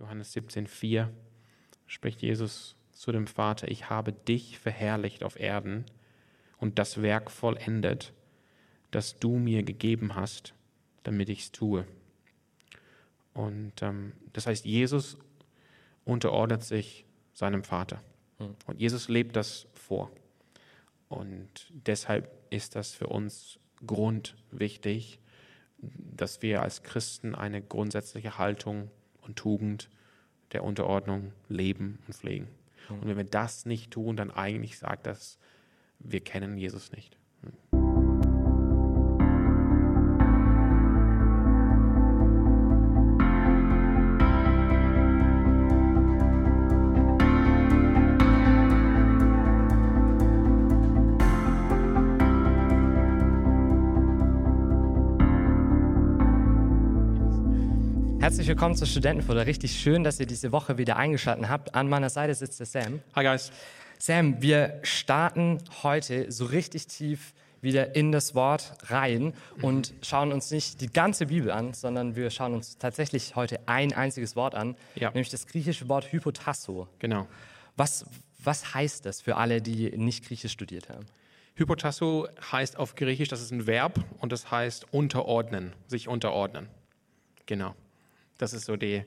Johannes 0.00 0.34
17,4 0.34 1.08
spricht 1.86 2.22
Jesus 2.22 2.74
zu 2.90 3.12
dem 3.12 3.26
Vater, 3.26 3.68
ich 3.68 3.90
habe 3.90 4.12
dich 4.12 4.58
verherrlicht 4.58 5.22
auf 5.24 5.38
Erden 5.38 5.84
und 6.56 6.78
das 6.78 7.02
Werk 7.02 7.30
vollendet, 7.30 8.14
das 8.90 9.18
du 9.18 9.36
mir 9.36 9.62
gegeben 9.62 10.14
hast, 10.14 10.54
damit 11.02 11.28
ich 11.28 11.40
es 11.40 11.52
tue. 11.52 11.86
Und 13.34 13.82
ähm, 13.82 14.14
das 14.32 14.46
heißt, 14.46 14.64
Jesus 14.64 15.18
unterordnet 16.04 16.64
sich 16.64 17.04
seinem 17.34 17.62
Vater. 17.62 18.02
Hm. 18.38 18.56
Und 18.66 18.80
Jesus 18.80 19.08
lebt 19.08 19.36
das 19.36 19.66
vor. 19.74 20.10
Und 21.08 21.70
deshalb 21.70 22.30
ist 22.50 22.74
das 22.74 22.92
für 22.92 23.06
uns 23.06 23.58
grundwichtig, 23.86 25.20
dass 25.78 26.40
wir 26.40 26.62
als 26.62 26.82
Christen 26.82 27.34
eine 27.34 27.62
grundsätzliche 27.62 28.38
Haltung 28.38 28.90
und 29.22 29.36
Tugend 29.36 29.88
der 30.52 30.64
Unterordnung 30.64 31.32
leben 31.48 31.98
und 32.06 32.14
pflegen. 32.14 32.48
Mhm. 32.88 32.98
Und 32.98 33.08
wenn 33.08 33.16
wir 33.16 33.24
das 33.24 33.66
nicht 33.66 33.90
tun, 33.90 34.16
dann 34.16 34.30
eigentlich 34.30 34.78
sagt 34.78 35.06
das, 35.06 35.38
wir 35.98 36.20
kennen 36.20 36.56
Jesus 36.56 36.92
nicht. 36.92 37.16
Herzlich 58.30 58.46
willkommen 58.46 58.76
zur 58.76 58.86
Studentenfutter. 58.86 59.44
Richtig 59.44 59.80
schön, 59.80 60.04
dass 60.04 60.20
ihr 60.20 60.26
diese 60.26 60.52
Woche 60.52 60.78
wieder 60.78 60.96
eingeschaltet 60.96 61.48
habt. 61.48 61.74
An 61.74 61.88
meiner 61.88 62.10
Seite 62.10 62.32
sitzt 62.32 62.60
der 62.60 62.66
Sam. 62.66 63.00
Hi 63.16 63.24
guys. 63.24 63.50
Sam, 63.98 64.40
wir 64.40 64.78
starten 64.84 65.58
heute 65.82 66.30
so 66.30 66.44
richtig 66.44 66.86
tief 66.86 67.34
wieder 67.60 67.96
in 67.96 68.12
das 68.12 68.36
Wort 68.36 68.74
rein 68.84 69.34
und 69.62 69.94
schauen 70.02 70.32
uns 70.32 70.52
nicht 70.52 70.80
die 70.80 70.86
ganze 70.86 71.26
Bibel 71.26 71.50
an, 71.50 71.74
sondern 71.74 72.14
wir 72.14 72.30
schauen 72.30 72.54
uns 72.54 72.78
tatsächlich 72.78 73.34
heute 73.34 73.58
ein 73.66 73.92
einziges 73.92 74.36
Wort 74.36 74.54
an, 74.54 74.76
ja. 74.94 75.08
nämlich 75.08 75.30
das 75.30 75.48
griechische 75.48 75.88
Wort 75.88 76.12
Hypotasso. 76.12 76.86
Genau. 77.00 77.26
Was, 77.76 78.06
was 78.38 78.74
heißt 78.74 79.06
das 79.06 79.22
für 79.22 79.38
alle, 79.38 79.60
die 79.60 79.90
nicht 79.96 80.24
Griechisch 80.24 80.52
studiert 80.52 80.88
haben? 80.88 81.04
Hypotasso 81.56 82.28
heißt 82.52 82.76
auf 82.76 82.94
Griechisch, 82.94 83.28
das 83.28 83.42
ist 83.42 83.50
ein 83.50 83.66
Verb 83.66 83.98
und 84.20 84.30
das 84.30 84.52
heißt 84.52 84.94
unterordnen, 84.94 85.72
sich 85.88 86.06
unterordnen. 86.06 86.68
Genau. 87.46 87.74
Das 88.40 88.52
ist 88.52 88.64
so 88.64 88.76
die, 88.76 89.04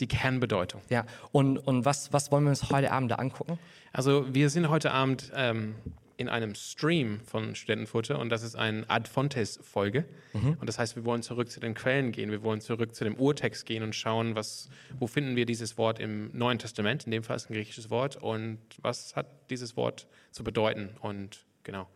die 0.00 0.06
Kernbedeutung. 0.06 0.82
Ja, 0.88 1.04
und, 1.32 1.58
und 1.58 1.84
was, 1.84 2.12
was 2.12 2.30
wollen 2.30 2.44
wir 2.44 2.50
uns 2.50 2.70
heute 2.70 2.92
Abend 2.92 3.10
da 3.10 3.16
angucken? 3.16 3.58
Also 3.92 4.32
wir 4.32 4.50
sind 4.50 4.68
heute 4.68 4.92
Abend 4.92 5.32
ähm, 5.34 5.74
in 6.16 6.28
einem 6.28 6.54
Stream 6.54 7.20
von 7.20 7.54
Studentenfutter 7.54 8.18
und 8.18 8.28
das 8.28 8.42
ist 8.42 8.56
eine 8.56 8.88
Ad 8.88 9.08
Fontes-Folge. 9.08 10.04
Mhm. 10.32 10.56
Und 10.60 10.66
das 10.68 10.78
heißt, 10.78 10.96
wir 10.96 11.04
wollen 11.04 11.22
zurück 11.22 11.50
zu 11.50 11.60
den 11.60 11.74
Quellen 11.74 12.12
gehen, 12.12 12.30
wir 12.30 12.42
wollen 12.42 12.60
zurück 12.60 12.94
zu 12.94 13.04
dem 13.04 13.14
Urtext 13.14 13.66
gehen 13.66 13.82
und 13.82 13.94
schauen, 13.94 14.34
was, 14.34 14.68
wo 14.98 15.06
finden 15.06 15.36
wir 15.36 15.46
dieses 15.46 15.78
Wort 15.78 16.00
im 16.00 16.30
Neuen 16.36 16.58
Testament, 16.58 17.04
in 17.04 17.12
dem 17.12 17.22
Fall 17.22 17.36
ist 17.36 17.44
es 17.44 17.50
ein 17.50 17.54
griechisches 17.54 17.88
Wort, 17.90 18.16
und 18.16 18.58
was 18.82 19.14
hat 19.14 19.26
dieses 19.50 19.76
Wort 19.76 20.08
zu 20.32 20.42
bedeuten 20.42 20.90
und 21.00 21.44
genau, 21.62 21.88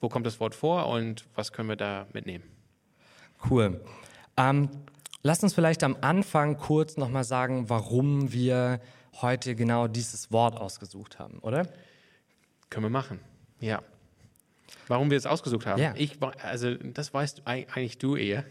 wo 0.00 0.10
kommt 0.10 0.26
das 0.26 0.40
Wort 0.40 0.54
vor 0.54 0.86
und 0.88 1.26
was 1.34 1.52
können 1.52 1.70
wir 1.70 1.76
da 1.76 2.06
mitnehmen. 2.12 2.44
Cool. 3.50 3.80
Ähm, 4.36 4.68
Lass 5.26 5.42
uns 5.42 5.54
vielleicht 5.54 5.82
am 5.82 5.96
Anfang 6.02 6.58
kurz 6.58 6.98
nochmal 6.98 7.24
sagen, 7.24 7.70
warum 7.70 8.30
wir 8.30 8.78
heute 9.22 9.54
genau 9.54 9.88
dieses 9.88 10.30
Wort 10.30 10.54
ausgesucht 10.54 11.18
haben, 11.18 11.38
oder? 11.38 11.66
Können 12.68 12.84
wir 12.84 12.90
machen, 12.90 13.20
ja. 13.58 13.82
Warum 14.86 15.10
wir 15.10 15.16
es 15.16 15.24
ausgesucht 15.24 15.64
haben? 15.64 15.80
Ja. 15.80 15.94
Ich, 15.96 16.18
also 16.42 16.74
das 16.74 17.14
weißt 17.14 17.46
eigentlich 17.46 17.96
du 17.96 18.16
eher. 18.16 18.44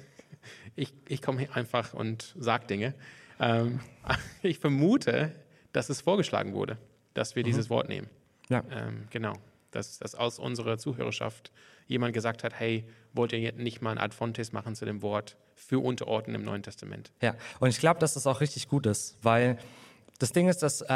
Ich, 0.76 0.92
ich 1.08 1.22
komme 1.22 1.48
einfach 1.54 1.94
und 1.94 2.34
sage 2.40 2.66
Dinge. 2.66 2.96
Ähm, 3.40 3.80
ich 4.42 4.58
vermute, 4.58 5.32
dass 5.74 5.90
es 5.90 6.02
vorgeschlagen 6.02 6.56
wurde, 6.56 6.80
dass 7.14 7.36
wir 7.36 7.44
mhm. 7.44 7.48
dieses 7.48 7.70
Wort 7.70 7.88
nehmen. 7.88 8.10
Ja. 8.50 8.64
Ähm, 8.72 9.04
genau. 9.12 9.34
Dass, 9.70 10.00
dass 10.00 10.16
aus 10.16 10.40
unserer 10.40 10.80
Zuhörerschaft 10.80 11.52
jemand 11.86 12.16
gesagt 12.16 12.44
hat, 12.44 12.60
hey, 12.60 12.84
wollt 13.14 13.32
ihr 13.32 13.40
jetzt 13.40 13.60
nicht 13.60 13.84
mal 13.84 13.92
ein 13.92 14.00
Ad 14.00 14.16
Fontes 14.16 14.54
machen 14.54 14.74
zu 14.74 14.86
dem 14.86 15.04
Wort 15.04 15.38
für 15.56 15.80
Unterordnen 15.80 16.36
im 16.36 16.44
Neuen 16.44 16.64
Testament? 16.64 17.12
Ja, 17.22 17.36
und 17.60 17.70
ich 17.70 17.80
glaube, 17.80 18.00
dass 18.00 18.14
das 18.14 18.28
auch 18.28 18.42
richtig 18.42 18.68
gut 18.68 18.86
ist, 18.86 19.18
weil 19.22 19.58
das 20.20 20.32
Ding 20.32 20.48
ist, 20.48 20.64
dass, 20.64 20.82
äh, 20.82 20.94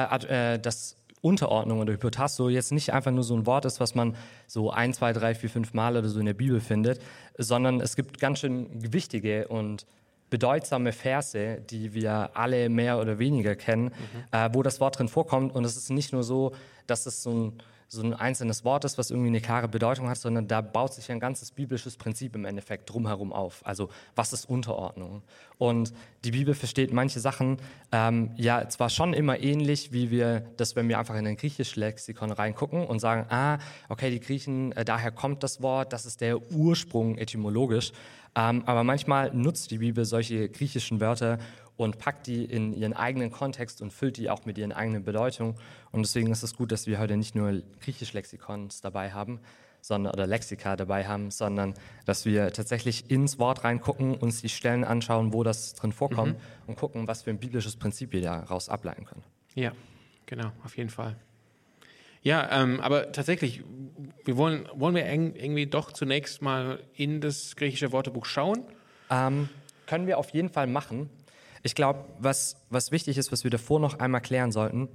äh, 0.54 0.60
dass 0.60 0.96
Unterordnung 1.22 1.80
oder 1.80 1.94
Hypotasso 1.94 2.50
jetzt 2.50 2.72
nicht 2.72 2.94
einfach 2.94 3.12
nur 3.12 3.24
so 3.24 3.36
ein 3.36 3.46
Wort 3.46 3.66
ist, 3.66 3.80
was 3.80 3.96
man 3.96 4.16
so 4.46 4.72
ein, 4.72 4.94
zwei, 4.94 5.14
drei, 5.14 5.34
vier, 5.36 5.50
fünf 5.50 5.74
Mal 5.74 5.98
oder 5.98 6.08
so 6.08 6.20
in 6.20 6.26
der 6.26 6.34
Bibel 6.34 6.62
findet, 6.62 7.02
sondern 7.38 7.82
es 7.82 7.96
gibt 7.96 8.20
ganz 8.20 8.40
schön 8.40 8.70
wichtige 8.94 9.48
und 9.48 9.86
bedeutsame 10.30 10.92
Verse, 10.92 11.62
die 11.70 11.94
wir 11.94 12.32
alle 12.34 12.70
mehr 12.70 13.00
oder 13.00 13.18
weniger 13.18 13.56
kennen, 13.56 13.86
mhm. 13.86 13.92
äh, 14.32 14.50
wo 14.54 14.62
das 14.62 14.80
Wort 14.80 15.00
drin 15.00 15.08
vorkommt. 15.08 15.56
Und 15.56 15.66
es 15.66 15.78
ist 15.78 15.90
nicht 15.90 16.14
nur 16.14 16.24
so, 16.24 16.54
dass 16.86 17.06
es 17.06 17.24
so 17.24 17.32
ein 17.32 17.54
so 17.90 18.02
ein 18.02 18.14
einzelnes 18.14 18.66
Wort 18.66 18.84
ist, 18.84 18.98
was 18.98 19.12
irgendwie 19.12 19.30
eine 19.30 19.42
klare 19.42 19.68
Bedeutung 19.68 20.10
hat, 20.10 20.18
sondern 20.18 20.48
da 20.48 20.62
baut 20.62 20.94
sich 20.94 21.10
ein 21.12 21.20
ganzes 21.20 21.52
biblisches 21.52 21.96
Prinzip 21.96 22.36
im 22.36 22.44
Endeffekt 22.44 22.90
drumherum 22.90 23.32
auf. 23.32 23.66
Also 23.66 23.90
was 24.16 24.34
ist 24.34 24.46
Unterordnung? 24.50 25.24
Und 25.58 25.94
die 26.26 26.32
Bibel 26.32 26.54
versteht 26.54 26.92
manche 26.92 27.20
Sachen 27.20 27.58
ähm, 27.92 28.32
ja 28.36 28.68
zwar 28.68 28.90
schon 28.90 29.14
immer 29.14 29.40
ähnlich, 29.40 29.94
wie 29.94 30.12
wir 30.12 30.42
das, 30.58 30.76
wenn 30.76 30.90
wir 30.90 31.00
einfach 31.00 31.16
in 31.16 31.26
ein 31.26 31.38
griechisches 31.38 31.78
Lexikon 31.78 32.32
reingucken 32.32 32.86
und 32.86 33.00
sagen, 33.00 33.26
ah, 33.30 33.58
okay, 33.88 34.12
die 34.12 34.20
Griechen, 34.20 34.74
äh, 34.74 34.84
daher 34.84 35.12
kommt 35.12 35.44
das 35.44 35.62
Wort, 35.62 35.94
das 35.94 36.06
ist 36.06 36.22
der 36.22 36.42
Ursprung 36.52 37.18
etymologisch. 37.18 37.94
Ähm, 38.36 38.64
aber 38.66 38.84
manchmal 38.84 39.34
nutzt 39.34 39.72
die 39.72 39.80
Bibel 39.80 40.06
solche 40.06 40.50
griechischen 40.50 41.00
Wörter, 41.00 41.40
und 41.78 42.00
packt 42.00 42.28
die 42.28 42.44
in 42.44 42.74
ihren 42.74 42.94
eigenen 42.94 43.32
Kontext 43.32 43.82
und 43.82 43.94
füllt 43.94 44.18
die 44.18 44.30
auch 44.30 44.46
mit 44.46 44.58
ihren 44.58 44.72
eigenen 44.72 45.04
Bedeutungen. 45.04 45.56
Und 45.92 46.02
deswegen 46.02 46.32
ist 46.32 46.44
es 46.44 46.56
gut, 46.56 46.72
dass 46.72 46.88
wir 46.88 47.00
heute 47.00 47.16
nicht 47.16 47.36
nur 47.36 47.62
griechisch 47.80 48.14
Lexikons 48.14 48.82
dabei 48.82 49.12
haben, 49.12 49.40
sondern, 49.82 50.14
oder 50.14 50.28
Lexika 50.28 50.76
dabei 50.76 51.08
haben, 51.08 51.32
sondern 51.32 51.76
dass 52.06 52.26
wir 52.26 52.52
tatsächlich 52.52 53.10
ins 53.10 53.40
Wort 53.40 53.64
reingucken, 53.64 54.16
uns 54.16 54.42
die 54.42 54.50
Stellen 54.50 54.84
anschauen, 54.84 55.34
wo 55.34 55.44
das 55.44 55.76
drin 55.76 55.92
vorkommt 55.92 56.34
mhm. 56.34 56.42
und 56.68 56.76
gucken, 56.78 57.08
was 57.08 57.22
für 57.22 57.30
ein 57.30 57.40
biblisches 57.40 57.76
Prinzip 57.78 58.12
wir 58.12 58.22
daraus 58.22 58.70
ableiten 58.70 59.06
können. 59.06 59.24
Ja, 59.56 59.72
genau, 60.26 60.52
auf 60.64 60.76
jeden 60.78 60.90
Fall. 60.90 61.16
Ja, 62.22 62.62
ähm, 62.62 62.82
aber 62.82 63.12
tatsächlich, 63.12 63.64
wir 64.26 64.36
wollen, 64.36 64.68
wollen 64.74 64.96
wir 64.96 65.06
irgendwie 65.06 65.68
doch 65.68 65.92
zunächst 65.92 66.42
mal 66.42 66.84
in 66.94 67.22
das 67.22 67.56
griechische 67.56 67.94
Wörterbuch 67.94 68.26
schauen? 68.26 68.64
Ähm, 69.10 69.48
können 69.86 70.08
wir 70.08 70.18
auf 70.18 70.32
jeden 70.32 70.50
Fall 70.50 70.68
machen. 70.68 71.10
Ich 71.68 71.76
glaube, 71.76 72.06
was, 72.18 72.56
was 72.70 72.94
wichtig 72.94 73.18
ist, 73.18 73.34
was 73.34 73.44
wir 73.44 73.52
davor 73.52 73.82
noch 73.82 74.00
einmal 74.00 74.22
klären 74.22 74.54
sollten, 74.54 74.88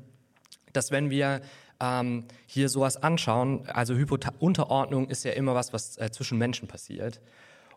dass 0.72 0.90
wenn 0.90 1.10
wir 1.10 1.42
ähm, 1.80 2.24
hier 2.46 2.70
sowas 2.70 2.96
anschauen, 2.96 3.68
also 3.68 3.94
Hypota 3.94 4.32
Unterordnung 4.38 5.10
ist 5.10 5.22
ja 5.24 5.32
immer 5.32 5.54
was, 5.54 5.74
was 5.74 5.98
äh, 5.98 6.10
zwischen 6.10 6.38
Menschen 6.38 6.68
passiert. 6.68 7.20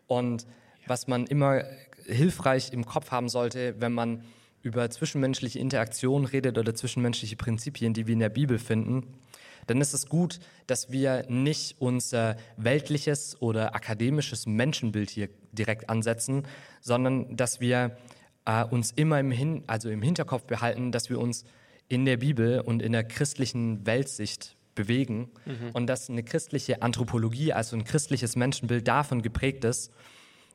Und 0.06 0.46
was 0.86 1.08
man 1.08 1.26
immer 1.26 1.62
hilfreich 2.06 2.72
im 2.72 2.86
Kopf 2.86 3.10
haben 3.10 3.28
sollte, 3.28 3.74
wenn 3.80 3.92
man 3.92 4.24
über 4.62 4.88
zwischenmenschliche 4.88 5.58
Interaktion 5.58 6.24
redet 6.24 6.56
oder 6.56 6.74
zwischenmenschliche 6.74 7.36
Prinzipien, 7.36 7.92
die 7.92 8.06
wir 8.06 8.14
in 8.14 8.20
der 8.20 8.30
Bibel 8.30 8.58
finden, 8.58 9.18
dann 9.66 9.78
ist 9.82 9.92
es 9.92 10.06
gut, 10.06 10.40
dass 10.66 10.90
wir 10.90 11.26
nicht 11.28 11.82
unser 11.82 12.38
weltliches 12.56 13.42
oder 13.42 13.74
akademisches 13.74 14.46
Menschenbild 14.46 15.10
hier 15.10 15.28
direkt 15.52 15.90
ansetzen, 15.90 16.44
sondern 16.80 17.36
dass 17.36 17.60
wir 17.60 17.98
äh, 18.46 18.64
uns 18.64 18.92
immer 18.92 19.20
im, 19.20 19.30
Hin 19.30 19.64
also 19.66 19.90
im 19.90 20.02
Hinterkopf 20.02 20.44
behalten, 20.44 20.92
dass 20.92 21.10
wir 21.10 21.20
uns 21.20 21.44
in 21.88 22.04
der 22.04 22.16
Bibel 22.16 22.60
und 22.60 22.82
in 22.82 22.92
der 22.92 23.04
christlichen 23.04 23.86
Weltsicht 23.86 24.56
bewegen 24.74 25.30
mhm. 25.44 25.70
und 25.72 25.86
dass 25.86 26.08
eine 26.10 26.22
christliche 26.22 26.82
Anthropologie, 26.82 27.52
also 27.52 27.76
ein 27.76 27.84
christliches 27.84 28.36
Menschenbild 28.36 28.86
davon 28.86 29.22
geprägt 29.22 29.64
ist, 29.64 29.92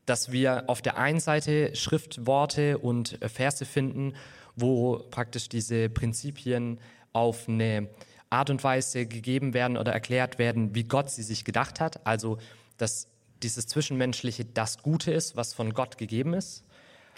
dass 0.06 0.32
wir 0.32 0.70
auf 0.70 0.82
der 0.82 0.98
einen 0.98 1.20
Seite 1.20 1.76
Schriftworte 1.76 2.78
und 2.78 3.20
Verse 3.22 3.66
finden, 3.66 4.14
wo 4.56 4.98
praktisch 5.12 5.50
diese 5.50 5.90
Prinzipien 5.90 6.80
auf 7.14 7.48
eine 7.48 7.90
Art 8.30 8.50
und 8.50 8.64
Weise 8.64 9.06
gegeben 9.06 9.54
werden 9.54 9.78
oder 9.78 9.92
erklärt 9.92 10.40
werden, 10.40 10.74
wie 10.76 10.84
Gott 10.84 11.10
sie 11.10 11.24
sich 11.24 11.46
gedacht 11.46 11.80
hat. 11.80 12.06
Also, 12.06 12.38
dass 12.78 13.08
dieses 13.44 13.68
Zwischenmenschliche 13.68 14.46
das 14.46 14.82
Gute 14.82 15.12
ist, 15.12 15.36
was 15.36 15.54
von 15.54 15.74
Gott 15.74 15.98
gegeben 15.98 16.34
ist. 16.34 16.64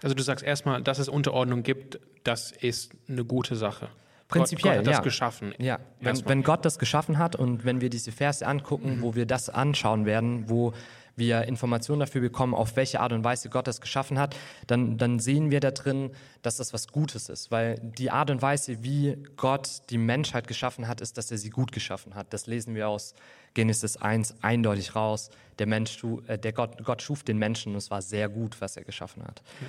Also 0.03 0.15
du 0.15 0.21
sagst 0.21 0.43
erstmal, 0.43 0.83
dass 0.83 0.99
es 0.99 1.07
Unterordnung 1.07 1.63
gibt, 1.63 1.99
das 2.23 2.51
ist 2.51 2.91
eine 3.07 3.23
gute 3.23 3.55
Sache. 3.55 3.87
Prinzipiell, 4.27 4.77
Gott, 4.77 4.85
Gott 4.85 4.87
hat 4.87 4.87
das 4.87 4.97
ja. 4.97 5.03
geschaffen. 5.03 5.55
Ja, 5.57 5.79
wenn, 6.01 6.25
wenn, 6.25 6.43
Gott 6.43 6.65
das 6.65 6.77
geschaffen 6.77 7.17
hat 7.17 7.35
und 7.35 7.65
wenn 7.65 7.81
wir 7.81 7.89
diese 7.89 8.11
Verse 8.11 8.45
angucken, 8.45 8.97
mhm. 8.97 9.01
wo 9.01 9.15
wir 9.15 9.25
das 9.25 9.49
anschauen 9.49 10.05
werden, 10.05 10.49
wo 10.49 10.73
wir 11.15 11.43
Informationen 11.43 11.99
dafür 11.99 12.21
bekommen, 12.21 12.55
auf 12.55 12.75
welche 12.75 12.99
Art 12.99 13.13
und 13.13 13.23
Weise 13.23 13.49
Gott 13.49 13.67
es 13.67 13.79
geschaffen 13.79 14.17
hat, 14.17 14.35
dann, 14.67 14.97
dann 14.97 15.19
sehen 15.19 15.51
wir 15.51 15.59
da 15.59 15.71
drin, 15.71 16.11
dass 16.41 16.57
das 16.57 16.73
was 16.73 16.87
Gutes 16.87 17.29
ist. 17.29 17.51
Weil 17.51 17.79
die 17.79 18.09
Art 18.09 18.31
und 18.31 18.41
Weise, 18.41 18.83
wie 18.83 19.17
Gott 19.37 19.83
die 19.91 19.99
Menschheit 19.99 20.47
geschaffen 20.47 20.87
hat, 20.87 21.01
ist, 21.01 21.17
dass 21.17 21.29
er 21.29 21.37
sie 21.37 21.51
gut 21.51 21.71
geschaffen 21.71 22.15
hat. 22.15 22.33
Das 22.33 22.47
lesen 22.47 22.73
wir 22.73 22.89
aus 22.89 23.13
Genesis 23.53 23.97
1 23.97 24.37
eindeutig 24.41 24.95
raus. 24.95 25.29
Der, 25.59 25.67
Mensch, 25.67 26.03
äh, 26.27 26.39
der 26.39 26.51
Gott, 26.51 26.83
Gott 26.83 27.03
schuf 27.03 27.21
den 27.21 27.37
Menschen 27.37 27.73
und 27.73 27.77
es 27.77 27.91
war 27.91 28.01
sehr 28.01 28.27
gut, 28.27 28.59
was 28.59 28.75
er 28.75 28.83
geschaffen 28.83 29.23
hat. 29.23 29.43
Ja. 29.61 29.67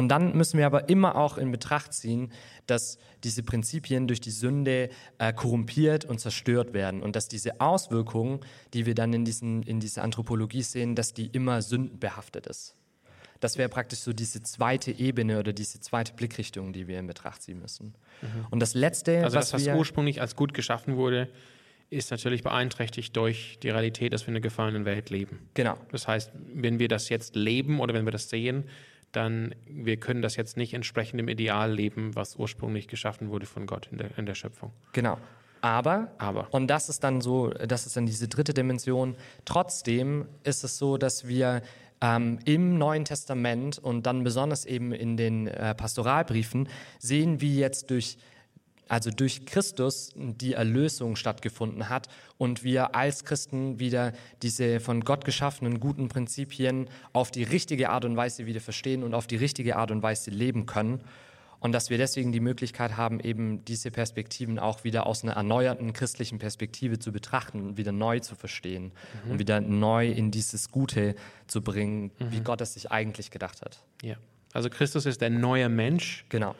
Und 0.00 0.08
dann 0.08 0.34
müssen 0.34 0.56
wir 0.56 0.64
aber 0.64 0.88
immer 0.88 1.14
auch 1.14 1.36
in 1.36 1.52
Betracht 1.52 1.92
ziehen, 1.92 2.32
dass 2.66 2.96
diese 3.22 3.42
Prinzipien 3.42 4.08
durch 4.08 4.22
die 4.22 4.30
Sünde 4.30 4.88
äh, 5.18 5.30
korrumpiert 5.34 6.06
und 6.06 6.18
zerstört 6.18 6.72
werden 6.72 7.02
und 7.02 7.16
dass 7.16 7.28
diese 7.28 7.60
Auswirkungen, 7.60 8.40
die 8.72 8.86
wir 8.86 8.94
dann 8.94 9.12
in, 9.12 9.26
diesen, 9.26 9.62
in 9.62 9.78
dieser 9.78 10.02
Anthropologie 10.02 10.62
sehen, 10.62 10.94
dass 10.94 11.12
die 11.12 11.26
immer 11.26 11.60
sündenbehaftet 11.60 12.46
ist. 12.46 12.76
Das 13.40 13.58
wäre 13.58 13.68
praktisch 13.68 13.98
so 13.98 14.14
diese 14.14 14.42
zweite 14.42 14.90
Ebene 14.90 15.38
oder 15.38 15.52
diese 15.52 15.80
zweite 15.80 16.14
Blickrichtung, 16.14 16.72
die 16.72 16.88
wir 16.88 16.98
in 16.98 17.06
Betracht 17.06 17.42
ziehen 17.42 17.60
müssen. 17.60 17.94
Mhm. 18.22 18.46
Und 18.48 18.60
das 18.60 18.72
Letzte, 18.72 19.22
also 19.22 19.36
was 19.36 19.50
das, 19.50 19.60
was 19.60 19.66
wir, 19.66 19.76
ursprünglich 19.76 20.22
als 20.22 20.34
gut 20.34 20.54
geschaffen 20.54 20.96
wurde, 20.96 21.28
ist 21.90 22.10
natürlich 22.10 22.42
beeinträchtigt 22.42 23.14
durch 23.14 23.58
die 23.62 23.68
Realität, 23.68 24.14
dass 24.14 24.22
wir 24.22 24.28
in 24.28 24.36
einer 24.36 24.40
gefallenen 24.40 24.86
Welt 24.86 25.10
leben. 25.10 25.50
Genau. 25.52 25.76
Das 25.92 26.08
heißt, 26.08 26.30
wenn 26.54 26.78
wir 26.78 26.88
das 26.88 27.10
jetzt 27.10 27.36
leben 27.36 27.80
oder 27.80 27.92
wenn 27.92 28.06
wir 28.06 28.12
das 28.12 28.30
sehen, 28.30 28.64
dann 29.12 29.54
wir 29.66 29.96
können 29.96 30.22
das 30.22 30.36
jetzt 30.36 30.56
nicht 30.56 30.74
entsprechend 30.74 31.20
dem 31.20 31.28
Ideal 31.28 31.72
leben, 31.72 32.14
was 32.14 32.36
ursprünglich 32.36 32.88
geschaffen 32.88 33.30
wurde 33.30 33.46
von 33.46 33.66
Gott 33.66 33.88
in 33.90 33.98
der, 33.98 34.16
in 34.16 34.26
der 34.26 34.34
Schöpfung. 34.34 34.72
Genau. 34.92 35.18
Aber, 35.62 36.10
Aber, 36.18 36.48
und 36.52 36.68
das 36.68 36.88
ist 36.88 37.04
dann 37.04 37.20
so, 37.20 37.50
das 37.50 37.86
ist 37.86 37.96
dann 37.96 38.06
diese 38.06 38.28
dritte 38.28 38.54
Dimension, 38.54 39.14
trotzdem 39.44 40.26
ist 40.42 40.64
es 40.64 40.78
so, 40.78 40.96
dass 40.96 41.28
wir 41.28 41.60
ähm, 42.00 42.38
im 42.44 42.78
Neuen 42.78 43.04
Testament 43.04 43.78
und 43.78 44.06
dann 44.06 44.24
besonders 44.24 44.64
eben 44.64 44.92
in 44.92 45.16
den 45.16 45.48
äh, 45.48 45.74
Pastoralbriefen 45.74 46.68
sehen, 46.98 47.40
wie 47.40 47.58
jetzt 47.58 47.90
durch 47.90 48.16
also 48.90 49.10
durch 49.10 49.46
Christus 49.46 50.12
die 50.16 50.54
Erlösung 50.54 51.14
stattgefunden 51.14 51.88
hat 51.88 52.08
und 52.38 52.64
wir 52.64 52.96
als 52.96 53.24
Christen 53.24 53.78
wieder 53.78 54.12
diese 54.42 54.80
von 54.80 55.02
Gott 55.02 55.24
geschaffenen 55.24 55.78
guten 55.78 56.08
Prinzipien 56.08 56.88
auf 57.12 57.30
die 57.30 57.44
richtige 57.44 57.90
Art 57.90 58.04
und 58.04 58.16
Weise 58.16 58.46
wieder 58.46 58.60
verstehen 58.60 59.04
und 59.04 59.14
auf 59.14 59.28
die 59.28 59.36
richtige 59.36 59.76
Art 59.76 59.92
und 59.92 60.02
Weise 60.02 60.30
leben 60.32 60.66
können. 60.66 61.04
Und 61.60 61.70
dass 61.72 61.88
wir 61.88 61.98
deswegen 61.98 62.32
die 62.32 62.40
Möglichkeit 62.40 62.96
haben, 62.96 63.20
eben 63.20 63.64
diese 63.64 63.92
Perspektiven 63.92 64.58
auch 64.58 64.82
wieder 64.82 65.06
aus 65.06 65.22
einer 65.22 65.34
erneuerten 65.34 65.92
christlichen 65.92 66.38
Perspektive 66.38 66.98
zu 66.98 67.12
betrachten 67.12 67.60
und 67.60 67.76
wieder 67.76 67.92
neu 67.92 68.18
zu 68.18 68.34
verstehen 68.34 68.90
mhm. 69.24 69.30
und 69.30 69.38
wieder 69.38 69.60
neu 69.60 70.08
in 70.08 70.32
dieses 70.32 70.70
Gute 70.70 71.14
zu 71.46 71.62
bringen, 71.62 72.10
mhm. 72.18 72.32
wie 72.32 72.40
Gott 72.40 72.60
es 72.60 72.72
sich 72.72 72.90
eigentlich 72.90 73.30
gedacht 73.30 73.62
hat. 73.62 73.84
Ja. 74.02 74.16
Also 74.52 74.68
Christus 74.68 75.06
ist 75.06 75.20
der 75.20 75.30
neue 75.30 75.68
Mensch. 75.68 76.24
Genau. 76.28 76.56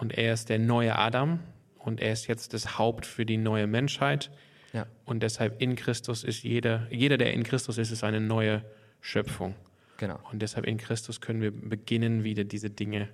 Und 0.00 0.18
er 0.18 0.34
ist 0.34 0.50
der 0.50 0.58
neue 0.58 0.98
Adam 0.98 1.38
und 1.84 2.00
er 2.00 2.12
ist 2.12 2.26
jetzt 2.26 2.54
das 2.54 2.78
Haupt 2.78 3.06
für 3.06 3.26
die 3.26 3.36
neue 3.36 3.66
Menschheit. 3.66 4.30
Ja. 4.72 4.86
Und 5.04 5.22
deshalb 5.22 5.60
in 5.60 5.76
Christus 5.76 6.24
ist 6.24 6.42
jeder, 6.42 6.86
jeder, 6.90 7.18
der 7.18 7.34
in 7.34 7.42
Christus 7.42 7.78
ist, 7.78 7.90
ist 7.90 8.04
eine 8.04 8.20
neue 8.20 8.64
Schöpfung. 9.00 9.54
Genau. 9.98 10.18
Und 10.30 10.40
deshalb 10.40 10.66
in 10.66 10.78
Christus 10.78 11.20
können 11.20 11.40
wir 11.40 11.50
beginnen, 11.50 12.24
wieder 12.24 12.44
diese 12.44 12.70
Dinge 12.70 13.08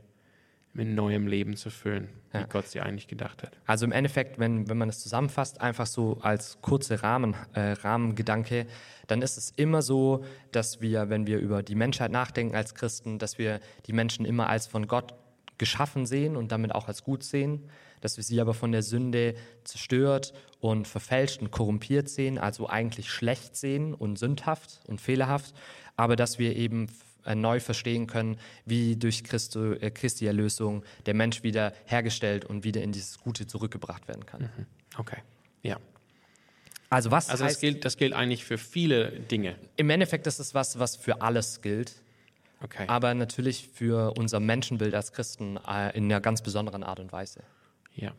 mit 0.75 0.89
neuem 0.89 1.27
Leben 1.27 1.57
zu 1.57 1.71
füllen, 1.71 2.09
ja. 2.33 2.43
wie 2.43 2.49
Gott 2.49 2.69
sie 2.69 2.81
eigentlich 2.81 3.09
gedacht 3.09 3.43
hat. 3.43 3.57
Also 3.67 3.85
im 3.85 3.93
Endeffekt, 3.93 4.39
wenn, 4.39 4.69
wenn 4.69 4.79
man 4.79 4.89
es 4.89 5.01
zusammenfasst, 5.01 5.61
einfach 5.61 5.87
so 5.87 6.19
als 6.21 6.61
kurze 6.61 7.03
Rahmen, 7.03 7.35
äh, 7.55 7.73
Rahmengedanke, 7.73 8.67
dann 9.07 9.23
ist 9.23 9.39
es 9.39 9.51
immer 9.57 9.83
so, 9.83 10.25
dass 10.53 10.81
wir, 10.81 11.09
wenn 11.09 11.27
wir 11.27 11.39
über 11.39 11.63
die 11.63 11.75
Menschheit 11.75 12.13
nachdenken 12.13 12.55
als 12.55 12.75
Christen, 12.75 13.19
dass 13.19 13.39
wir 13.39 13.61
die 13.87 13.93
Menschen 13.93 14.25
immer 14.25 14.49
als 14.49 14.67
von 14.67 14.87
Gott 14.87 15.15
geschaffen 15.57 16.07
sehen 16.07 16.37
und 16.37 16.53
damit 16.53 16.73
auch 16.75 16.87
als 16.87 17.03
gut 17.03 17.25
sehen 17.25 17.69
dass 18.01 18.17
wir 18.17 18.25
sie 18.25 18.41
aber 18.41 18.55
von 18.55 18.73
der 18.73 18.83
Sünde 18.83 19.35
zerstört 19.65 20.33
und 20.61 20.89
verfälscht 20.89 21.41
und 21.41 21.51
korrumpiert 21.51 22.09
sehen, 22.09 22.39
also 22.39 22.69
eigentlich 22.69 23.11
schlecht 23.11 23.57
sehen 23.57 23.95
und 23.95 24.19
sündhaft 24.19 24.81
und 24.87 25.01
fehlerhaft, 25.01 25.55
aber 25.97 26.17
dass 26.17 26.39
wir 26.39 26.57
eben 26.57 26.89
äh, 27.25 27.35
neu 27.35 27.61
verstehen 27.61 28.07
können, 28.07 28.39
wie 28.65 28.97
durch 28.97 29.25
Christo, 29.25 29.73
äh, 29.73 29.91
Christi 29.91 30.27
Erlösung 30.27 30.85
der 31.07 31.15
Mensch 31.15 31.43
wieder 31.43 31.73
hergestellt 31.85 32.45
und 32.45 32.65
wieder 32.65 32.83
in 32.83 32.93
dieses 32.93 33.19
Gute 33.19 33.47
zurückgebracht 33.47 34.09
werden 34.09 34.25
kann. 34.25 34.43
Mhm. 34.43 34.67
Okay, 34.97 35.19
ja. 35.63 35.79
Also 36.91 37.11
was 37.11 37.29
also 37.29 37.45
heißt, 37.45 37.57
das 37.57 37.61
gilt, 37.61 37.85
das 37.85 37.97
gilt 37.97 38.15
eigentlich 38.15 38.45
für 38.45 38.57
viele 38.57 39.11
Dinge. 39.11 39.57
Im 39.77 39.91
Endeffekt 39.91 40.27
ist 40.27 40.39
es 40.39 40.55
was, 40.55 40.79
was 40.79 40.97
für 40.97 41.21
alles 41.21 41.61
gilt. 41.61 41.93
Okay. 42.63 42.87
Aber 42.89 43.15
natürlich 43.15 43.69
für 43.73 44.15
unser 44.17 44.41
Menschenbild 44.41 44.95
als 44.95 45.13
Christen 45.13 45.59
äh, 45.69 45.97
in 45.97 46.05
einer 46.05 46.21
ganz 46.21 46.43
besonderen 46.43 46.83
Art 46.83 46.99
und 46.99 47.13
Weise. 47.13 47.43
Ja, 47.99 48.13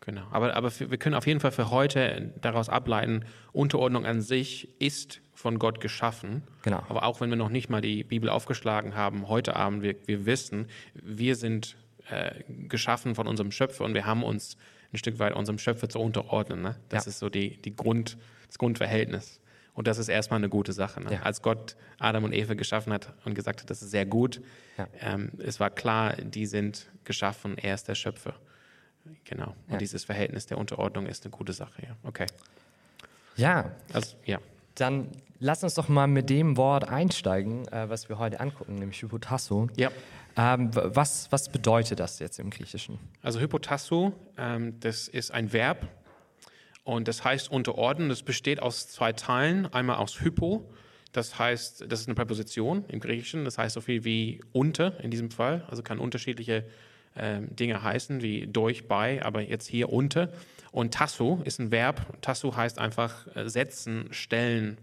genau. 0.00 0.22
Aber, 0.30 0.54
aber 0.54 0.70
wir 0.78 0.98
können 0.98 1.14
auf 1.14 1.26
jeden 1.26 1.40
Fall 1.40 1.52
für 1.52 1.70
heute 1.70 2.32
daraus 2.40 2.68
ableiten, 2.68 3.24
Unterordnung 3.52 4.04
an 4.04 4.20
sich 4.20 4.80
ist 4.80 5.20
von 5.34 5.58
Gott 5.58 5.80
geschaffen. 5.80 6.42
Genau. 6.62 6.82
Aber 6.88 7.04
auch 7.04 7.20
wenn 7.20 7.30
wir 7.30 7.36
noch 7.36 7.48
nicht 7.48 7.68
mal 7.68 7.80
die 7.80 8.04
Bibel 8.04 8.28
aufgeschlagen 8.28 8.94
haben, 8.94 9.28
heute 9.28 9.56
Abend, 9.56 9.82
wir, 9.82 9.96
wir 10.06 10.26
wissen, 10.26 10.68
wir 10.94 11.36
sind 11.36 11.76
äh, 12.10 12.42
geschaffen 12.68 13.14
von 13.14 13.26
unserem 13.26 13.50
Schöpfer 13.50 13.84
und 13.84 13.94
wir 13.94 14.06
haben 14.06 14.22
uns 14.22 14.56
ein 14.92 14.98
Stück 14.98 15.18
weit 15.18 15.34
unserem 15.34 15.58
Schöpfer 15.58 15.88
zu 15.88 15.98
unterordnen. 15.98 16.62
Ne? 16.62 16.76
Das 16.88 17.06
ja. 17.06 17.10
ist 17.10 17.18
so 17.18 17.28
die, 17.28 17.60
die 17.60 17.74
Grund, 17.74 18.16
das 18.46 18.58
Grundverhältnis. 18.58 19.40
Und 19.74 19.88
das 19.88 19.98
ist 19.98 20.08
erstmal 20.08 20.38
eine 20.38 20.48
gute 20.48 20.72
Sache. 20.72 21.02
Ne? 21.02 21.14
Ja. 21.14 21.22
Als 21.22 21.42
Gott 21.42 21.76
Adam 21.98 22.24
und 22.24 22.32
Eva 22.32 22.54
geschaffen 22.54 22.92
hat 22.92 23.12
und 23.24 23.34
gesagt 23.34 23.60
hat, 23.60 23.70
das 23.70 23.82
ist 23.82 23.90
sehr 23.90 24.06
gut, 24.06 24.40
ja. 24.78 24.86
ähm, 25.00 25.32
es 25.38 25.58
war 25.58 25.70
klar, 25.70 26.14
die 26.16 26.46
sind 26.46 26.90
geschaffen, 27.02 27.58
er 27.58 27.74
ist 27.74 27.88
der 27.88 27.96
Schöpfer. 27.96 28.34
Genau. 29.24 29.54
Und 29.66 29.72
ja. 29.72 29.78
dieses 29.78 30.04
Verhältnis 30.04 30.46
der 30.46 30.58
Unterordnung 30.58 31.06
ist 31.06 31.24
eine 31.24 31.30
gute 31.30 31.52
Sache, 31.52 31.82
ja. 31.82 31.96
Okay. 32.02 32.26
Ja. 33.36 33.72
Also, 33.92 34.16
ja. 34.24 34.38
Dann 34.74 35.08
lass 35.38 35.62
uns 35.62 35.74
doch 35.74 35.88
mal 35.88 36.06
mit 36.06 36.30
dem 36.30 36.56
Wort 36.56 36.88
einsteigen, 36.88 37.68
äh, 37.68 37.88
was 37.88 38.08
wir 38.08 38.18
heute 38.18 38.40
angucken, 38.40 38.76
nämlich 38.76 39.00
Hypotasso. 39.02 39.68
Ja. 39.76 39.90
Ähm, 40.36 40.70
was, 40.72 41.30
was 41.30 41.48
bedeutet 41.48 42.00
das 42.00 42.18
jetzt 42.18 42.38
im 42.40 42.50
Griechischen? 42.50 42.98
Also 43.22 43.38
Hypotasso, 43.38 44.12
ähm, 44.36 44.80
das 44.80 45.06
ist 45.06 45.30
ein 45.30 45.52
Verb 45.52 45.86
und 46.82 47.06
das 47.06 47.22
heißt 47.24 47.50
unterordnen. 47.50 48.08
Das 48.08 48.22
besteht 48.22 48.60
aus 48.60 48.88
zwei 48.88 49.12
Teilen. 49.12 49.72
Einmal 49.72 49.96
aus 49.96 50.20
Hypo, 50.20 50.68
das 51.12 51.38
heißt, 51.38 51.84
das 51.88 52.00
ist 52.00 52.08
eine 52.08 52.16
Präposition 52.16 52.84
im 52.88 52.98
Griechischen, 52.98 53.44
das 53.44 53.58
heißt 53.58 53.74
so 53.74 53.80
viel 53.80 54.04
wie 54.04 54.40
unter 54.50 54.98
in 55.00 55.12
diesem 55.12 55.30
Fall, 55.30 55.64
also 55.70 55.84
kann 55.84 56.00
unterschiedliche 56.00 56.56
äh, 56.56 56.64
Dinge 57.16 57.82
heißen, 57.82 58.22
wie 58.22 58.46
durch, 58.46 58.88
bei, 58.88 59.24
aber 59.24 59.40
jetzt 59.40 59.68
hier 59.68 59.92
unter. 59.92 60.30
Und 60.74 60.92
tasso 60.92 61.40
ist 61.44 61.60
ein 61.60 61.70
Verb. 61.70 62.20
Tasso 62.20 62.56
heißt 62.56 62.80
einfach 62.80 63.28
äh, 63.36 63.48
setzen, 63.48 64.08
stellen, 64.10 64.78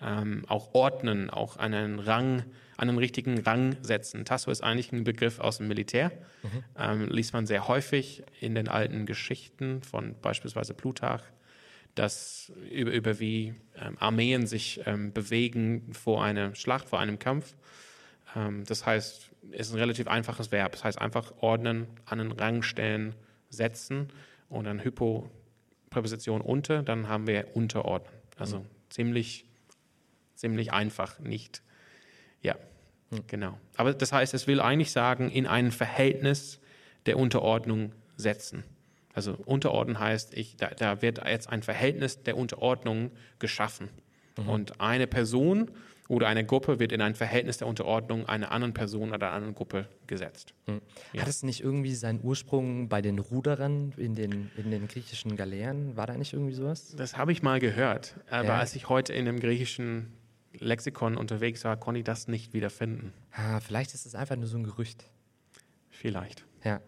ähm, 0.00 0.46
auch 0.48 0.72
ordnen, 0.72 1.28
auch 1.28 1.58
einen 1.58 1.98
Rang, 1.98 2.44
einen 2.78 2.96
richtigen 2.96 3.38
Rang 3.40 3.76
setzen. 3.82 4.24
Tasso 4.24 4.50
ist 4.50 4.62
eigentlich 4.62 4.90
ein 4.92 5.04
Begriff 5.04 5.40
aus 5.40 5.58
dem 5.58 5.68
Militär. 5.68 6.12
Mhm. 6.42 6.64
Ähm, 6.78 7.08
liest 7.10 7.34
man 7.34 7.46
sehr 7.46 7.68
häufig 7.68 8.22
in 8.40 8.54
den 8.54 8.68
alten 8.68 9.04
Geschichten 9.04 9.82
von 9.82 10.14
beispielsweise 10.22 10.72
Plutarch, 10.72 11.22
dass 11.94 12.50
über, 12.70 12.92
über 12.92 13.20
wie 13.20 13.54
ähm, 13.76 13.98
Armeen 14.00 14.46
sich 14.46 14.80
ähm, 14.86 15.12
bewegen 15.12 15.92
vor 15.92 16.24
einer 16.24 16.54
Schlacht, 16.54 16.88
vor 16.88 17.00
einem 17.00 17.18
Kampf. 17.18 17.54
Ähm, 18.34 18.64
das 18.64 18.86
heißt, 18.86 19.30
ist 19.50 19.72
ein 19.72 19.78
relativ 19.78 20.08
einfaches 20.08 20.52
Verb. 20.52 20.72
Das 20.72 20.84
heißt 20.84 21.00
einfach 21.00 21.32
ordnen, 21.40 21.86
an 22.04 22.18
den 22.18 22.32
Rang 22.32 22.62
stellen, 22.62 23.14
setzen 23.50 24.08
und 24.48 24.64
dann 24.64 24.82
Hypo-Präposition 24.82 26.40
unter, 26.40 26.82
dann 26.82 27.08
haben 27.08 27.26
wir 27.26 27.56
unterordnen. 27.56 28.12
Also 28.36 28.60
mhm. 28.60 28.66
ziemlich, 28.90 29.44
ziemlich 30.34 30.72
einfach, 30.72 31.18
nicht, 31.20 31.62
ja, 32.42 32.56
mhm. 33.10 33.20
genau. 33.26 33.58
Aber 33.76 33.94
das 33.94 34.12
heißt, 34.12 34.34
es 34.34 34.46
will 34.46 34.60
eigentlich 34.60 34.92
sagen, 34.92 35.30
in 35.30 35.46
ein 35.46 35.70
Verhältnis 35.70 36.60
der 37.06 37.18
Unterordnung 37.18 37.92
setzen. 38.16 38.64
Also 39.12 39.34
unterordnen 39.44 40.00
heißt, 40.00 40.34
ich, 40.34 40.56
da, 40.56 40.68
da 40.68 41.00
wird 41.00 41.24
jetzt 41.24 41.48
ein 41.48 41.62
Verhältnis 41.62 42.22
der 42.22 42.36
Unterordnung 42.36 43.12
geschaffen. 43.38 43.88
Mhm. 44.36 44.48
Und 44.48 44.80
eine 44.80 45.06
Person 45.06 45.70
oder 46.08 46.28
eine 46.28 46.44
Gruppe 46.44 46.78
wird 46.78 46.92
in 46.92 47.00
ein 47.00 47.14
Verhältnis 47.14 47.58
der 47.58 47.66
Unterordnung 47.66 48.26
einer 48.26 48.52
anderen 48.52 48.74
Person 48.74 49.12
oder 49.12 49.26
einer 49.28 49.36
anderen 49.36 49.54
Gruppe 49.54 49.88
gesetzt. 50.06 50.54
Hm. 50.66 50.80
Ja. 51.12 51.22
Hat 51.22 51.28
es 51.28 51.42
nicht 51.42 51.62
irgendwie 51.62 51.94
seinen 51.94 52.20
Ursprung 52.22 52.88
bei 52.88 53.00
den 53.00 53.18
Ruderern 53.18 53.92
in 53.96 54.14
den, 54.14 54.50
in 54.56 54.70
den 54.70 54.86
griechischen 54.86 55.36
Galeeren? 55.36 55.96
War 55.96 56.06
da 56.06 56.16
nicht 56.16 56.32
irgendwie 56.32 56.54
sowas? 56.54 56.94
Das 56.96 57.16
habe 57.16 57.32
ich 57.32 57.42
mal 57.42 57.58
gehört. 57.58 58.16
Aber 58.28 58.48
ja. 58.48 58.58
als 58.58 58.74
ich 58.76 58.88
heute 58.88 59.12
in 59.12 59.26
einem 59.26 59.40
griechischen 59.40 60.12
Lexikon 60.58 61.16
unterwegs 61.16 61.64
war, 61.64 61.76
konnte 61.76 61.98
ich 61.98 62.04
das 62.04 62.28
nicht 62.28 62.52
wiederfinden. 62.52 63.12
Ah, 63.32 63.60
vielleicht 63.60 63.94
ist 63.94 64.06
es 64.06 64.14
einfach 64.14 64.36
nur 64.36 64.46
so 64.46 64.58
ein 64.58 64.64
Gerücht. 64.64 65.04
Vielleicht. 65.90 66.44
Ja. 66.64 66.80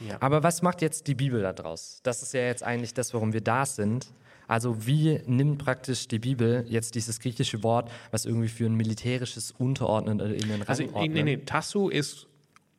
Ja. 0.00 0.16
Aber 0.20 0.42
was 0.42 0.62
macht 0.62 0.80
jetzt 0.80 1.08
die 1.08 1.14
Bibel 1.14 1.42
daraus? 1.42 2.00
Das 2.02 2.22
ist 2.22 2.32
ja 2.32 2.40
jetzt 2.40 2.62
eigentlich 2.62 2.94
das, 2.94 3.12
warum 3.12 3.32
wir 3.32 3.42
da 3.42 3.66
sind. 3.66 4.06
Also 4.50 4.84
wie 4.84 5.20
nimmt 5.26 5.58
praktisch 5.58 6.08
die 6.08 6.18
Bibel 6.18 6.64
jetzt 6.68 6.96
dieses 6.96 7.20
griechische 7.20 7.62
Wort, 7.62 7.88
was 8.10 8.24
irgendwie 8.24 8.48
für 8.48 8.66
ein 8.66 8.74
militärisches 8.74 9.52
Unterordnen 9.52 10.20
oder 10.20 10.34
in 10.34 10.40
den 10.48 10.62
Rang 10.62 10.66
Also, 10.68 10.82
nee, 11.06 11.22
nee, 11.22 11.36
Tasso 11.36 11.88
ist 11.88 12.26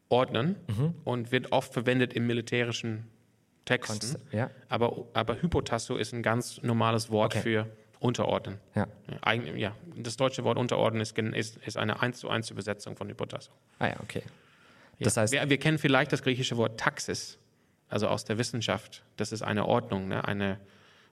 ordnen 0.10 0.58
und 1.06 1.32
wird 1.32 1.54
oft 1.54 1.72
verwendet 1.72 2.12
im 2.12 2.28
militärischen 2.28 3.06
Texten. 3.64 3.94
Konst- 4.00 4.20
ja. 4.34 4.50
Aber, 4.68 5.06
aber 5.14 5.42
Hypotasso 5.42 5.96
ist 5.96 6.14
ein 6.14 6.24
ganz 6.24 6.62
normales 6.62 7.10
Wort 7.10 7.36
Okay. 7.36 7.42
für 7.42 7.68
unterordnen. 8.02 8.58
Ja. 8.76 8.88
Ja, 9.10 9.18
eigentlich, 9.22 9.56
ja, 9.56 9.74
das 9.96 10.18
deutsche 10.18 10.44
Wort 10.44 10.58
unterordnen 10.58 11.02
ist, 11.02 11.18
ist, 11.18 11.56
ist 11.66 11.78
eine 11.78 12.02
1 12.02 12.20
zu 12.20 12.30
1 12.30 12.50
Übersetzung 12.50 12.98
von 12.98 13.08
Hypotasso. 13.08 13.52
Ah 13.80 13.88
ja, 13.88 13.96
okay. 14.02 14.24
Ja. 15.00 15.06
Das 15.06 15.16
heißt, 15.16 15.32
wir, 15.32 15.50
wir 15.50 15.58
kennen 15.58 15.78
vielleicht 15.78 16.12
das 16.12 16.22
griechische 16.22 16.58
Wort 16.58 16.78
Taxis, 16.78 17.38
also 17.88 18.10
aus 18.10 18.26
der 18.26 18.38
Wissenschaft. 18.38 19.04
Das 19.16 19.32
ist 19.32 19.42
eine 19.42 19.66
Ordnung, 19.68 20.10
ne? 20.10 20.28
eine 20.28 20.60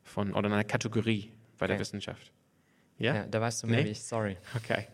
von, 0.03 0.33
oder 0.33 0.51
eine 0.51 0.65
Kategorie 0.65 1.31
bei 1.57 1.67
der 1.67 1.75
Okay. 1.75 1.81
Wissenschaft. 1.81 2.31
Ja? 2.97 3.15
ja, 3.15 3.25
da 3.25 3.41
weißt 3.41 3.63
du 3.63 3.67
mehr 3.67 3.83
Nee? 3.83 3.91
ich, 3.91 4.03
sorry. 4.03 4.37
Okay. 4.55 4.87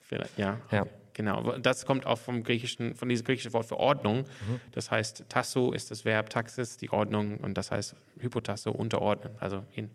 Vielleicht, 0.00 0.38
ja. 0.38 0.58
Ja. 0.70 0.82
Okay. 0.82 0.90
Genau. 1.14 1.56
Das 1.56 1.86
kommt 1.86 2.04
auch 2.04 2.18
vom 2.18 2.42
griechischen, 2.42 2.94
von 2.94 3.08
diesem 3.08 3.24
griechischen 3.24 3.54
Wort 3.54 3.64
für 3.64 3.78
Ordnung. 3.78 4.18
Mhm. 4.18 4.60
Das 4.72 4.90
heißt, 4.90 5.24
tasso 5.30 5.72
ist 5.72 5.90
das 5.90 6.04
Verb, 6.04 6.28
taxis, 6.28 6.76
die 6.76 6.90
Ordnung, 6.90 7.38
und 7.38 7.54
das 7.54 7.70
heißt 7.70 7.96
hypotasso, 8.20 8.70
unterordnen, 8.70 9.34
also 9.40 9.64
in, 9.74 9.90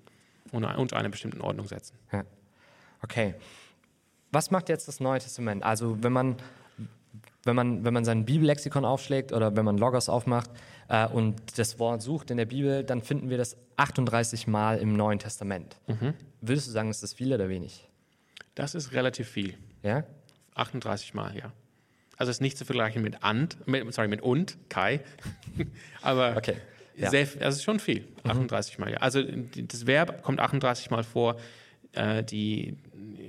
unter, 0.51 0.79
unter 0.79 0.97
einer 0.97 1.09
bestimmten 1.09 1.41
Ordnung 1.41 1.67
setzen. 1.67 1.95
Ja. 2.11 2.23
Okay. 3.03 3.35
Was 4.31 4.49
macht 4.49 4.67
jetzt 4.69 4.87
das 4.87 4.99
Neue 4.99 5.19
Testament? 5.19 5.63
Also 5.63 6.01
wenn 6.01 6.11
man, 6.11 6.37
wenn 7.43 7.55
man, 7.55 7.83
wenn 7.83 7.93
man 7.93 8.05
sein 8.05 8.25
Bibellexikon 8.25 8.85
aufschlägt 8.85 9.31
oder 9.31 9.55
wenn 9.55 9.65
man 9.65 9.77
Logos 9.77 10.09
aufmacht 10.09 10.49
äh, 10.89 11.07
und 11.07 11.57
das 11.57 11.79
Wort 11.79 12.01
sucht 12.01 12.31
in 12.31 12.37
der 12.37 12.45
Bibel, 12.45 12.83
dann 12.83 13.01
finden 13.01 13.29
wir 13.29 13.37
das 13.37 13.57
38 13.77 14.47
Mal 14.47 14.77
im 14.77 14.93
Neuen 14.93 15.19
Testament. 15.19 15.77
Würdest 16.41 16.67
du 16.67 16.71
sagen, 16.71 16.89
ist 16.89 17.03
das 17.03 17.13
viel 17.13 17.33
oder 17.33 17.49
wenig? 17.49 17.87
Das 18.55 18.75
ist 18.75 18.91
relativ 18.93 19.27
viel. 19.27 19.55
Ja? 19.83 20.03
38 20.55 21.13
Mal, 21.13 21.35
ja. 21.35 21.51
Also 22.17 22.29
ist 22.29 22.41
nicht 22.41 22.57
zu 22.57 22.65
vergleichen 22.65 23.01
mit 23.01 23.23
and, 23.23 23.65
mit, 23.67 23.91
sorry, 23.93 24.07
mit 24.07 24.21
und, 24.21 24.57
Kai. 24.69 25.01
Aber 26.03 26.37
Okay, 26.37 26.57
ja. 26.95 27.09
sehr, 27.09 27.21
also 27.21 27.39
es 27.39 27.55
ist 27.55 27.63
schon 27.63 27.79
viel, 27.79 28.07
38 28.23 28.77
Mal, 28.77 28.91
ja. 28.91 28.97
Also 28.97 29.23
das 29.23 29.87
Verb 29.87 30.21
kommt 30.21 30.39
38 30.39 30.91
Mal 30.91 31.03
vor. 31.03 31.37
Äh, 31.93 32.23
die 32.23 32.77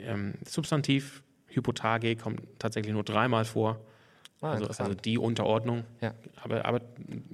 ähm, 0.04 0.34
Substantiv 0.46 1.22
Hypotage 1.48 2.16
kommt 2.16 2.42
tatsächlich 2.58 2.92
nur 2.92 3.04
dreimal 3.04 3.44
vor. 3.44 3.80
Ah, 4.42 4.52
also, 4.52 4.66
also 4.66 4.94
die 4.94 5.16
Unterordnung. 5.18 5.84
Ja. 6.00 6.12
Aber, 6.42 6.64
aber 6.66 6.80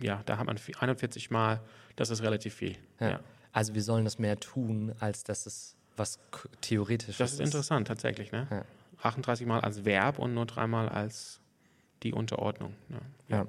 ja, 0.01 0.23
da 0.27 0.39
hat 0.39 0.47
man 0.47 0.57
41 0.79 1.31
Mal. 1.31 1.61
Das 1.97 2.11
ist 2.11 2.23
relativ 2.23 2.55
viel. 2.55 2.77
Ja. 3.01 3.11
Ja. 3.11 3.21
Also 3.53 3.75
wir 3.75 3.83
sollen 3.83 4.05
das 4.05 4.19
mehr 4.19 4.39
tun, 4.39 4.93
als 5.01 5.25
dass 5.25 5.47
es 5.47 5.75
was 5.97 6.19
k- 6.31 6.49
theoretisches 6.61 7.17
Das 7.19 7.33
ist 7.33 7.41
interessant 7.41 7.89
tatsächlich. 7.89 8.31
Ne? 8.31 8.47
Ja. 8.51 8.65
38 9.03 9.47
Mal 9.47 9.61
als 9.61 9.85
Verb 9.85 10.19
und 10.19 10.35
nur 10.35 10.47
dreimal 10.47 10.89
als 10.89 11.41
die 12.03 12.13
Unterordnung. 12.13 12.75
Ne? 12.89 12.99
Ja. 13.29 13.47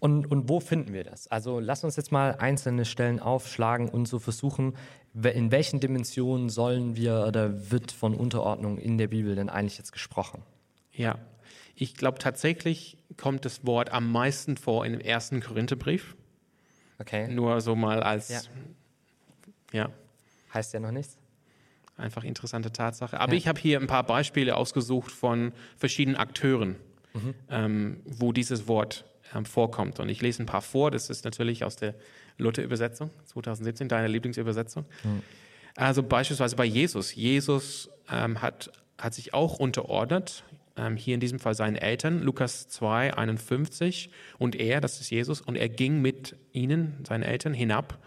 Und, 0.00 0.26
und 0.30 0.48
wo 0.48 0.58
finden 0.58 0.92
wir 0.92 1.04
das? 1.04 1.28
Also 1.28 1.60
lass 1.60 1.84
uns 1.84 1.94
jetzt 1.96 2.10
mal 2.10 2.34
einzelne 2.36 2.84
Stellen 2.84 3.20
aufschlagen 3.20 3.88
und 3.88 4.08
so 4.08 4.18
versuchen, 4.18 4.74
in 5.14 5.52
welchen 5.52 5.78
Dimensionen 5.78 6.48
sollen 6.48 6.96
wir 6.96 7.24
oder 7.28 7.70
wird 7.70 7.92
von 7.92 8.14
Unterordnung 8.14 8.78
in 8.78 8.98
der 8.98 9.06
Bibel 9.06 9.36
denn 9.36 9.48
eigentlich 9.48 9.78
jetzt 9.78 9.92
gesprochen? 9.92 10.42
Ja, 10.92 11.18
ich 11.74 11.94
glaube 11.94 12.18
tatsächlich 12.18 12.96
kommt 13.16 13.44
das 13.44 13.66
Wort 13.66 13.90
am 13.92 14.10
meisten 14.12 14.56
vor 14.56 14.84
in 14.86 14.92
dem 14.92 15.00
ersten 15.00 15.40
Korintherbrief. 15.40 16.16
Okay, 16.98 17.28
Nur 17.28 17.60
so 17.60 17.74
mal 17.74 18.02
als, 18.02 18.28
Ja. 18.28 18.40
ja, 19.72 19.90
heißt 20.54 20.74
ja 20.74 20.80
noch 20.80 20.92
nichts. 20.92 21.18
einfach 21.98 22.24
interessante 22.24 22.72
Tatsache. 22.72 23.20
Aber 23.20 23.32
Ja. 23.32 23.38
ich 23.38 23.46
habe 23.48 23.60
hier 23.60 23.78
ein 23.78 23.86
paar 23.86 24.02
Beispiele 24.04 24.56
ausgesucht 24.56 25.12
von 25.12 25.52
verschiedenen 25.76 26.16
Akteuren, 26.16 26.76
Mhm. 27.14 27.34
ähm, 27.50 28.00
wo 28.06 28.32
dieses 28.32 28.66
Wort 28.66 29.04
ähm, 29.34 29.44
vorkommt. 29.44 30.00
Und 30.00 30.08
ich 30.08 30.20
lese 30.20 30.42
ein 30.42 30.46
paar 30.46 30.62
vor. 30.62 30.90
Das 30.90 31.10
ist 31.10 31.24
natürlich 31.24 31.64
aus 31.64 31.76
der 31.76 31.94
Luther-Übersetzung 32.38 33.10
2017, 33.26 33.88
deine 33.88 34.08
Lieblingsübersetzung. 34.08 34.84
Mhm. 35.04 35.22
Also 35.76 36.02
beispielsweise 36.02 36.56
bei 36.56 36.64
Jesus. 36.64 37.14
Jesus 37.14 37.88
ähm, 38.10 38.40
hat, 38.42 38.70
hat 38.98 39.14
sich 39.14 39.32
auch 39.34 39.58
unterordnet, 39.58 40.44
ähm, 40.76 40.96
hier 40.96 41.14
in 41.14 41.20
diesem 41.20 41.38
Fall 41.38 41.54
seinen 41.54 41.76
Eltern, 41.76 42.22
Lukas 42.22 42.68
2, 42.68 43.14
51. 43.14 44.10
Und 44.38 44.56
er, 44.56 44.80
das 44.80 45.00
ist 45.00 45.10
Jesus, 45.10 45.40
und 45.40 45.56
er 45.56 45.68
ging 45.68 46.00
mit 46.00 46.36
ihnen, 46.52 47.04
seinen 47.06 47.22
Eltern, 47.22 47.54
hinab 47.54 47.98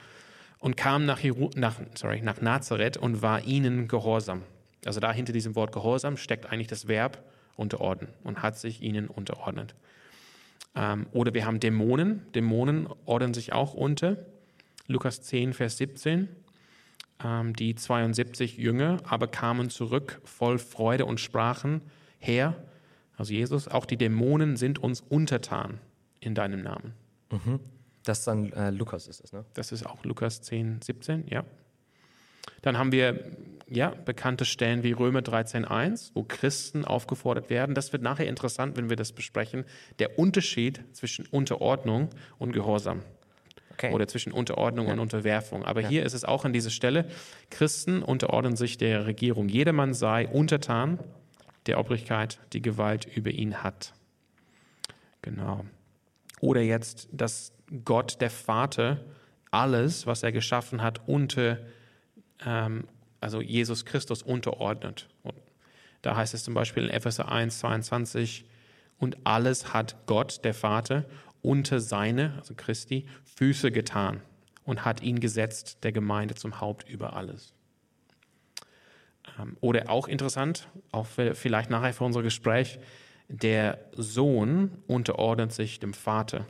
und 0.59 0.77
kam 0.77 1.05
nach, 1.05 1.19
Jeru 1.19 1.49
nach, 1.55 1.79
sorry, 1.95 2.21
nach 2.21 2.41
Nazareth 2.41 2.97
und 2.97 3.21
war 3.21 3.43
ihnen 3.43 3.87
gehorsam. 3.87 4.43
Also 4.85 4.99
da 4.99 5.11
hinter 5.11 5.33
diesem 5.33 5.55
Wort 5.55 5.71
gehorsam 5.71 6.17
steckt 6.17 6.51
eigentlich 6.51 6.67
das 6.67 6.87
Verb 6.87 7.23
unterordnen 7.55 8.09
und 8.23 8.41
hat 8.41 8.57
sich 8.57 8.81
ihnen 8.81 9.07
unterordnet. 9.07 9.75
Ähm, 10.75 11.07
oder 11.11 11.33
wir 11.33 11.45
haben 11.45 11.59
Dämonen. 11.59 12.21
Dämonen 12.33 12.87
ordnen 13.05 13.33
sich 13.33 13.53
auch 13.53 13.73
unter. 13.73 14.17
Lukas 14.87 15.21
10, 15.21 15.53
Vers 15.53 15.77
17. 15.77 16.29
Ähm, 17.23 17.55
die 17.55 17.75
72 17.75 18.57
Jünger 18.57 18.97
aber 19.07 19.27
kamen 19.27 19.69
zurück 19.69 20.21
voll 20.23 20.59
Freude 20.59 21.05
und 21.05 21.19
sprachen, 21.19 21.81
Herr, 22.25 22.55
also 23.17 23.33
Jesus, 23.33 23.67
auch 23.67 23.85
die 23.85 23.97
Dämonen 23.97 24.57
sind 24.57 24.79
uns 24.79 25.01
untertan 25.01 25.79
in 26.19 26.35
deinem 26.35 26.61
Namen. 26.61 26.93
Das 28.03 28.19
ist 28.19 28.27
dann 28.27 28.51
äh, 28.53 28.69
Lukas 28.71 29.07
ist 29.07 29.23
es, 29.23 29.33
ne? 29.33 29.45
Das 29.53 29.71
ist 29.71 29.85
auch 29.85 30.03
Lukas 30.05 30.41
10, 30.41 30.81
17, 30.81 31.27
ja. 31.29 31.43
Dann 32.61 32.77
haben 32.77 32.91
wir 32.91 33.31
ja, 33.67 33.89
bekannte 33.89 34.45
Stellen 34.45 34.83
wie 34.83 34.91
Römer 34.91 35.19
13.1, 35.21 36.11
wo 36.13 36.23
Christen 36.23 36.85
aufgefordert 36.85 37.49
werden. 37.49 37.73
Das 37.73 37.93
wird 37.93 38.03
nachher 38.03 38.27
interessant, 38.27 38.77
wenn 38.77 38.89
wir 38.89 38.95
das 38.95 39.11
besprechen. 39.11 39.65
Der 39.99 40.19
Unterschied 40.19 40.83
zwischen 40.93 41.25
Unterordnung 41.27 42.09
und 42.37 42.51
Gehorsam 42.53 43.01
Okay. 43.71 43.91
oder 43.91 44.07
zwischen 44.07 44.31
Unterordnung 44.31 44.87
Ja. 44.87 44.93
und 44.93 44.99
Unterwerfung. 44.99 45.65
Aber 45.65 45.81
Ja. 45.81 45.89
hier 45.89 46.03
ist 46.05 46.13
es 46.13 46.23
auch 46.23 46.45
an 46.45 46.53
dieser 46.53 46.69
Stelle, 46.69 47.09
Christen 47.49 48.03
unterordnen 48.03 48.55
sich 48.55 48.77
der 48.77 49.05
Regierung. 49.07 49.49
Jedermann 49.49 49.93
sei 49.93 50.27
untertan 50.27 50.99
der 51.65 51.79
Obrigkeit, 51.79 52.39
die 52.53 52.61
Gewalt 52.61 53.05
über 53.05 53.31
ihn 53.31 53.63
hat. 53.63 53.93
Genau. 55.21 55.65
Oder 56.39 56.61
jetzt, 56.61 57.07
dass 57.11 57.51
Gott, 57.83 58.21
der 58.21 58.29
Vater, 58.29 58.99
alles, 59.51 60.05
was 60.05 60.23
er 60.23 60.31
geschaffen 60.31 60.81
hat, 60.81 61.07
unter, 61.07 61.59
ähm, 62.45 62.87
also 63.21 63.41
Jesus 63.41 63.85
Christus 63.85 64.21
unterordnet. 64.21 65.07
Und 65.23 65.35
da 66.01 66.15
heißt 66.15 66.33
es 66.33 66.43
zum 66.43 66.53
Beispiel 66.53 66.83
in 66.83 66.89
Epheser 66.89 67.31
1, 67.31 67.59
22, 67.59 68.45
und 68.97 69.17
alles 69.25 69.73
hat 69.73 69.95
Gott, 70.05 70.43
der 70.45 70.53
Vater, 70.53 71.05
unter 71.41 71.79
seine, 71.79 72.33
also 72.37 72.53
Christi, 72.55 73.07
Füße 73.35 73.71
getan 73.71 74.21
und 74.63 74.85
hat 74.85 75.01
ihn 75.01 75.19
gesetzt, 75.19 75.79
der 75.83 75.91
Gemeinde 75.91 76.35
zum 76.35 76.59
Haupt 76.61 76.89
über 76.89 77.15
alles. 77.15 77.53
Ähm, 79.39 79.57
Oder 79.61 79.89
auch 79.89 80.07
interessant, 80.07 80.67
auch 80.91 81.05
vielleicht 81.05 81.69
nachher 81.69 81.93
für 81.93 82.03
unser 82.03 82.23
Gespräch, 82.23 82.79
der 83.27 83.79
Sohn 83.93 84.71
unterordnet 84.87 85.51
sich 85.51 85.79
dem 85.79 85.93
Vater. 85.93 86.45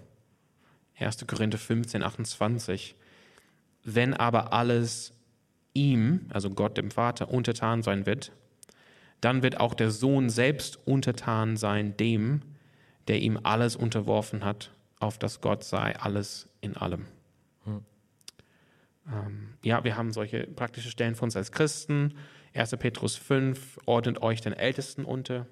1. 0.98 1.25
Korinther 1.27 1.58
15, 1.58 2.03
28. 2.03 2.96
Wenn 3.84 4.13
aber 4.13 4.53
alles 4.53 5.13
ihm, 5.74 6.27
also 6.29 6.50
Gott 6.50 6.77
dem 6.77 6.91
Vater, 6.91 7.29
untertan 7.29 7.84
sein 7.84 8.05
wird, 8.05 8.32
dann 9.22 9.44
wird 9.44 9.60
auch 9.60 9.74
der 9.74 9.91
Sohn 9.91 10.29
selbst 10.29 10.79
untertan 10.86 11.58
sein 11.58 11.96
dem, 11.98 12.41
der 13.08 13.22
ihm 13.22 13.39
alles 13.44 13.75
unterworfen 13.75 14.44
hat, 14.44 14.72
auf 15.00 15.17
das 15.17 15.41
Gott 15.41 15.63
sei 15.63 15.96
alles 15.98 16.50
in 16.62 16.75
allem. 16.75 17.05
Ähm, 19.08 19.53
ja, 19.63 19.84
wir 19.84 19.98
haben 19.98 20.12
solche 20.12 20.48
praktische 20.48 20.89
Stellen 20.89 21.15
für 21.15 21.24
uns 21.24 21.36
als 21.36 21.51
Christen. 21.51 22.15
1. 22.55 22.71
Petrus 22.77 23.15
5, 23.17 23.79
ordnet 23.85 24.21
euch 24.21 24.41
den 24.41 24.53
Ältesten 24.53 25.03
unter. 25.03 25.45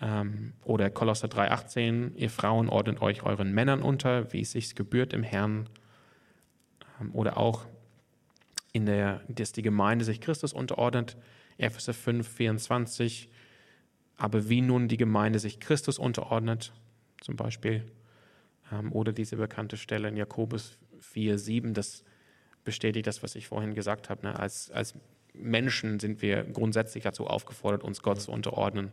Ähm, 0.00 0.52
oder 0.64 0.90
Kolosser 0.90 1.28
3,18, 1.28 2.14
ihr 2.14 2.30
Frauen 2.30 2.68
ordnet 2.68 3.00
euch 3.00 3.22
euren 3.22 3.52
Männern 3.52 3.82
unter, 3.82 4.32
wie 4.32 4.42
es 4.42 4.52
sich 4.52 4.74
gebührt 4.74 5.12
im 5.12 5.22
Herrn. 5.22 5.68
Ähm, 7.00 7.14
oder 7.14 7.38
auch 7.38 7.66
in 8.72 8.86
der, 8.86 9.22
dass 9.28 9.52
die 9.52 9.62
Gemeinde 9.62 10.04
sich 10.04 10.20
Christus 10.20 10.52
unterordnet. 10.52 11.16
Epheser 11.56 11.94
5, 11.94 12.28
24. 12.28 13.30
Aber 14.16 14.48
wie 14.48 14.60
nun 14.60 14.88
die 14.88 14.98
Gemeinde 14.98 15.38
sich 15.38 15.58
Christus 15.58 15.98
unterordnet, 15.98 16.72
zum 17.22 17.36
Beispiel. 17.36 17.90
Ähm, 18.70 18.92
oder 18.92 19.12
diese 19.12 19.36
bekannte 19.36 19.78
Stelle 19.78 20.08
in 20.08 20.16
Jakobus 20.16 20.78
4, 21.00 21.38
7, 21.38 21.72
das 21.72 22.04
bestätigt 22.62 23.06
das, 23.06 23.22
was 23.22 23.34
ich 23.34 23.48
vorhin 23.48 23.74
gesagt 23.74 24.10
habe. 24.10 24.26
Ne? 24.26 24.38
Als, 24.38 24.70
als 24.70 24.94
Menschen 25.34 26.00
sind 26.00 26.22
wir 26.22 26.44
grundsätzlich 26.44 27.04
dazu 27.04 27.26
aufgefordert, 27.26 27.82
uns 27.82 28.02
Gott 28.02 28.20
zu 28.20 28.30
unterordnen. 28.30 28.92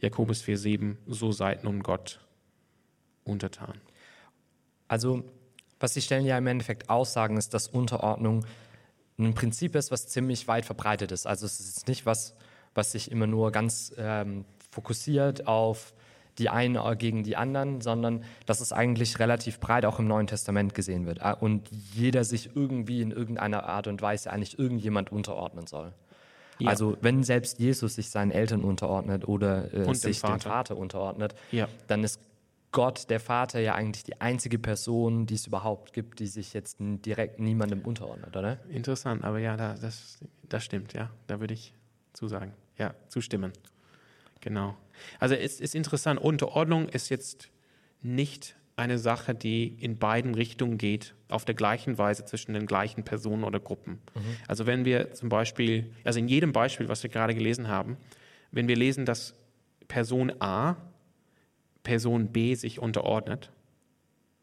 Jakobus 0.00 0.42
4, 0.42 0.58
7, 0.58 0.98
so 1.06 1.32
seid 1.32 1.64
nun 1.64 1.82
Gott 1.82 2.20
untertan. 3.24 3.80
Also, 4.86 5.24
was 5.80 5.92
die 5.92 6.02
Stellen 6.02 6.24
ja 6.24 6.38
im 6.38 6.46
Endeffekt 6.46 6.88
aussagen, 6.88 7.36
ist, 7.36 7.54
dass 7.54 7.68
Unterordnung 7.68 8.44
ein 9.18 9.34
Prinzip 9.34 9.74
ist, 9.74 9.90
was 9.90 10.08
ziemlich 10.08 10.48
weit 10.48 10.64
verbreitet 10.64 11.12
ist. 11.12 11.26
Also 11.26 11.46
es 11.46 11.58
ist 11.60 11.88
nicht 11.88 12.06
was, 12.06 12.34
was 12.74 12.92
sich 12.92 13.10
immer 13.10 13.26
nur 13.26 13.50
ganz 13.50 13.92
ähm, 13.98 14.44
fokussiert 14.70 15.46
auf 15.46 15.92
die 16.38 16.48
einen 16.48 16.78
gegen 16.98 17.24
die 17.24 17.36
anderen, 17.36 17.80
sondern 17.80 18.24
dass 18.46 18.60
es 18.60 18.72
eigentlich 18.72 19.18
relativ 19.18 19.60
breit 19.60 19.84
auch 19.84 19.98
im 19.98 20.06
Neuen 20.06 20.26
Testament 20.26 20.74
gesehen 20.74 21.06
wird 21.06 21.18
äh, 21.20 21.34
und 21.38 21.68
jeder 21.94 22.24
sich 22.24 22.50
irgendwie 22.54 23.00
in 23.00 23.10
irgendeiner 23.10 23.64
Art 23.64 23.86
und 23.86 24.00
Weise 24.00 24.30
eigentlich 24.30 24.58
irgendjemand 24.58 25.10
unterordnen 25.12 25.66
soll. 25.66 25.92
Ja. 26.58 26.70
Also 26.70 26.96
wenn 27.00 27.22
selbst 27.22 27.60
Jesus 27.60 27.94
sich 27.94 28.10
seinen 28.10 28.30
Eltern 28.30 28.62
unterordnet 28.62 29.26
oder 29.28 29.72
äh, 29.72 29.94
sich 29.94 30.02
dem 30.02 30.14
Vater. 30.14 30.34
dem 30.34 30.40
Vater 30.40 30.76
unterordnet, 30.76 31.34
ja. 31.52 31.68
dann 31.86 32.02
ist 32.02 32.20
Gott, 32.70 33.08
der 33.08 33.20
Vater, 33.20 33.60
ja 33.60 33.74
eigentlich 33.74 34.04
die 34.04 34.20
einzige 34.20 34.58
Person, 34.58 35.24
die 35.24 35.34
es 35.34 35.46
überhaupt 35.46 35.94
gibt, 35.94 36.18
die 36.18 36.26
sich 36.26 36.52
jetzt 36.52 36.76
direkt 36.80 37.40
niemandem 37.40 37.80
unterordnet, 37.80 38.36
oder? 38.36 38.58
Interessant, 38.68 39.24
aber 39.24 39.38
ja, 39.38 39.56
das, 39.56 40.18
das 40.48 40.64
stimmt, 40.64 40.92
ja. 40.92 41.10
Da 41.28 41.40
würde 41.40 41.54
ich 41.54 41.72
zusagen, 42.12 42.52
ja, 42.76 42.94
zustimmen. 43.08 43.52
Genau. 44.40 44.76
Also 45.18 45.34
es 45.34 45.60
ist 45.60 45.74
interessant, 45.74 46.20
Unterordnung 46.20 46.88
ist 46.88 47.08
jetzt 47.08 47.50
nicht 48.02 48.56
eine 48.76 48.98
Sache, 48.98 49.34
die 49.34 49.66
in 49.66 49.98
beiden 49.98 50.34
Richtungen 50.34 50.78
geht, 50.78 51.14
auf 51.28 51.44
der 51.44 51.54
gleichen 51.54 51.98
Weise 51.98 52.24
zwischen 52.24 52.54
den 52.54 52.66
gleichen 52.66 53.04
Personen 53.04 53.42
oder 53.42 53.58
Gruppen. 53.58 54.00
Mhm. 54.14 54.36
Also 54.46 54.66
wenn 54.66 54.84
wir 54.84 55.12
zum 55.14 55.28
Beispiel, 55.28 55.92
also 56.04 56.20
in 56.20 56.28
jedem 56.28 56.52
Beispiel, 56.52 56.88
was 56.88 57.02
wir 57.02 57.10
gerade 57.10 57.34
gelesen 57.34 57.68
haben, 57.68 57.96
wenn 58.52 58.68
wir 58.68 58.76
lesen, 58.76 59.04
dass 59.04 59.34
Person 59.88 60.32
A 60.40 60.76
Person 61.82 62.28
B 62.32 62.54
sich 62.54 62.80
unterordnet, 62.80 63.50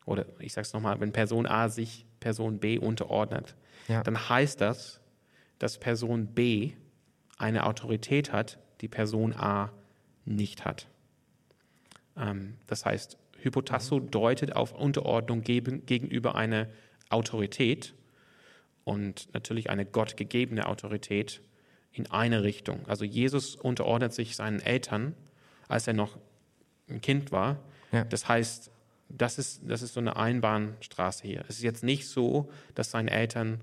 oder 0.06 0.26
ich 0.40 0.54
sage 0.54 0.66
es 0.66 0.74
nochmal, 0.74 1.00
wenn 1.00 1.12
Person 1.12 1.46
A 1.46 1.70
sich 1.70 2.06
Person 2.20 2.60
B 2.60 2.80
unterordnet, 2.80 3.56
ja. 3.88 4.02
dann 4.04 4.30
heißt 4.30 4.60
das, 4.62 5.00
dass 5.60 5.78
Person 5.78 6.28
B 6.34 6.74
eine 7.38 7.66
Autorität 7.66 8.32
hat, 8.32 8.58
die 8.82 8.88
Person 8.88 9.34
A 9.34 9.72
nicht 10.26 10.66
hat. 10.66 10.88
Ähm, 12.18 12.56
das 12.68 12.86
heißt, 12.86 13.18
Hypotasso 13.42 14.00
deutet 14.00 14.56
auf 14.56 14.74
Unterordnung 14.74 15.42
gegenüber 15.42 16.36
einer 16.36 16.68
Autorität 17.10 17.94
und 18.84 19.34
natürlich 19.34 19.70
eine 19.70 19.86
gottgegebene 19.86 20.68
Autorität 20.68 21.42
in 21.92 22.10
eine 22.12 22.44
Richtung. 22.44 22.86
Also 22.88 23.06
Jesus 23.06 23.56
unterordnet 23.56 24.14
sich 24.14 24.36
seinen 24.36 24.60
Eltern, 24.60 25.14
als 25.68 25.88
er 25.88 25.94
noch 25.94 26.18
ein 26.90 27.02
Kind 27.02 27.32
war. 27.32 27.60
Ja. 27.92 28.04
Das 28.04 28.28
heißt, 28.28 28.72
das 29.10 29.38
ist, 29.38 29.62
das 29.68 29.82
ist 29.82 29.94
so 29.94 30.00
eine 30.00 30.16
Einbahnstraße 30.16 31.28
hier. 31.28 31.46
Es 31.48 31.58
ist 31.58 31.64
jetzt 31.64 31.84
nicht 31.84 32.08
so, 32.08 32.50
dass 32.74 32.92
seine 32.92 33.12
Eltern 33.12 33.62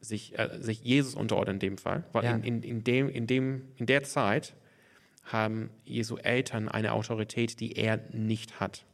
sich, 0.00 0.38
äh, 0.38 0.58
sich 0.60 0.82
Jesus 0.82 1.14
unterordnen 1.14 1.56
in 1.56 1.60
dem 1.60 1.78
Fall, 1.78 2.04
weil 2.12 2.24
ja. 2.24 2.34
in, 2.34 2.42
in, 2.42 2.62
in, 2.62 2.84
dem, 2.84 3.08
in, 3.08 3.26
dem, 3.26 3.62
in 3.76 3.86
der 3.86 4.02
Zeit 4.02 4.54
haben 5.24 5.70
Jesu 5.84 6.16
Eltern 6.16 6.68
eine 6.68 6.92
Autorität, 6.92 7.60
die 7.60 7.72
er 7.72 8.00
nicht 8.12 8.60
hat. 8.60 8.84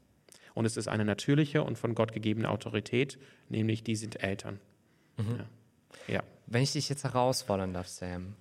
Und 0.55 0.65
es 0.65 0.77
ist 0.77 0.89
eine 0.89 1.05
natürliche 1.05 1.63
und 1.63 1.79
von 1.79 1.95
Gott 1.95 2.13
gegebene 2.13 2.49
Autorität, 2.49 3.19
nämlich 3.49 3.83
die 3.83 3.97
sind 3.97 4.23
Eltern. 4.23 4.61
Mhm. 5.17 5.41
Ja. 6.07 6.15
ja. 6.15 6.23
Wenn 6.47 6.63
ich 6.63 6.73
dich 6.73 6.89
jetzt 6.89 7.05
herausfordern 7.05 7.73
darf, 7.73 7.89
Sam, 7.89 8.35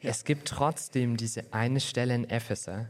ja. 0.00 0.10
es 0.10 0.24
gibt 0.24 0.48
trotzdem 0.48 1.16
diese 1.16 1.52
eine 1.52 1.80
Stelle 1.80 2.14
in 2.14 2.28
Epheser, 2.28 2.88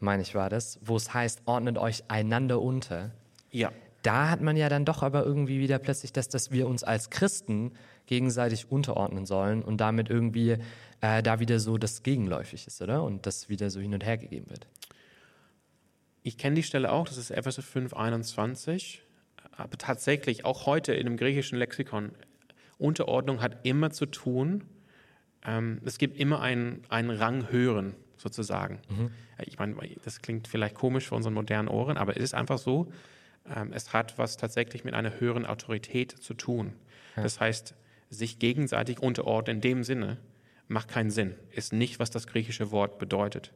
meine 0.00 0.22
ich 0.22 0.34
war 0.34 0.50
das, 0.50 0.78
wo 0.82 0.96
es 0.96 1.12
heißt, 1.12 1.42
ordnet 1.46 1.78
euch 1.78 2.04
einander 2.08 2.60
unter. 2.60 3.10
Ja. 3.50 3.72
Da 4.02 4.30
hat 4.30 4.40
man 4.40 4.56
ja 4.56 4.68
dann 4.68 4.84
doch 4.84 5.02
aber 5.02 5.24
irgendwie 5.24 5.58
wieder 5.58 5.78
plötzlich 5.78 6.12
das, 6.12 6.28
dass 6.28 6.52
wir 6.52 6.68
uns 6.68 6.84
als 6.84 7.10
Christen 7.10 7.72
gegenseitig 8.08 8.72
unterordnen 8.72 9.26
sollen 9.26 9.62
und 9.62 9.76
damit 9.78 10.10
irgendwie 10.10 10.56
äh, 11.00 11.22
da 11.22 11.38
wieder 11.38 11.60
so 11.60 11.78
das 11.78 12.02
gegenläufig 12.02 12.66
ist, 12.66 12.82
oder? 12.82 13.04
Und 13.04 13.26
das 13.26 13.48
wieder 13.48 13.70
so 13.70 13.80
hin 13.80 13.94
und 13.94 14.04
her 14.04 14.18
gegeben 14.18 14.50
wird. 14.50 14.66
Ich 16.22 16.38
kenne 16.38 16.56
die 16.56 16.62
Stelle 16.62 16.90
auch, 16.90 17.06
das 17.06 17.18
ist 17.18 17.30
Epheser 17.30 17.62
5, 17.62 17.94
21. 17.94 19.02
Aber 19.56 19.76
tatsächlich, 19.76 20.44
auch 20.44 20.66
heute 20.66 20.94
in 20.94 21.04
dem 21.04 21.16
griechischen 21.16 21.58
Lexikon, 21.58 22.12
Unterordnung 22.78 23.40
hat 23.40 23.58
immer 23.64 23.90
zu 23.90 24.06
tun, 24.06 24.64
ähm, 25.44 25.80
es 25.84 25.98
gibt 25.98 26.16
immer 26.16 26.40
einen, 26.40 26.82
einen 26.88 27.10
Rang 27.10 27.50
hören 27.50 27.94
sozusagen. 28.16 28.80
Mhm. 28.88 29.10
Ich 29.44 29.58
meine, 29.58 29.76
das 30.04 30.22
klingt 30.22 30.48
vielleicht 30.48 30.74
komisch 30.74 31.08
für 31.08 31.14
unseren 31.14 31.34
modernen 31.34 31.68
Ohren, 31.68 31.96
aber 31.96 32.16
es 32.16 32.22
ist 32.22 32.34
einfach 32.34 32.58
so, 32.58 32.90
ähm, 33.54 33.72
es 33.72 33.92
hat 33.92 34.16
was 34.18 34.36
tatsächlich 34.36 34.84
mit 34.84 34.94
einer 34.94 35.20
höheren 35.20 35.44
Autorität 35.44 36.12
zu 36.12 36.34
tun. 36.34 36.72
Ja. 37.16 37.22
Das 37.22 37.40
heißt, 37.40 37.74
sich 38.10 38.38
gegenseitig 38.38 39.00
unterordnen 39.00 39.56
in 39.56 39.60
dem 39.60 39.84
Sinne 39.84 40.18
macht 40.68 40.88
keinen 40.88 41.10
Sinn, 41.10 41.34
ist 41.50 41.72
nicht, 41.72 41.98
was 41.98 42.10
das 42.10 42.26
griechische 42.26 42.70
Wort 42.70 42.98
bedeutet. 42.98 43.52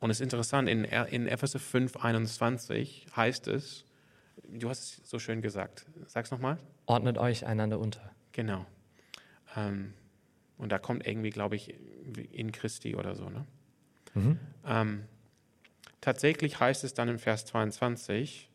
Und 0.00 0.10
es 0.10 0.18
ist 0.18 0.24
interessant, 0.24 0.68
in, 0.68 0.84
in 0.84 1.28
Epheser 1.28 1.58
5, 1.58 1.96
21 1.96 3.06
heißt 3.16 3.48
es, 3.48 3.84
du 4.48 4.68
hast 4.68 4.98
es 4.98 5.10
so 5.10 5.18
schön 5.18 5.40
gesagt, 5.40 5.86
sag's 6.06 6.30
nochmal. 6.30 6.58
Ordnet 6.86 7.18
euch 7.18 7.46
einander 7.46 7.78
unter. 7.78 8.10
Genau. 8.32 8.66
Ähm, 9.56 9.94
und 10.58 10.72
da 10.72 10.78
kommt 10.78 11.06
irgendwie, 11.06 11.30
glaube 11.30 11.56
ich, 11.56 11.74
in 12.32 12.52
Christi 12.52 12.96
oder 12.96 13.14
so, 13.14 13.28
ne? 13.28 13.46
Mhm. 14.14 14.38
Ähm, 14.66 15.04
tatsächlich 16.00 16.60
heißt 16.60 16.84
es 16.84 16.94
dann 16.94 17.08
im 17.08 17.18
Vers 17.18 17.46
22, 17.46 18.50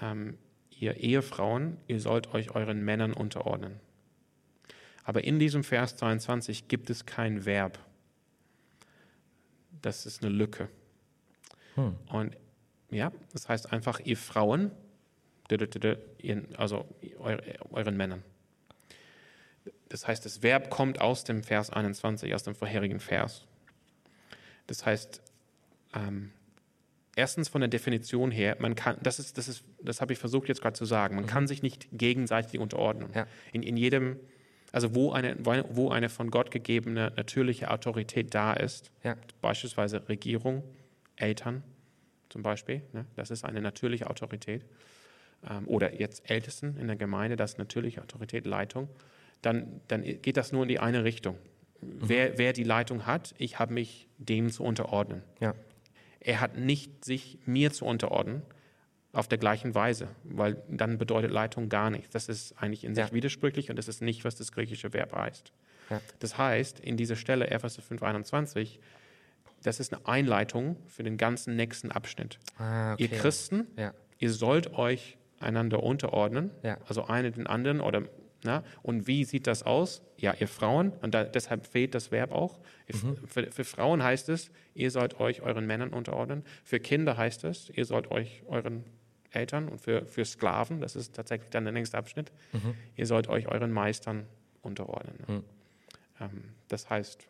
ähm, 0.00 0.38
ihr 0.70 0.96
Ehefrauen, 0.96 1.76
ihr 1.88 2.00
sollt 2.00 2.32
euch 2.32 2.54
euren 2.54 2.84
Männern 2.84 3.12
unterordnen. 3.12 3.80
Aber 5.04 5.24
in 5.24 5.38
diesem 5.38 5.64
Vers 5.64 5.96
22 5.96 6.68
gibt 6.68 6.90
es 6.90 7.06
kein 7.06 7.44
Verb. 7.44 7.78
Das 9.82 10.06
ist 10.06 10.22
eine 10.22 10.32
Lücke. 10.32 10.68
Hm. 11.74 11.96
Und 12.08 12.36
ja, 12.90 13.12
das 13.32 13.48
heißt 13.48 13.72
einfach, 13.72 14.00
ihr 14.00 14.16
Frauen, 14.16 14.70
also 16.56 16.86
euren 17.70 17.96
Männern. 17.96 18.22
Das 19.88 20.06
heißt, 20.06 20.24
das 20.24 20.42
Verb 20.42 20.70
kommt 20.70 21.00
aus 21.00 21.24
dem 21.24 21.42
Vers 21.42 21.70
21, 21.70 22.34
aus 22.34 22.44
dem 22.44 22.54
vorherigen 22.54 23.00
Vers. 23.00 23.46
Das 24.68 24.86
heißt, 24.86 25.20
ähm, 25.94 26.30
erstens 27.16 27.48
von 27.48 27.60
der 27.60 27.68
Definition 27.68 28.30
her, 28.30 28.56
man 28.60 28.76
kann, 28.76 28.96
das 29.02 29.18
ist, 29.18 29.36
das 29.36 29.48
ist, 29.48 29.64
das 29.82 30.00
habe 30.00 30.12
ich 30.12 30.18
versucht 30.18 30.48
jetzt 30.48 30.62
gerade 30.62 30.76
zu 30.76 30.84
sagen, 30.84 31.16
man 31.16 31.24
mhm. 31.24 31.28
kann 31.28 31.46
sich 31.48 31.62
nicht 31.62 31.88
gegenseitig 31.92 32.60
unterordnen. 32.60 33.10
Ja. 33.14 33.26
In, 33.52 33.62
in 33.62 33.76
jedem, 33.76 34.18
also 34.72 34.94
wo 34.94 35.12
eine, 35.12 35.36
wo 35.40 35.90
eine 35.90 36.08
von 36.08 36.30
Gott 36.30 36.50
gegebene 36.50 37.12
natürliche 37.16 37.70
Autorität 37.70 38.34
da 38.34 38.52
ist, 38.52 38.90
ja. 39.02 39.16
beispielsweise 39.40 40.08
Regierung, 40.08 40.62
Eltern 41.16 41.62
zum 42.28 42.42
Beispiel, 42.42 42.82
ne, 42.92 43.06
das 43.16 43.30
ist 43.30 43.44
eine 43.44 43.60
natürliche 43.60 44.08
Autorität, 44.08 44.64
ähm, 45.48 45.66
oder 45.66 45.98
jetzt 46.00 46.30
Ältesten 46.30 46.76
in 46.76 46.86
der 46.86 46.96
Gemeinde, 46.96 47.36
das 47.36 47.52
ist 47.52 47.58
natürliche 47.58 48.02
Autorität, 48.02 48.46
Leitung, 48.46 48.88
dann, 49.42 49.80
dann 49.88 50.02
geht 50.02 50.36
das 50.36 50.52
nur 50.52 50.62
in 50.62 50.68
die 50.68 50.78
eine 50.78 51.04
Richtung. 51.04 51.36
Wer, 51.80 52.38
wer 52.38 52.52
die 52.52 52.64
Leitung 52.64 53.06
hat, 53.06 53.34
ich 53.38 53.58
habe 53.58 53.72
mich 53.72 54.06
dem 54.18 54.50
zu 54.50 54.62
unterordnen. 54.62 55.22
Ja. 55.40 55.54
Er 56.20 56.40
hat 56.40 56.58
nicht 56.58 57.04
sich 57.04 57.38
mir 57.46 57.72
zu 57.72 57.86
unterordnen 57.86 58.42
auf 59.12 59.26
der 59.26 59.38
gleichen 59.38 59.74
Weise, 59.74 60.08
weil 60.24 60.62
dann 60.68 60.98
bedeutet 60.98 61.30
Leitung 61.30 61.68
gar 61.68 61.90
nichts. 61.90 62.10
Das 62.10 62.28
ist 62.28 62.52
eigentlich 62.58 62.84
in 62.84 62.94
sich 62.94 63.06
ja. 63.06 63.12
widersprüchlich 63.12 63.70
und 63.70 63.76
das 63.76 63.88
ist 63.88 64.02
nicht, 64.02 64.24
was 64.24 64.36
das 64.36 64.52
griechische 64.52 64.92
Verb 64.92 65.14
heißt. 65.14 65.52
Ja. 65.90 66.00
Das 66.20 66.38
heißt, 66.38 66.80
in 66.80 66.96
dieser 66.96 67.16
Stelle, 67.16 67.50
Epheser 67.50 67.82
5,21, 67.82 68.78
das 69.62 69.80
ist 69.80 69.92
eine 69.92 70.06
Einleitung 70.06 70.76
für 70.86 71.02
den 71.02 71.16
ganzen 71.16 71.56
nächsten 71.56 71.90
Abschnitt. 71.90 72.38
Ah, 72.58 72.94
okay. 72.94 73.02
Ihr 73.02 73.08
Christen, 73.08 73.66
ja. 73.76 73.92
ihr 74.18 74.30
sollt 74.30 74.72
euch 74.74 75.18
einander 75.40 75.82
unterordnen, 75.82 76.50
also 76.86 77.04
eine 77.04 77.32
den 77.32 77.46
anderen 77.46 77.80
oder 77.80 78.04
na? 78.42 78.64
Und 78.82 79.06
wie 79.06 79.24
sieht 79.24 79.46
das 79.46 79.62
aus? 79.64 80.02
Ja, 80.16 80.34
ihr 80.38 80.48
Frauen, 80.48 80.92
und 81.02 81.14
da, 81.14 81.24
deshalb 81.24 81.66
fehlt 81.66 81.94
das 81.94 82.10
Verb 82.10 82.32
auch. 82.32 82.58
Mhm. 82.90 83.18
Für, 83.26 83.52
für, 83.52 83.64
Frauen 83.64 84.02
heißt 84.02 84.30
es, 84.30 84.50
ihr 84.74 84.90
sollt 84.90 85.20
euch 85.20 85.42
euren 85.42 85.66
Männern 85.66 85.90
unterordnen. 85.90 86.42
Für 86.64 86.80
Kinder 86.80 87.18
heißt 87.18 87.44
es, 87.44 87.68
ihr 87.70 87.84
sollt 87.84 88.10
euch 88.10 88.42
euren 88.46 88.84
Eltern 89.32 89.68
und 89.68 89.80
für, 89.80 90.06
für 90.06 90.24
Sklaven, 90.24 90.80
das 90.80 90.96
ist 90.96 91.14
tatsächlich 91.14 91.50
dann 91.50 91.64
der 91.64 91.72
nächste 91.72 91.96
Abschnitt, 91.98 92.32
mhm. 92.52 92.74
ihr 92.96 93.06
sollt 93.06 93.28
euch 93.28 93.48
euren 93.48 93.70
Meistern 93.70 94.26
unterordnen. 94.62 95.16
Mhm. 95.26 95.44
Ähm, 96.20 96.44
das 96.68 96.88
heißt, 96.88 97.26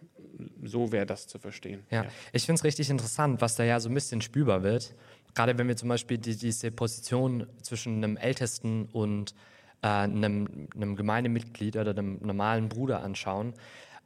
so 0.62 0.92
wäre 0.92 1.06
das 1.06 1.26
zu 1.26 1.38
verstehen. 1.38 1.84
Ja, 1.90 2.04
ja. 2.04 2.10
ich 2.32 2.44
finde 2.44 2.58
es 2.58 2.64
richtig 2.64 2.90
interessant, 2.90 3.40
was 3.40 3.56
da 3.56 3.64
ja 3.64 3.80
so 3.80 3.88
ein 3.88 3.94
bisschen 3.94 4.20
spürbar 4.20 4.62
wird. 4.62 4.94
Gerade 5.34 5.56
wenn 5.58 5.68
wir 5.68 5.76
zum 5.76 5.88
Beispiel 5.88 6.18
die, 6.18 6.36
diese 6.36 6.70
Position 6.70 7.46
zwischen 7.62 8.02
einem 8.02 8.16
Ältesten 8.16 8.86
und 8.86 9.34
äh, 9.82 9.86
einem, 9.86 10.68
einem 10.74 10.96
Gemeindemitglied 10.96 11.76
oder 11.76 11.90
einem 11.90 12.18
normalen 12.20 12.68
Bruder 12.68 13.02
anschauen, 13.02 13.54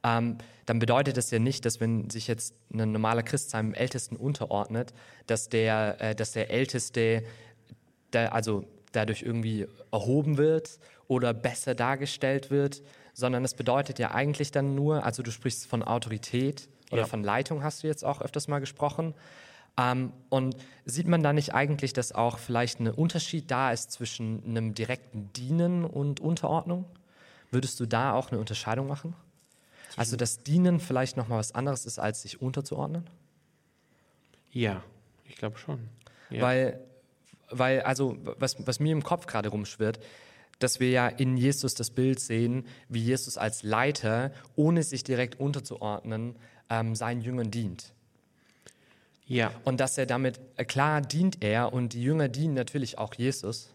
ähm, 0.03 0.37
dann 0.67 0.79
bedeutet 0.79 1.17
das 1.17 1.31
ja 1.31 1.39
nicht, 1.39 1.65
dass 1.65 1.79
wenn 1.79 2.09
sich 2.09 2.27
jetzt 2.27 2.53
ein 2.71 2.91
normaler 2.91 3.23
Christ 3.23 3.49
seinem 3.49 3.73
Ältesten 3.73 4.15
unterordnet, 4.15 4.93
dass 5.25 5.49
der, 5.49 5.99
äh, 5.99 6.15
dass 6.15 6.31
der 6.31 6.51
Älteste 6.51 7.23
da, 8.15 8.27
also 8.29 8.65
dadurch 8.91 9.21
irgendwie 9.23 9.67
erhoben 9.91 10.37
wird 10.37 10.79
oder 11.07 11.33
besser 11.33 11.75
dargestellt 11.75 12.49
wird, 12.49 12.81
sondern 13.13 13.43
es 13.45 13.53
bedeutet 13.53 13.99
ja 13.99 14.11
eigentlich 14.11 14.51
dann 14.51 14.75
nur, 14.75 15.03
also 15.03 15.21
du 15.23 15.31
sprichst 15.31 15.67
von 15.67 15.83
Autorität 15.83 16.69
oder 16.91 17.01
Ja. 17.01 17.07
von 17.07 17.23
Leitung 17.23 17.63
hast 17.63 17.83
du 17.83 17.87
jetzt 17.87 18.03
auch 18.03 18.21
öfters 18.21 18.47
mal 18.47 18.59
gesprochen. 18.59 19.13
Ähm, 19.77 20.13
und 20.29 20.55
sieht 20.85 21.07
man 21.07 21.21
da 21.21 21.33
nicht 21.33 21.53
eigentlich, 21.53 21.91
dass 21.91 22.13
auch 22.13 22.37
vielleicht 22.37 22.79
ein 22.79 22.87
Unterschied 22.87 23.51
da 23.51 23.71
ist 23.71 23.91
zwischen 23.91 24.41
einem 24.45 24.73
direkten 24.73 25.33
Dienen 25.33 25.83
und 25.83 26.19
Unterordnung? 26.21 26.85
Würdest 27.51 27.79
du 27.79 27.85
da 27.85 28.13
auch 28.13 28.31
eine 28.31 28.39
Unterscheidung 28.39 28.87
machen? 28.87 29.15
Also 29.97 30.15
dass 30.17 30.43
Dienen 30.43 30.79
vielleicht 30.79 31.17
nochmal 31.17 31.39
was 31.39 31.53
anderes 31.53 31.85
ist, 31.85 31.99
als 31.99 32.21
sich 32.21 32.41
unterzuordnen? 32.41 33.09
Ja, 34.51 34.81
ich 35.25 35.35
glaube 35.35 35.57
schon. 35.57 35.89
Ja. 36.29 36.41
Weil, 36.41 36.79
weil, 37.49 37.81
also, 37.81 38.17
was, 38.39 38.55
was 38.65 38.79
mir 38.79 38.91
im 38.91 39.03
Kopf 39.03 39.27
gerade 39.27 39.49
rumschwirrt, 39.49 39.99
dass 40.59 40.79
wir 40.79 40.89
ja 40.89 41.07
in 41.07 41.35
Jesus 41.37 41.75
das 41.75 41.89
Bild 41.89 42.19
sehen, 42.19 42.65
wie 42.87 43.01
Jesus 43.03 43.37
als 43.37 43.63
Leiter, 43.63 44.31
ohne 44.55 44.83
sich 44.83 45.03
direkt 45.03 45.39
unterzuordnen, 45.39 46.35
ähm, 46.69 46.95
seinen 46.95 47.21
Jüngern 47.21 47.51
dient. 47.51 47.91
ja, 49.27 49.51
Und 49.63 49.79
dass 49.79 49.97
er 49.97 50.05
damit, 50.05 50.39
äh, 50.55 50.65
klar 50.65 51.01
dient 51.01 51.43
er 51.43 51.73
und 51.73 51.93
die 51.93 52.01
Jünger 52.03 52.29
dienen 52.29 52.53
natürlich 52.53 52.97
auch 52.97 53.13
Jesus. 53.15 53.73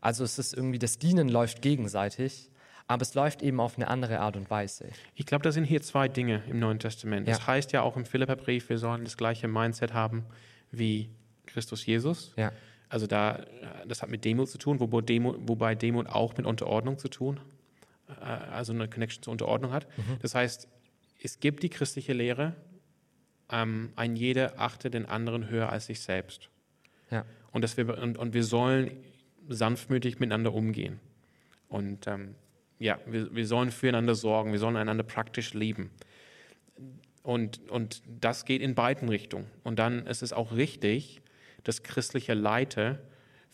Also 0.00 0.24
es 0.24 0.38
ist 0.38 0.54
irgendwie, 0.54 0.78
das 0.78 0.98
Dienen 0.98 1.28
läuft 1.28 1.60
gegenseitig, 1.62 2.50
aber 2.86 3.02
es 3.02 3.14
läuft 3.14 3.42
eben 3.42 3.60
auf 3.60 3.76
eine 3.76 3.88
andere 3.88 4.20
Art 4.20 4.36
und 4.36 4.48
Weise. 4.50 4.86
ich 5.14 5.26
glaube, 5.26 5.42
da 5.42 5.52
sind 5.52 5.64
hier 5.64 5.82
zwei 5.82 6.08
Dinge 6.08 6.42
im 6.48 6.58
Neuen 6.58 6.78
Testament. 6.78 7.28
Das 7.28 7.38
Ja. 7.38 7.46
heißt 7.48 7.72
ja 7.72 7.82
auch 7.82 7.96
im 7.96 8.06
Philipperbrief, 8.06 8.68
wir 8.70 8.78
sollen 8.78 9.04
das 9.04 9.16
gleiche 9.16 9.46
Mindset 9.46 9.92
haben 9.92 10.24
wie 10.70 11.10
Christus 11.46 11.84
Jesus. 11.86 12.32
Ja, 12.36 12.52
Also 12.88 13.06
da, 13.06 13.44
das 13.86 14.02
hat 14.02 14.10
mit 14.10 14.24
Demut 14.24 14.48
zu 14.48 14.58
tun, 14.58 14.80
wobei 14.80 15.02
Demut, 15.02 15.36
wobei 15.42 15.74
Demut 15.74 16.08
auch 16.08 16.36
mit 16.36 16.46
Unterordnung 16.46 16.98
zu 16.98 17.08
tun, 17.08 17.40
äh, 18.08 18.24
also 18.24 18.72
eine 18.72 18.88
Connection 18.88 19.22
zur 19.22 19.32
Unterordnung 19.32 19.72
hat. 19.72 19.86
Das 20.22 20.34
heißt, 20.34 20.68
es 21.22 21.40
gibt 21.40 21.62
die 21.62 21.68
christliche 21.68 22.12
Lehre, 22.12 22.54
ähm, 23.50 23.92
ein 23.96 24.16
jeder 24.16 24.58
achte 24.58 24.90
den 24.90 25.06
anderen 25.06 25.48
höher 25.48 25.70
als 25.70 25.86
sich 25.86 26.00
selbst. 26.00 26.48
ja, 27.10 27.24
Und, 27.52 27.62
dass 27.62 27.76
wir, 27.76 27.98
und, 27.98 28.18
und 28.18 28.34
wir 28.34 28.44
sollen 28.44 28.90
sanftmütig 29.48 30.18
miteinander 30.18 30.52
umgehen. 30.54 31.00
Und 31.68 32.06
ähm, 32.06 32.34
ja, 32.78 32.98
wir, 33.06 33.34
wir 33.34 33.46
sollen 33.46 33.70
füreinander 33.70 34.14
sorgen, 34.14 34.52
wir 34.52 34.58
sollen 34.58 34.76
einander 34.76 35.04
praktisch 35.04 35.54
lieben. 35.54 35.90
Und, 37.22 37.68
und 37.70 38.02
das 38.20 38.44
geht 38.44 38.62
in 38.62 38.74
beiden 38.74 39.08
Richtungen. 39.08 39.46
Und 39.64 39.78
dann 39.78 40.06
ist 40.06 40.22
es 40.22 40.32
auch 40.32 40.52
richtig, 40.52 41.20
dass 41.68 41.82
christliche 41.82 42.32
Leiter 42.32 42.98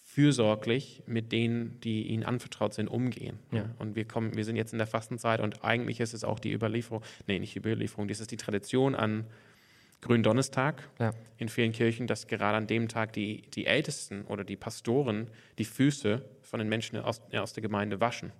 fürsorglich 0.04 1.02
mit 1.06 1.32
denen, 1.32 1.80
die 1.80 2.06
ihnen 2.06 2.22
anvertraut 2.22 2.72
sind, 2.72 2.86
umgehen. 2.86 3.40
Ja. 3.50 3.68
Und 3.80 3.96
wir 3.96 4.04
kommen, 4.04 4.36
wir 4.36 4.44
sind 4.44 4.54
jetzt 4.54 4.70
in 4.70 4.78
der 4.78 4.86
Fastenzeit 4.86 5.40
und 5.40 5.64
eigentlich 5.64 5.98
ist 5.98 6.14
es 6.14 6.22
auch 6.22 6.38
die 6.38 6.52
Überlieferung, 6.52 7.02
nee, 7.26 7.40
nicht 7.40 7.56
die 7.56 7.58
Überlieferung, 7.58 8.06
das 8.06 8.20
ist 8.20 8.30
die 8.30 8.36
Tradition 8.36 8.94
an 8.94 9.26
Gründonnerstag 10.00 10.88
ja, 11.00 11.10
in 11.38 11.48
vielen 11.48 11.72
Kirchen, 11.72 12.06
dass 12.06 12.28
gerade 12.28 12.56
an 12.56 12.68
dem 12.68 12.86
Tag 12.86 13.14
die, 13.14 13.42
die 13.50 13.66
Ältesten 13.66 14.22
oder 14.26 14.44
die 14.44 14.56
Pastoren 14.56 15.28
die 15.58 15.64
Füße 15.64 16.24
von 16.42 16.60
den 16.60 16.68
Menschen 16.68 16.98
aus, 16.98 17.20
aus 17.32 17.52
der 17.52 17.62
Gemeinde 17.62 17.98
waschen. 17.98 18.30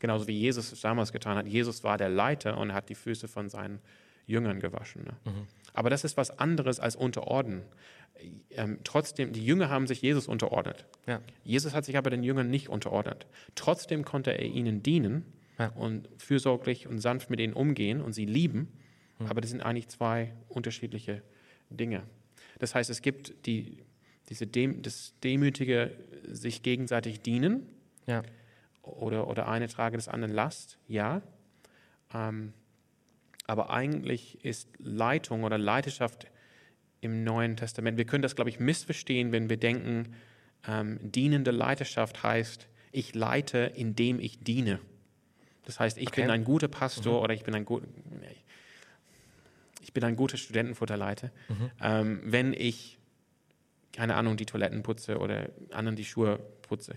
Genauso 0.00 0.26
wie 0.26 0.36
Jesus 0.36 0.72
es 0.72 0.80
damals 0.80 1.12
getan 1.12 1.36
hat. 1.36 1.46
Jesus 1.46 1.84
war 1.84 1.98
der 1.98 2.08
Leiter 2.08 2.58
und 2.58 2.72
hat 2.72 2.88
die 2.88 2.96
Füße 2.96 3.28
von 3.28 3.48
seinen 3.48 3.78
Jüngern 4.26 4.60
gewaschen. 4.60 5.04
Ne? 5.04 5.16
Aber 5.72 5.90
das 5.90 6.04
ist 6.04 6.16
was 6.16 6.38
anderes 6.38 6.80
als 6.80 6.96
unterordnen. 6.96 7.62
Ähm, 8.50 8.78
trotzdem, 8.84 9.32
die 9.32 9.44
Jünger 9.44 9.68
haben 9.70 9.86
sich 9.86 10.02
Jesus 10.02 10.28
unterordnet. 10.28 10.84
ja, 11.06 11.20
Jesus 11.44 11.72
hat 11.74 11.84
sich 11.84 11.96
aber 11.96 12.10
den 12.10 12.22
Jüngern 12.22 12.50
nicht 12.50 12.68
unterordnet. 12.68 13.26
Trotzdem 13.54 14.04
konnte 14.04 14.32
er 14.32 14.44
ihnen 14.44 14.82
dienen 14.82 15.24
Ja. 15.58 15.68
und 15.68 16.08
fürsorglich 16.18 16.86
und 16.86 16.98
sanft 16.98 17.30
mit 17.30 17.40
ihnen 17.40 17.52
umgehen 17.54 18.00
und 18.00 18.12
sie 18.12 18.26
lieben. 18.26 18.68
Aber 19.28 19.40
das 19.42 19.50
sind 19.50 19.60
eigentlich 19.60 19.88
zwei 19.88 20.34
unterschiedliche 20.48 21.22
Dinge. 21.68 22.02
Das 22.58 22.74
heißt, 22.74 22.88
es 22.90 23.02
gibt 23.02 23.46
die, 23.46 23.78
diese 24.30 24.46
Dem, 24.46 24.80
das 24.82 25.12
demütige 25.22 25.92
sich 26.24 26.62
gegenseitig 26.62 27.20
dienen 27.20 27.68
ja, 28.06 28.22
oder, 28.82 29.28
oder 29.28 29.46
eine 29.48 29.68
trage 29.68 29.96
des 29.98 30.08
anderen 30.08 30.32
Last, 30.34 30.78
ja. 30.88 31.20
Ähm, 32.14 32.52
aber 33.50 33.70
eigentlich 33.70 34.44
ist 34.44 34.68
Leitung 34.78 35.42
oder 35.42 35.58
Leiterschaft 35.58 36.28
im 37.00 37.24
Neuen 37.24 37.56
Testament, 37.56 37.98
wir 37.98 38.04
können 38.04 38.22
das, 38.22 38.36
glaube 38.36 38.48
ich, 38.48 38.60
missverstehen, 38.60 39.32
wenn 39.32 39.50
wir 39.50 39.56
denken, 39.56 40.14
ähm, 40.68 41.00
dienende 41.02 41.50
Leiterschaft 41.50 42.22
heißt, 42.22 42.68
ich 42.92 43.12
leite, 43.16 43.72
indem 43.74 44.20
ich 44.20 44.38
diene. 44.38 44.78
Das 45.64 45.80
heißt, 45.80 45.98
ich 45.98 46.06
Okay. 46.10 46.20
bin 46.22 46.30
ein 46.30 46.44
guter 46.44 46.68
Pastor 46.68 47.20
oder 47.22 47.34
ich 47.34 47.42
bin 47.42 47.56
ein 47.56 47.64
gut, 47.64 47.82
ich 49.82 49.92
bin 49.92 50.04
ein 50.04 50.14
guter 50.14 50.36
Studentenfutterleiter, 50.36 51.32
ähm, 51.82 52.20
wenn 52.22 52.52
ich 52.52 52.98
keine 53.92 54.14
Ahnung, 54.14 54.36
die 54.36 54.46
Toiletten 54.46 54.84
putze 54.84 55.18
oder 55.18 55.50
anderen 55.72 55.96
die 55.96 56.04
Schuhe 56.04 56.38
putze. 56.62 56.94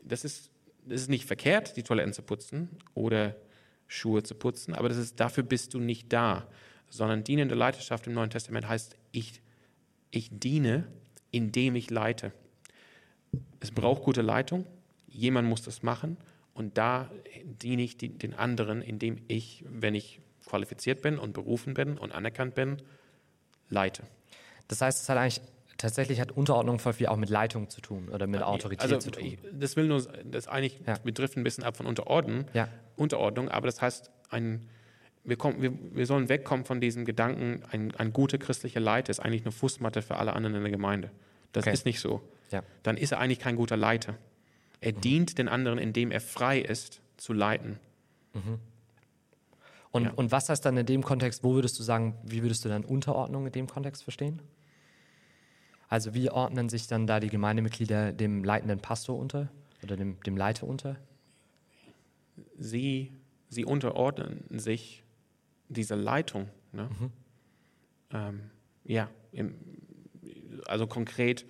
Das 0.00 0.24
ist, 0.24 0.52
das 0.86 1.00
ist 1.00 1.08
nicht 1.08 1.24
verkehrt, 1.24 1.76
die 1.76 1.82
Toiletten 1.82 2.12
zu 2.12 2.22
putzen 2.22 2.68
oder 2.94 3.34
Schuhe 3.88 4.22
zu 4.22 4.34
putzen, 4.34 4.74
aber 4.74 4.88
das 4.88 4.98
ist, 4.98 5.18
dafür 5.18 5.42
bist 5.42 5.74
du 5.74 5.80
nicht 5.80 6.12
da, 6.12 6.46
sondern 6.90 7.24
dienende 7.24 7.54
Leiterschaft 7.54 8.06
im 8.06 8.12
Neuen 8.14 8.30
Testament 8.30 8.68
heißt, 8.68 8.96
ich, 9.12 9.40
ich 10.10 10.28
diene, 10.30 10.86
indem 11.30 11.74
ich 11.74 11.90
leite. 11.90 12.32
Es 13.60 13.70
braucht 13.70 14.02
gute 14.02 14.22
Leitung, 14.22 14.66
jemand 15.08 15.48
muss 15.48 15.62
das 15.62 15.82
machen 15.82 16.18
und 16.54 16.78
da 16.78 17.10
diene 17.44 17.82
ich 17.82 17.96
den 17.96 18.34
anderen, 18.34 18.82
indem 18.82 19.18
ich, 19.26 19.64
wenn 19.68 19.94
ich 19.94 20.20
qualifiziert 20.46 21.02
bin 21.02 21.18
und 21.18 21.32
berufen 21.32 21.74
bin 21.74 21.98
und 21.98 22.12
anerkannt 22.12 22.54
bin, 22.54 22.82
leite. 23.68 24.02
Das 24.68 24.80
heißt, 24.82 25.02
es 25.02 25.08
hat 25.08 25.16
eigentlich 25.16 25.40
tatsächlich 25.78 26.20
hat 26.20 26.32
Unterordnung 26.32 26.78
voll 26.78 26.92
viel 26.92 27.06
auch 27.06 27.16
mit 27.16 27.30
Leitung 27.30 27.70
zu 27.70 27.80
tun 27.80 28.08
oder 28.08 28.26
mit 28.26 28.42
Autorität 28.42 28.82
also, 28.82 28.98
zu 28.98 29.10
tun. 29.10 29.38
Das 29.52 29.76
will 29.76 29.86
nur, 29.86 30.02
das 30.24 30.48
eigentlich, 30.48 30.78
Ja. 30.86 30.98
driften 30.98 31.40
ein 31.40 31.44
bisschen 31.44 31.64
ab 31.64 31.76
von 31.76 31.86
Unterordnen, 31.86 32.46
Ja. 32.52 32.68
Unterordnung, 32.98 33.48
aber 33.48 33.66
das 33.66 33.80
heißt, 33.80 34.10
ein, 34.30 34.68
wir, 35.24 35.36
kommen, 35.36 35.60
wir, 35.62 35.72
wir 35.94 36.06
sollen 36.06 36.28
wegkommen 36.28 36.64
von 36.64 36.80
diesem 36.80 37.04
Gedanken, 37.04 37.62
ein, 37.70 37.94
ein 37.96 38.12
guter 38.12 38.38
christlicher 38.38 38.80
Leiter 38.80 39.10
ist 39.10 39.20
eigentlich 39.20 39.42
eine 39.42 39.52
Fußmatte 39.52 40.02
für 40.02 40.16
alle 40.16 40.32
anderen 40.34 40.56
in 40.56 40.62
der 40.62 40.70
Gemeinde. 40.70 41.10
Das 41.52 41.64
Okay. 41.64 41.72
ist 41.74 41.84
nicht 41.86 42.00
so. 42.00 42.22
Ja. 42.50 42.62
Dann 42.82 42.96
ist 42.96 43.12
er 43.12 43.18
eigentlich 43.20 43.38
kein 43.38 43.56
guter 43.56 43.76
Leiter. 43.76 44.16
Er 44.80 44.92
Mhm. 44.92 45.00
dient 45.00 45.38
den 45.38 45.48
anderen, 45.48 45.78
indem 45.78 46.10
er 46.10 46.20
frei 46.20 46.60
ist, 46.60 47.00
zu 47.16 47.32
leiten. 47.32 47.78
Und, 49.90 50.04
Ja. 50.04 50.12
und 50.12 50.30
was 50.30 50.48
heißt 50.48 50.64
dann 50.64 50.76
in 50.76 50.86
dem 50.86 51.02
Kontext, 51.02 51.42
wo 51.42 51.54
würdest 51.54 51.78
du 51.78 51.82
sagen, 51.82 52.14
wie 52.22 52.42
würdest 52.42 52.64
du 52.64 52.68
dann 52.68 52.84
Unterordnung 52.84 53.46
in 53.46 53.52
dem 53.52 53.66
Kontext 53.66 54.02
verstehen? 54.04 54.40
Also 55.88 56.12
wie 56.14 56.30
ordnen 56.30 56.68
sich 56.68 56.86
dann 56.86 57.06
da 57.06 57.18
die 57.18 57.28
Gemeindemitglieder 57.30 58.12
dem 58.12 58.44
leitenden 58.44 58.78
Pastor 58.78 59.18
unter 59.18 59.48
oder 59.82 59.96
dem, 59.96 60.20
dem 60.20 60.36
Leiter 60.36 60.66
unter? 60.66 60.96
Sie, 62.58 63.12
sie 63.48 63.64
unterordnen 63.64 64.44
sich 64.58 65.04
dieser 65.68 65.96
Leitung. 65.96 66.48
Ne? 66.72 66.88
Ähm, 68.12 68.50
ja, 68.84 69.10
im, 69.32 69.54
also 70.66 70.86
konkret, 70.86 71.46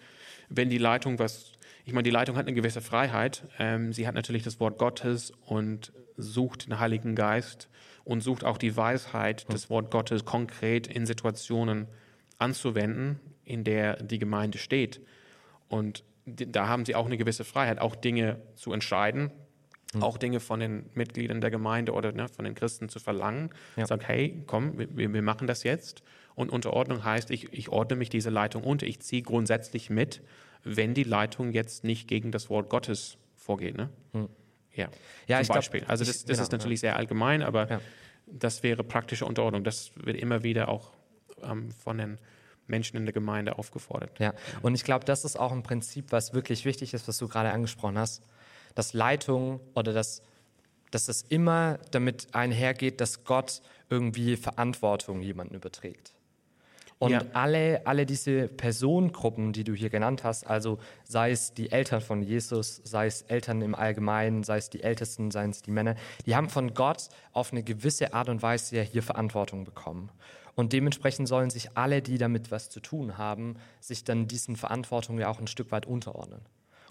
wenn 0.48 0.70
die 0.70 0.78
Leitung 0.78 1.18
was, 1.18 1.52
ich 1.84 1.92
meine, 1.92 2.04
die 2.04 2.10
Leitung 2.10 2.36
hat 2.36 2.46
eine 2.46 2.54
gewisse 2.54 2.80
Freiheit. 2.80 3.48
Ähm, 3.58 3.92
sie 3.92 4.06
hat 4.06 4.14
natürlich 4.14 4.42
das 4.42 4.60
Wort 4.60 4.78
Gottes 4.78 5.32
und 5.46 5.92
sucht 6.16 6.66
den 6.66 6.78
Heiligen 6.78 7.14
Geist 7.14 7.68
und 8.04 8.22
sucht 8.22 8.44
auch 8.44 8.58
die 8.58 8.76
Weisheit, 8.76 9.46
das 9.50 9.70
Wort 9.70 9.90
Gottes 9.90 10.24
konkret 10.24 10.86
in 10.86 11.06
Situationen 11.06 11.86
anzuwenden, 12.38 13.20
in 13.44 13.64
der 13.64 14.02
die 14.02 14.18
Gemeinde 14.18 14.58
steht. 14.58 15.00
Und 15.68 16.04
da 16.24 16.68
haben 16.68 16.84
sie 16.84 16.94
auch 16.94 17.06
eine 17.06 17.16
gewisse 17.16 17.44
Freiheit, 17.44 17.80
auch 17.80 17.96
Dinge 17.96 18.40
zu 18.54 18.72
entscheiden, 18.72 19.30
auch 20.00 20.18
Dinge 20.18 20.40
von 20.40 20.60
den 20.60 20.90
Mitgliedern 20.94 21.40
der 21.40 21.50
Gemeinde 21.50 21.92
oder 21.92 22.12
ne, 22.12 22.28
von 22.28 22.44
den 22.44 22.54
Christen 22.54 22.88
zu 22.88 22.98
verlangen. 23.00 23.50
Ja. 23.76 23.86
Sag, 23.86 24.06
hey, 24.06 24.42
komm, 24.46 24.78
wir, 24.78 25.12
wir 25.12 25.22
machen 25.22 25.46
das 25.46 25.62
jetzt. 25.62 26.02
Und 26.34 26.50
Unterordnung 26.50 27.04
heißt, 27.04 27.30
ich, 27.30 27.52
ich 27.52 27.68
ordne 27.70 27.96
mich 27.96 28.10
dieser 28.10 28.30
Leitung 28.30 28.62
unter. 28.64 28.86
Ich 28.86 29.00
ziehe 29.00 29.22
grundsätzlich 29.22 29.88
mit, 29.90 30.20
wenn 30.62 30.92
die 30.94 31.04
Leitung 31.04 31.52
jetzt 31.52 31.84
nicht 31.84 32.06
gegen 32.06 32.30
das 32.32 32.50
Wort 32.50 32.68
Gottes 32.68 33.16
vorgeht. 33.34 33.76
Ne? 33.76 33.88
Ja, 34.74 34.88
Ja, 35.26 35.36
zum 35.36 35.40
ich 35.42 35.46
glaub, 35.48 35.56
Beispiel. 35.56 35.84
also 35.88 36.02
ich- 36.02 36.08
das, 36.08 36.18
das 36.24 36.36
genau, 36.36 36.42
ist 36.42 36.52
natürlich 36.52 36.80
sehr 36.80 36.96
allgemein, 36.96 37.42
aber 37.42 37.68
Ja. 37.70 37.80
das 38.26 38.62
wäre 38.62 38.84
praktische 38.84 39.24
Unterordnung. 39.24 39.64
Das 39.64 39.90
wird 39.96 40.16
immer 40.18 40.42
wieder 40.42 40.68
auch 40.68 40.92
ähm, 41.42 41.70
von 41.72 41.98
den 41.98 42.18
Menschen 42.66 42.98
in 42.98 43.06
der 43.06 43.14
Gemeinde 43.14 43.58
aufgefordert. 43.58 44.18
Ja, 44.20 44.34
und 44.60 44.74
ich 44.74 44.84
glaube, 44.84 45.06
das 45.06 45.24
ist 45.24 45.36
auch 45.40 45.52
ein 45.52 45.62
Prinzip, 45.62 46.12
was 46.12 46.34
wirklich 46.34 46.66
wichtig 46.66 46.92
ist, 46.92 47.08
was 47.08 47.16
du 47.16 47.26
gerade 47.26 47.50
angesprochen 47.50 47.96
hast, 47.98 48.22
dass 48.74 48.92
Leitung 48.92 49.60
oder 49.74 49.92
dass, 49.92 50.22
dass 50.90 51.08
es 51.08 51.22
immer 51.22 51.78
damit 51.90 52.28
einhergeht, 52.34 53.00
dass 53.00 53.24
Gott 53.24 53.62
irgendwie 53.90 54.36
Verantwortung 54.36 55.20
jemanden 55.20 55.54
überträgt. 55.54 56.14
Und 56.98 57.12
Ja. 57.12 57.22
alle, 57.32 57.86
alle 57.86 58.06
diese 58.06 58.48
Personengruppen, 58.48 59.52
die 59.52 59.62
du 59.62 59.72
hier 59.72 59.88
genannt 59.88 60.24
hast, 60.24 60.46
also 60.46 60.78
sei 61.04 61.30
es 61.30 61.54
die 61.54 61.70
Eltern 61.70 62.00
von 62.00 62.22
Jesus, 62.22 62.80
sei 62.82 63.06
es 63.06 63.22
Eltern 63.22 63.62
im 63.62 63.76
Allgemeinen, 63.76 64.42
sei 64.42 64.58
es 64.58 64.68
die 64.68 64.82
Ältesten, 64.82 65.30
seien 65.30 65.50
es 65.50 65.62
die 65.62 65.70
Männer, 65.70 65.94
die 66.26 66.34
haben 66.34 66.48
von 66.48 66.74
Gott 66.74 67.08
auf 67.32 67.52
eine 67.52 67.62
gewisse 67.62 68.14
Art 68.14 68.28
und 68.28 68.42
Weise 68.42 68.76
ja 68.76 68.82
hier 68.82 69.04
Verantwortung 69.04 69.64
bekommen. 69.64 70.10
Und 70.56 70.72
dementsprechend 70.72 71.28
sollen 71.28 71.50
sich 71.50 71.76
alle, 71.76 72.02
die 72.02 72.18
damit 72.18 72.50
was 72.50 72.68
zu 72.68 72.80
tun 72.80 73.16
haben, 73.16 73.54
sich 73.80 74.02
dann 74.02 74.26
diesen 74.26 74.56
Verantwortungen 74.56 75.20
ja 75.20 75.28
auch 75.28 75.38
ein 75.38 75.46
Stück 75.46 75.70
weit 75.70 75.86
unterordnen. 75.86 76.40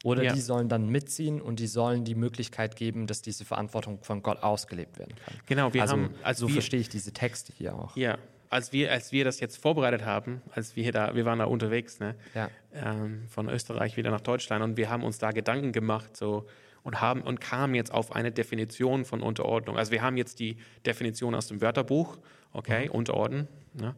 Oder 0.03 0.23
Ja. 0.23 0.33
die 0.33 0.41
sollen 0.41 0.69
dann 0.69 0.89
mitziehen 0.89 1.41
und 1.41 1.59
die 1.59 1.67
sollen 1.67 2.03
die 2.05 2.15
Möglichkeit 2.15 2.75
geben, 2.75 3.07
dass 3.07 3.21
diese 3.21 3.45
Verantwortung 3.45 3.99
von 4.03 4.21
Gott 4.21 4.43
ausgelebt 4.43 4.99
werden 4.99 5.15
kann. 5.15 5.33
Genau, 5.47 5.73
wir 5.73 5.81
also, 5.81 5.93
haben, 5.93 6.13
als 6.23 6.37
so 6.37 6.47
verstehe 6.47 6.79
ich 6.79 6.89
diese 6.89 7.11
Texte 7.11 7.51
hier 7.57 7.73
auch. 7.75 7.95
ja, 7.97 8.17
als 8.49 8.71
wir, 8.71 8.91
als 8.91 9.11
wir 9.11 9.25
das 9.25 9.39
jetzt 9.41 9.57
vorbereitet 9.57 10.05
haben, 10.05 10.41
als 10.51 10.75
wir 10.77 10.91
da, 10.91 11.15
wir 11.15 11.25
waren 11.25 11.39
da 11.39 11.45
unterwegs, 11.45 11.99
ne, 11.99 12.15
Ja. 12.33 12.49
ähm, 12.73 13.25
von 13.27 13.49
Österreich 13.49 13.97
wieder 13.97 14.09
nach 14.11 14.21
Deutschland 14.21 14.63
und 14.63 14.77
wir 14.77 14.89
haben 14.89 15.03
uns 15.03 15.17
da 15.17 15.31
Gedanken 15.31 15.71
gemacht, 15.73 16.15
so 16.15 16.45
und 16.83 17.01
haben 17.01 17.21
und 17.23 17.41
kamen 17.41 17.75
jetzt 17.75 17.91
auf 17.91 18.15
eine 18.15 18.31
Definition 18.31 19.03
von 19.03 19.21
Unterordnung. 19.21 19.77
Also 19.77 19.91
wir 19.91 20.01
haben 20.01 20.15
jetzt 20.15 20.39
die 20.39 20.55
Definition 20.85 21.35
aus 21.35 21.47
dem 21.47 21.59
Wörterbuch, 21.59 22.17
okay, 22.53 22.87
unterordnen. 22.87 23.47
Ne? 23.73 23.95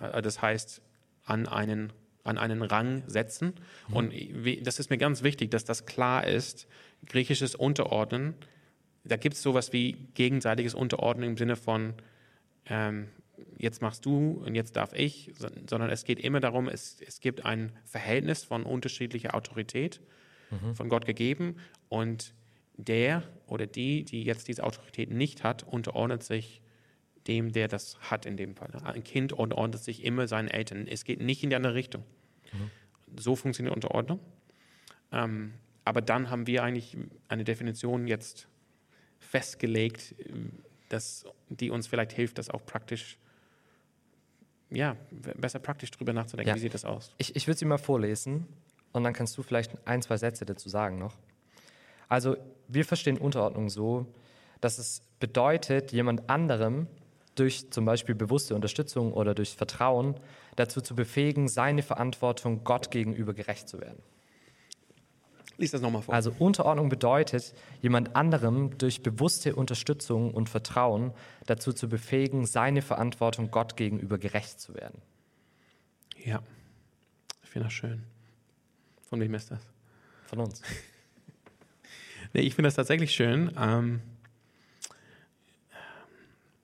Äh, 0.00 0.20
Das 0.22 0.42
heißt 0.42 0.80
an 1.24 1.46
einen 1.46 1.92
an 2.24 2.38
einen 2.38 2.62
Rang 2.62 3.02
setzen. 3.08 3.54
Und 3.90 4.12
wie- 4.12 4.62
das 4.62 4.78
ist 4.78 4.90
mir 4.90 4.98
ganz 4.98 5.22
wichtig, 5.22 5.50
dass 5.50 5.64
das 5.64 5.86
klar 5.86 6.26
ist. 6.26 6.66
Griechisches 7.06 7.54
Unterordnen, 7.54 8.34
da 9.04 9.16
gibt 9.16 9.34
es 9.34 9.42
sowas 9.42 9.72
wie 9.72 9.96
gegenseitiges 10.14 10.74
Unterordnen 10.74 11.30
im 11.30 11.36
Sinne 11.36 11.56
von 11.56 11.94
ähm, 12.66 13.08
jetzt 13.58 13.82
machst 13.82 14.06
du 14.06 14.40
und 14.46 14.54
jetzt 14.54 14.76
darf 14.76 14.92
ich, 14.92 15.32
so- 15.36 15.48
sondern 15.68 15.90
es 15.90 16.04
geht 16.04 16.20
immer 16.20 16.38
darum, 16.38 16.68
es, 16.68 16.98
es 17.04 17.18
gibt 17.20 17.44
ein 17.44 17.72
Verhältnis 17.84 18.44
von 18.44 18.62
unterschiedlicher 18.62 19.34
Autorität 19.34 20.00
von 20.74 20.88
Gott 20.88 21.06
gegeben 21.06 21.56
und 21.88 22.34
der 22.76 23.22
oder 23.46 23.66
die, 23.66 24.04
die 24.04 24.22
jetzt 24.22 24.46
diese 24.48 24.62
Autorität 24.64 25.10
nicht 25.10 25.42
hat, 25.44 25.62
unterordnet 25.66 26.22
sich 26.22 26.61
dem, 27.26 27.52
der 27.52 27.68
das 27.68 27.98
hat 28.00 28.26
in 28.26 28.36
dem 28.36 28.56
Fall. 28.56 28.70
Ein 28.84 29.04
Kind 29.04 29.32
unterordnet 29.32 29.82
sich 29.82 30.04
immer 30.04 30.26
seinen 30.26 30.48
Eltern. 30.48 30.86
Es 30.86 31.04
geht 31.04 31.20
nicht 31.20 31.42
in 31.42 31.50
die 31.50 31.56
andere 31.56 31.74
Richtung. 31.74 32.04
So 33.16 33.36
funktioniert 33.36 33.74
Unterordnung. 33.74 34.20
Ähm, 35.12 35.52
aber 35.84 36.00
dann 36.00 36.30
haben 36.30 36.46
wir 36.46 36.62
eigentlich 36.62 36.96
eine 37.28 37.44
Definition 37.44 38.06
jetzt 38.06 38.48
festgelegt, 39.18 40.14
dass, 40.88 41.24
die 41.48 41.70
uns 41.70 41.86
vielleicht 41.86 42.12
hilft, 42.12 42.38
das 42.38 42.50
auch 42.50 42.64
praktisch, 42.64 43.18
ja, 44.70 44.96
besser 45.10 45.58
praktisch 45.58 45.90
drüber 45.90 46.12
nachzudenken. 46.12 46.48
Ja. 46.50 46.54
Wie 46.54 46.60
sieht 46.60 46.74
das 46.74 46.84
aus? 46.84 47.14
Ich, 47.18 47.34
ich 47.36 47.46
würde 47.46 47.58
sie 47.58 47.64
mal 47.64 47.78
vorlesen 47.78 48.46
und 48.92 49.04
dann 49.04 49.12
kannst 49.12 49.36
du 49.36 49.42
vielleicht 49.42 49.72
ein, 49.86 50.02
zwei 50.02 50.16
Sätze 50.16 50.44
dazu 50.44 50.68
sagen 50.68 50.98
noch. 50.98 51.14
Also 52.08 52.36
wir 52.68 52.84
verstehen 52.84 53.18
Unterordnung 53.18 53.70
so, 53.70 54.06
dass 54.60 54.78
es 54.78 55.02
bedeutet, 55.18 55.92
jemand 55.92 56.28
anderem 56.28 56.86
durch 57.34 57.70
zum 57.70 57.84
Beispiel 57.84 58.14
bewusste 58.14 58.54
Unterstützung 58.54 59.12
oder 59.12 59.34
durch 59.34 59.56
Vertrauen 59.56 60.16
dazu 60.56 60.80
zu 60.80 60.94
befähigen, 60.94 61.48
seine 61.48 61.82
Verantwortung 61.82 62.64
Gott 62.64 62.90
gegenüber 62.90 63.34
gerecht 63.34 63.68
zu 63.68 63.80
werden. 63.80 64.02
Lies 65.58 65.70
das 65.70 65.80
nochmal 65.80 66.02
vor. 66.02 66.14
Also 66.14 66.34
Unterordnung 66.38 66.88
bedeutet, 66.88 67.54
jemand 67.80 68.16
anderem 68.16 68.76
durch 68.78 69.02
bewusste 69.02 69.54
Unterstützung 69.54 70.32
und 70.32 70.48
Vertrauen 70.48 71.12
dazu 71.46 71.72
zu 71.72 71.88
befähigen, 71.88 72.46
seine 72.46 72.82
Verantwortung 72.82 73.50
Gott 73.50 73.76
gegenüber 73.76 74.18
gerecht 74.18 74.60
zu 74.60 74.74
werden. 74.74 75.00
ja, 76.24 76.42
ich 77.42 77.50
finde 77.50 77.66
das 77.66 77.74
schön. 77.74 78.02
Von 79.08 79.20
wem 79.20 79.34
ist 79.34 79.50
das? 79.50 79.60
Von 80.26 80.40
uns. 80.40 80.62
Nee, 82.34 82.40
ich 82.40 82.54
finde 82.54 82.68
das 82.68 82.76
tatsächlich 82.76 83.12
schön. 83.12 83.52
Ähm, 83.58 84.00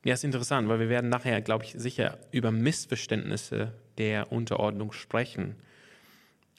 ja, 0.05 0.15
ist 0.15 0.25
interessant, 0.25 0.69
weil 0.69 0.81
wir 0.81 0.89
werden 0.89 1.11
nachher, 1.11 1.41
glaube 1.43 1.65
ich, 1.65 1.73
sicher 1.73 2.19
über 2.31 2.53
Missverständnisse 2.53 3.75
der 3.99 4.31
Unterordnung 4.33 4.93
sprechen. 4.93 5.57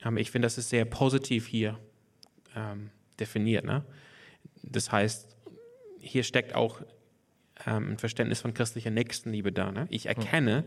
Ähm, 0.04 0.18
ich 0.18 0.32
finde, 0.32 0.46
das 0.46 0.58
ist 0.58 0.70
sehr 0.70 0.86
positiv 0.86 1.48
hier 1.48 1.80
ähm, 2.56 2.90
definiert. 3.20 3.66
Ne? 3.66 3.84
Das 4.64 4.92
heißt, 4.92 5.36
hier 6.02 6.24
steckt 6.24 6.54
auch 6.54 6.82
ähm, 7.66 7.92
ein 7.92 7.98
Verständnis 7.98 8.42
von 8.42 8.54
christlicher 8.54 8.92
Nächstenliebe 8.92 9.52
da. 9.52 9.72
Ne? 9.72 9.88
Ich 9.90 10.08
erkenne, 10.08 10.66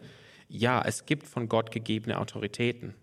ja, 0.49 0.83
es 0.85 1.07
gibt 1.07 1.27
von 1.27 1.49
Gott 1.49 1.71
gegebene 1.71 2.19
Autoritäten. 2.19 2.95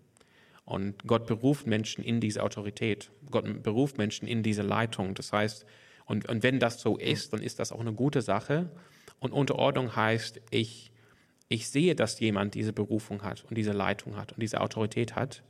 Und 0.64 1.04
Gott 1.04 1.26
beruft 1.26 1.66
Menschen 1.66 2.04
in 2.04 2.20
diese 2.20 2.44
Autorität. 2.44 3.10
Gott 3.28 3.62
beruft 3.62 3.98
Menschen 3.98 4.28
in 4.28 4.44
diese 4.44 4.62
Leitung. 4.62 5.14
Das 5.14 5.32
heißt, 5.32 5.66
und, 6.06 6.28
und 6.28 6.44
wenn 6.44 6.60
das 6.60 6.80
so 6.80 6.96
ist, 6.96 7.32
dann 7.32 7.42
ist 7.42 7.58
das 7.58 7.72
auch 7.72 7.80
eine 7.80 7.92
gute 7.92 8.22
Sache. 8.22 8.70
Und 9.20 9.32
Unterordnung 9.32 9.94
heißt, 9.94 10.40
ich, 10.50 10.90
ich 11.48 11.68
sehe, 11.68 11.94
dass 11.94 12.18
jemand 12.20 12.54
diese 12.54 12.72
Berufung 12.72 13.22
hat 13.22 13.44
und 13.44 13.56
diese 13.56 13.72
Leitung 13.72 14.16
hat 14.16 14.32
und 14.32 14.40
diese 14.40 14.60
Autorität 14.60 15.14
hat. 15.14 15.42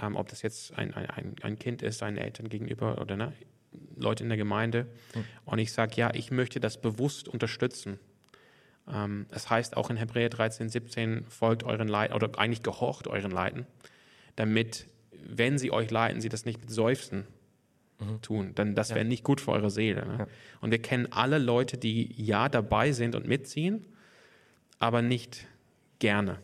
Ähm, 0.00 0.16
ob 0.16 0.28
das 0.28 0.42
jetzt 0.42 0.76
ein, 0.76 0.92
ein- 0.94 1.34
ein, 1.42 1.58
Kind 1.58 1.82
ist, 1.82 1.98
seinen 1.98 2.16
Eltern 2.18 2.48
gegenüber 2.48 3.00
oder 3.00 3.16
ne, 3.16 3.32
Leute 3.96 4.22
in 4.24 4.28
der 4.28 4.38
Gemeinde. 4.38 4.86
Und 5.44 5.58
ich 5.58 5.72
sage, 5.72 5.92
ja, 5.96 6.12
ich 6.14 6.30
möchte 6.30 6.60
das 6.60 6.80
bewusst 6.80 7.28
unterstützen. 7.28 7.98
Ähm, 8.92 9.26
es 9.30 9.48
heißt 9.48 9.76
auch 9.76 9.88
in 9.90 9.96
Hebräer 9.96 10.28
13, 10.30 10.68
17, 10.68 11.24
folgt 11.28 11.62
euren 11.62 11.88
Leiten 11.88 12.14
oder 12.14 12.38
eigentlich 12.38 12.62
gehorcht 12.62 13.06
euren 13.06 13.30
Leiten, 13.30 13.66
damit, 14.36 14.88
wenn 15.26 15.58
sie 15.58 15.70
euch 15.70 15.90
leiten, 15.90 16.20
sie 16.20 16.28
das 16.28 16.44
nicht 16.44 16.60
mit 16.60 16.70
Seufzen 16.70 17.26
tun. 18.22 18.52
Dann 18.54 18.74
das 18.74 18.94
wäre 18.94 19.04
nicht 19.04 19.24
gut 19.24 19.40
für 19.40 19.52
eure 19.52 19.70
Seele. 19.70 20.06
Ne? 20.06 20.16
Ja. 20.20 20.26
Und 20.60 20.70
wir 20.70 20.80
kennen 20.80 21.08
alle 21.10 21.38
Leute, 21.38 21.78
die 21.78 22.12
ja 22.16 22.48
dabei 22.48 22.92
sind 22.92 23.14
und 23.14 23.26
mitziehen, 23.26 23.86
aber 24.78 25.02
nicht 25.02 25.46
gerne. 25.98 26.38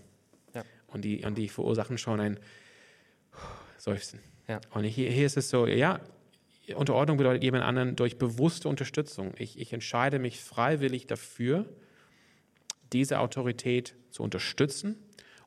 Ja. 0.54 0.62
Und, 0.88 1.04
die, 1.04 1.24
und 1.24 1.36
die 1.36 1.48
verursachen 1.48 1.98
schon 1.98 2.20
ein 2.20 2.40
Seufzen. 3.78 4.20
Ja. 4.48 4.60
Und 4.70 4.84
hier, 4.84 5.10
hier 5.10 5.26
ist 5.26 5.36
es 5.36 5.50
so, 5.50 5.66
ja, 5.66 6.00
Unterordnung 6.74 7.16
bedeutet 7.16 7.42
jemand 7.42 7.64
anderen 7.64 7.96
durch 7.96 8.18
bewusste 8.18 8.68
Unterstützung. 8.68 9.32
Ich, 9.38 9.58
ich 9.58 9.72
entscheide 9.72 10.18
mich 10.18 10.40
freiwillig 10.40 11.06
dafür, 11.06 11.66
diese 12.92 13.20
Autorität 13.20 13.94
zu 14.10 14.22
unterstützen 14.22 14.96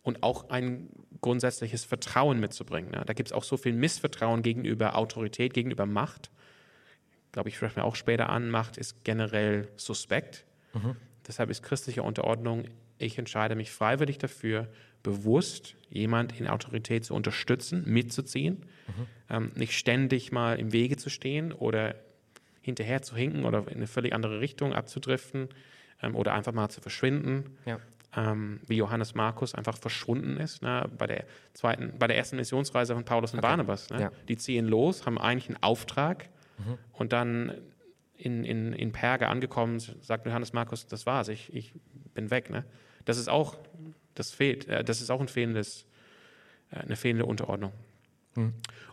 und 0.01 0.23
auch 0.23 0.49
ein 0.49 0.89
grundsätzliches 1.23 1.83
Vertrauen 1.85 2.39
mitzubringen. 2.39 2.91
Ne? 2.91 3.01
Da 3.05 3.13
gibt 3.13 3.29
es 3.29 3.33
auch 3.33 3.43
so 3.43 3.57
viel 3.57 3.73
Missvertrauen 3.73 4.43
gegenüber 4.43 4.95
Autorität, 4.95 5.55
gegenüber 5.55 5.87
Macht. 5.87 6.29
Ich 7.25 7.31
glaube, 7.31 7.49
ich 7.49 7.55
spreche 7.55 7.79
mir 7.79 7.85
auch 7.85 7.95
später 7.95 8.29
an, 8.29 8.51
Macht 8.51 8.77
ist 8.77 9.03
generell 9.03 9.67
suspekt. 9.75 10.45
Deshalb 11.27 11.49
ist 11.49 11.63
christliche 11.63 12.03
Unterordnung, 12.03 12.65
ich 12.99 13.17
entscheide 13.17 13.55
mich 13.55 13.71
freiwillig 13.71 14.19
dafür, 14.19 14.67
bewusst 15.01 15.75
jemand 15.89 16.39
in 16.39 16.47
Autorität 16.47 17.05
zu 17.05 17.13
unterstützen, 17.13 17.83
mitzuziehen, 17.85 18.65
ähm, 19.29 19.51
nicht 19.55 19.77
ständig 19.77 20.31
mal 20.31 20.59
im 20.59 20.71
Wege 20.71 20.97
zu 20.97 21.09
stehen 21.09 21.51
oder 21.51 21.95
hinterher 22.61 23.01
zu 23.01 23.15
hinken 23.15 23.45
oder 23.45 23.67
in 23.67 23.75
eine 23.75 23.87
völlig 23.87 24.13
andere 24.13 24.39
Richtung 24.39 24.73
abzudriften 24.73 25.49
ähm, 26.01 26.15
oder 26.15 26.33
einfach 26.33 26.53
mal 26.53 26.69
zu 26.69 26.81
verschwinden 26.81 27.57
Ja. 27.65 27.79
Ähm, 28.15 28.59
wie 28.67 28.75
Johannes 28.75 29.15
Markus 29.15 29.55
einfach 29.55 29.77
verschwunden 29.77 30.37
ist, 30.37 30.61
ne, 30.61 30.89
bei 30.97 31.07
der 31.07 31.25
zweiten, 31.53 31.93
bei 31.97 32.07
der 32.07 32.17
ersten 32.17 32.35
Missionsreise 32.35 32.93
von 32.93 33.05
Paulus 33.05 33.33
und 33.33 33.41
Barnabas. 33.41 33.89
Ne? 33.89 34.01
Ja. 34.01 34.11
Die 34.27 34.37
ziehen 34.37 34.67
los, 34.67 35.05
haben 35.05 35.17
eigentlich 35.17 35.49
einen 35.49 35.63
Auftrag 35.63 36.29
und 36.93 37.13
dann 37.13 37.53
in, 38.15 38.43
in, 38.43 38.73
in 38.73 38.91
Perge 38.91 39.27
angekommen, 39.27 39.79
sagt 39.79 40.25
Johannes 40.25 40.53
Markus, 40.53 40.87
das 40.87 41.05
war's, 41.05 41.27
ich, 41.27 41.53
ich 41.53 41.73
bin 42.13 42.29
weg. 42.29 42.49
Ne? 42.49 42.63
Das 43.05 43.17
ist 43.17 43.29
auch, 43.29 43.57
das 44.13 44.31
fehlt, 44.31 44.67
äh, 44.67 44.83
das 44.83 45.01
ist 45.01 45.09
auch 45.09 45.19
ein 45.19 45.27
fehlendes, 45.27 45.85
äh, 46.71 46.77
eine 46.77 46.95
fehlende 46.95 47.25
Unterordnung. 47.25 47.73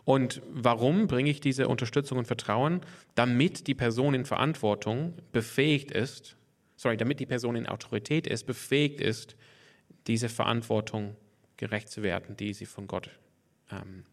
Und 0.03 0.41
warum 0.51 1.07
bringe 1.07 1.29
ich 1.29 1.39
diese 1.41 1.67
Unterstützung 1.67 2.17
und 2.19 2.25
Vertrauen? 2.25 2.81
Damit 3.15 3.67
die 3.67 3.73
Person 3.73 4.13
in 4.13 4.25
Verantwortung 4.25 5.13
befähigt 5.31 5.91
ist, 5.91 6.35
sorry, 6.81 6.97
damit 6.97 7.19
die 7.19 7.27
Person 7.27 7.55
in 7.55 7.67
Autorität 7.67 8.25
ist, 8.25 8.47
befähigt 8.47 9.01
ist, 9.01 9.35
diese 10.07 10.29
Verantwortung 10.29 11.15
gerecht 11.57 11.89
zu 11.89 12.01
werden, 12.01 12.35
die 12.35 12.55
sie 12.55 12.65
von 12.65 12.87
Gott 12.87 13.11
ähm, 13.71 14.03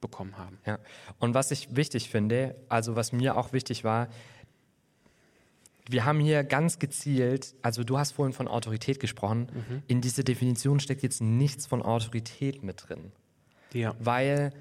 bekommen 0.00 0.36
haben. 0.36 0.58
Ja. 0.66 0.80
Und 1.20 1.34
was 1.34 1.52
ich 1.52 1.76
wichtig 1.76 2.10
finde, 2.10 2.56
also 2.68 2.96
was 2.96 3.12
mir 3.12 3.36
auch 3.36 3.52
wichtig 3.52 3.84
war, 3.84 4.08
wir 5.88 6.04
haben 6.04 6.18
hier 6.18 6.42
ganz 6.42 6.80
gezielt, 6.80 7.54
also 7.62 7.84
du 7.84 7.98
hast 7.98 8.12
vorhin 8.12 8.32
von 8.32 8.48
Autorität 8.48 8.98
gesprochen, 8.98 9.48
in 9.86 10.00
diese 10.00 10.24
Definition 10.24 10.80
steckt 10.80 11.02
jetzt 11.02 11.22
nichts 11.22 11.66
von 11.66 11.82
Autorität 11.82 12.64
mit 12.64 12.88
drin. 12.88 13.12
Ja. 13.72 13.94
Weil 14.00 14.52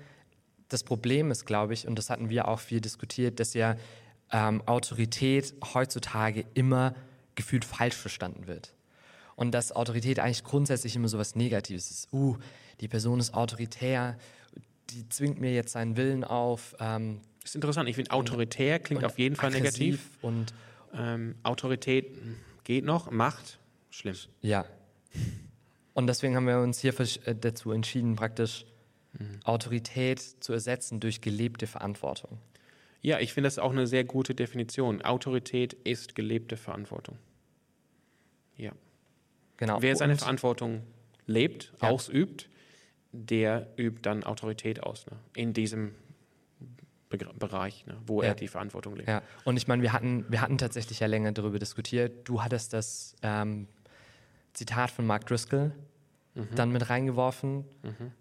das 0.69 0.83
Problem 0.83 1.31
ist, 1.31 1.45
glaube 1.45 1.73
ich, 1.73 1.87
und 1.87 1.97
das 1.97 2.11
hatten 2.11 2.29
wir 2.29 2.47
auch 2.47 2.59
viel 2.59 2.81
diskutiert, 2.81 3.39
dass 3.39 3.55
ja 3.55 3.75
ähm, 4.31 4.61
Autorität 4.67 5.55
heutzutage 5.73 6.45
immer 6.53 6.93
gefühlt 7.37 7.63
falsch 7.63 7.95
verstanden 7.95 8.47
wird. 8.47 8.73
Und 9.37 9.51
dass 9.51 9.71
Autorität 9.71 10.19
eigentlich 10.19 10.43
grundsätzlich 10.43 10.95
immer 10.97 11.07
so 11.07 11.17
was 11.17 11.35
Negatives 11.35 11.89
ist. 11.91 12.11
Uh, 12.11 12.37
die 12.81 12.89
Person 12.89 13.21
ist 13.21 13.33
autoritär, 13.33 14.17
die 14.89 15.07
zwingt 15.07 15.39
mir 15.39 15.53
jetzt 15.53 15.71
seinen 15.71 15.95
Willen 15.95 16.25
auf. 16.25 16.75
Ähm, 16.81 17.21
ist 17.43 17.55
interessant. 17.55 17.87
Ich 17.87 17.95
finde, 17.95 18.11
autoritär 18.11 18.79
klingt 18.79 19.05
auf 19.05 19.17
jeden 19.17 19.35
Fall 19.37 19.51
negativ. 19.51 20.09
Und 20.21 20.53
Ähm, 20.93 21.35
Autorität 21.43 22.17
geht 22.63 22.85
noch, 22.85 23.11
Macht, 23.11 23.59
schlimm. 23.89 24.15
ja. 24.41 24.65
Und 25.93 26.07
deswegen 26.07 26.35
haben 26.35 26.47
wir 26.47 26.59
uns 26.59 26.79
hier 26.79 26.93
äh, 26.99 27.35
dazu 27.35 27.71
entschieden, 27.71 28.15
praktisch 28.15 28.65
Autorität 29.43 30.19
zu 30.39 30.53
ersetzen 30.53 30.99
durch 30.99 31.21
gelebte 31.21 31.65
Verantwortung. 31.67 32.37
Ja, 33.01 33.19
ich 33.19 33.33
finde 33.33 33.47
das 33.47 33.57
auch 33.57 33.71
eine 33.71 33.87
sehr 33.87 34.03
gute 34.03 34.35
Definition. 34.35 35.01
Autorität 35.01 35.73
ist 35.73 36.15
gelebte 36.15 36.55
Verantwortung. 36.55 37.17
Ja. 38.57 38.71
Genau. 39.57 39.81
Wer 39.81 39.95
seine 39.95 40.15
Verantwortung 40.17 40.83
lebt, 41.25 41.73
Ja. 41.81 41.89
ausübt, 41.89 42.49
der 43.11 43.67
übt 43.77 44.01
dann 44.03 44.23
Autorität 44.23 44.83
aus. 44.83 45.05
Ne? 45.07 45.17
In 45.35 45.53
diesem 45.53 45.95
Begr 47.09 47.31
Bereich, 47.33 47.85
ne? 47.85 47.95
wo 48.05 48.21
Ja. 48.21 48.29
er 48.29 48.35
die 48.35 48.47
Verantwortung 48.49 48.95
lebt. 48.95 49.07
Ja, 49.07 49.21
und 49.45 49.55
ich 49.57 49.67
meine, 49.67 49.81
wir 49.81 49.93
hatten, 49.93 50.25
wir 50.29 50.41
hatten 50.41 50.57
tatsächlich 50.57 50.99
ja 50.99 51.07
länger 51.07 51.31
darüber 51.31 51.57
diskutiert. 51.57 52.27
Du 52.27 52.43
hattest 52.43 52.73
das 52.73 53.15
ähm, 53.23 53.67
Zitat 54.53 54.91
von 54.91 55.05
Mark 55.05 55.25
Driscoll 55.25 55.71
dann 56.53 56.71
mit 56.71 56.87
reingeworfen, 56.91 57.65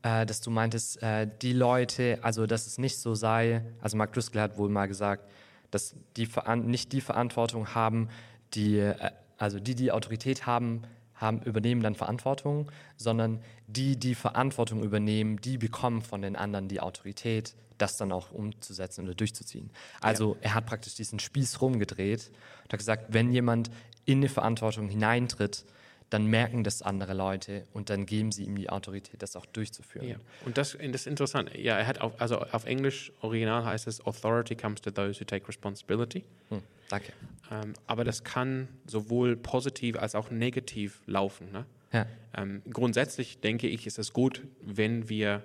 äh, 0.00 0.24
dass 0.24 0.40
du 0.40 0.50
meintest, 0.50 1.02
äh, 1.02 1.28
die 1.42 1.52
Leute, 1.52 2.18
also 2.22 2.46
dass 2.46 2.66
es 2.66 2.78
nicht 2.78 2.96
so 2.98 3.14
sei, 3.14 3.60
also 3.82 3.98
Mark 3.98 4.14
Driscoll 4.14 4.40
hat 4.40 4.56
wohl 4.56 4.70
mal 4.70 4.86
gesagt, 4.86 5.28
dass 5.70 5.94
die 6.16 6.24
Veran 6.24 6.64
nicht 6.64 6.92
die 6.94 7.02
Verantwortung 7.02 7.74
haben, 7.74 8.08
die, 8.54 8.78
äh, 8.78 9.10
also 9.38 9.60
die, 9.60 9.74
die 9.74 9.92
Autorität 9.92 10.46
haben, 10.46 10.82
haben, 11.14 11.42
übernehmen 11.42 11.82
dann 11.82 11.94
Verantwortung, 11.94 12.70
sondern 12.96 13.40
die, 13.66 13.96
die 13.96 14.14
Verantwortung 14.14 14.82
übernehmen, 14.82 15.40
die 15.40 15.58
bekommen 15.58 16.02
von 16.02 16.22
den 16.22 16.36
anderen 16.36 16.68
die 16.68 16.80
Autorität, 16.80 17.54
das 17.78 17.96
dann 17.96 18.12
auch 18.12 18.32
umzusetzen 18.32 19.04
oder 19.04 19.14
durchzuziehen. 19.14 19.70
Also 20.00 20.36
er 20.40 20.54
hat 20.54 20.66
praktisch 20.66 20.94
diesen 20.94 21.18
Spieß 21.18 21.60
rumgedreht 21.60 22.30
und 22.64 22.72
hat 22.72 22.78
gesagt, 22.78 23.06
wenn 23.08 23.32
jemand 23.32 23.70
in 24.04 24.18
eine 24.18 24.28
Verantwortung 24.28 24.88
hineintritt, 24.88 25.64
dann 26.10 26.26
merken 26.26 26.62
das 26.62 26.82
andere 26.82 27.14
Leute 27.14 27.66
und 27.72 27.90
dann 27.90 28.06
geben 28.06 28.30
sie 28.30 28.44
ihm 28.44 28.56
die 28.56 28.70
Autorität, 28.70 29.22
das 29.22 29.34
auch 29.34 29.46
durchzuführen. 29.46 30.08
Ja. 30.08 30.16
Und 30.44 30.56
das, 30.56 30.78
das 30.80 31.00
ist 31.02 31.06
interessant. 31.06 31.52
Ja, 31.56 31.76
er 31.76 31.86
hat 31.86 32.00
auf, 32.00 32.20
also 32.20 32.38
auf 32.38 32.64
Englisch 32.64 33.12
original 33.22 33.64
heißt 33.64 33.88
es 33.88 34.06
Authority 34.06 34.54
comes 34.54 34.80
to 34.80 34.90
those 34.90 35.20
who 35.20 35.24
take 35.24 35.48
responsibility. 35.48 36.24
Hm, 36.50 36.62
danke. 36.88 37.12
Ähm, 37.50 37.72
aber 37.86 38.04
das 38.04 38.24
kann 38.24 38.68
sowohl 38.86 39.36
positiv 39.36 39.96
als 39.96 40.14
auch 40.14 40.30
negativ 40.30 41.00
laufen. 41.06 41.50
Ne? 41.52 41.66
Ja, 41.92 42.06
Ähm, 42.36 42.62
grundsätzlich 42.72 43.40
denke 43.40 43.68
ich, 43.68 43.86
ist 43.86 43.98
es 43.98 44.12
gut, 44.12 44.42
wenn 44.60 45.08
wir 45.08 45.44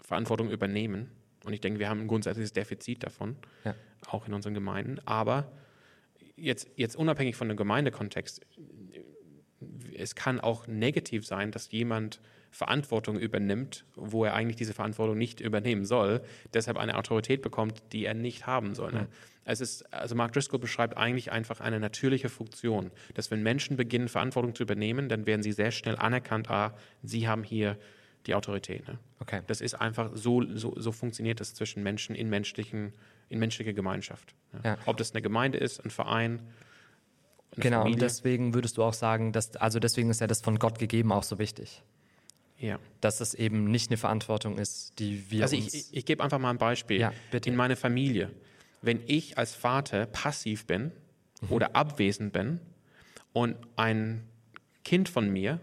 Verantwortung 0.00 0.50
übernehmen. 0.50 1.10
Und 1.44 1.52
ich 1.52 1.60
denke, 1.60 1.78
wir 1.80 1.88
haben 1.88 2.00
ein 2.00 2.08
grundsätzliches 2.08 2.52
Defizit 2.52 3.02
davon, 3.02 3.36
Ja. 3.64 3.74
auch 4.06 4.26
in 4.26 4.32
unseren 4.34 4.54
Gemeinden. 4.54 4.98
Aber 5.04 5.50
jetzt, 6.36 6.68
jetzt 6.76 6.96
unabhängig 6.96 7.36
von 7.36 7.48
dem 7.48 7.56
Gemeindekontext, 7.56 8.40
es 9.96 10.14
kann 10.14 10.40
auch 10.40 10.66
negativ 10.66 11.26
sein, 11.26 11.50
dass 11.50 11.70
jemand 11.70 12.20
Verantwortung 12.50 13.18
übernimmt, 13.18 13.84
wo 13.96 14.24
er 14.24 14.34
eigentlich 14.34 14.56
diese 14.56 14.74
Verantwortung 14.74 15.18
nicht 15.18 15.40
übernehmen 15.40 15.84
soll, 15.84 16.22
deshalb 16.52 16.76
eine 16.76 16.96
Autorität 16.96 17.42
bekommt, 17.42 17.82
die 17.92 18.04
er 18.04 18.14
nicht 18.14 18.46
haben 18.46 18.74
soll. 18.76 18.92
Ne? 18.92 19.08
Es 19.44 19.60
ist, 19.60 19.92
also 19.92 20.14
Mark 20.14 20.32
Driscoll 20.32 20.60
beschreibt 20.60 20.96
eigentlich 20.96 21.32
einfach 21.32 21.60
eine 21.60 21.80
natürliche 21.80 22.28
Funktion, 22.28 22.92
dass 23.14 23.30
wenn 23.30 23.42
Menschen 23.42 23.76
beginnen, 23.76 24.08
Verantwortung 24.08 24.54
zu 24.54 24.62
übernehmen, 24.62 25.08
dann 25.08 25.26
werden 25.26 25.42
sie 25.42 25.52
sehr 25.52 25.72
schnell 25.72 25.96
anerkannt, 25.96 26.48
ah, 26.48 26.76
sie 27.02 27.28
haben 27.28 27.42
hier 27.42 27.76
die 28.26 28.34
Autorität. 28.34 28.86
Ne? 28.88 28.98
okay. 29.20 29.42
Das 29.46 29.60
ist 29.60 29.74
einfach 29.74 30.12
so, 30.14 30.42
so, 30.54 30.74
so 30.76 30.92
funktioniert 30.92 31.40
das 31.40 31.54
zwischen 31.54 31.82
Menschen 31.82 32.14
in, 32.14 32.30
menschlichen, 32.30 32.92
in 33.28 33.38
menschlicher 33.38 33.72
Gemeinschaft. 33.72 34.34
Ne? 34.52 34.60
Ja. 34.64 34.78
Ob 34.86 34.96
das 34.96 35.12
eine 35.12 35.22
Gemeinde 35.22 35.58
ist, 35.58 35.84
ein 35.84 35.90
Verein, 35.90 36.40
Genau, 37.56 37.78
und 37.78 37.82
Familie. 37.84 38.00
deswegen 38.00 38.54
würdest 38.54 38.76
du 38.78 38.82
auch 38.82 38.94
sagen, 38.94 39.32
dass, 39.32 39.56
also 39.56 39.78
deswegen 39.78 40.10
ist 40.10 40.20
ja 40.20 40.26
das 40.26 40.40
von 40.40 40.58
Gott 40.58 40.78
gegeben 40.78 41.12
auch 41.12 41.22
so 41.22 41.38
wichtig. 41.38 41.82
ja. 42.58 42.78
Dass 43.00 43.20
es 43.20 43.34
eben 43.34 43.70
nicht 43.70 43.90
eine 43.90 43.96
Verantwortung 43.96 44.58
ist, 44.58 44.98
die 44.98 45.30
wir 45.30 45.42
Also 45.42 45.56
uns... 45.56 45.72
ich, 45.74 45.74
ich, 45.90 45.96
ich 45.98 46.04
gebe 46.06 46.22
einfach 46.22 46.38
mal 46.38 46.50
ein 46.50 46.58
Beispiel. 46.58 47.00
Ja, 47.00 47.12
bitte. 47.30 47.48
In 47.50 47.56
meiner 47.56 47.76
Familie. 47.76 48.30
Wenn 48.82 49.00
ich 49.06 49.38
als 49.38 49.54
Vater 49.54 50.06
passiv 50.06 50.66
bin 50.66 50.92
Mhm. 51.42 51.50
oder 51.52 51.74
abwesend 51.76 52.32
bin 52.32 52.60
und 53.32 53.56
ein 53.76 54.22
Kind 54.84 55.08
von 55.08 55.28
mir 55.30 55.60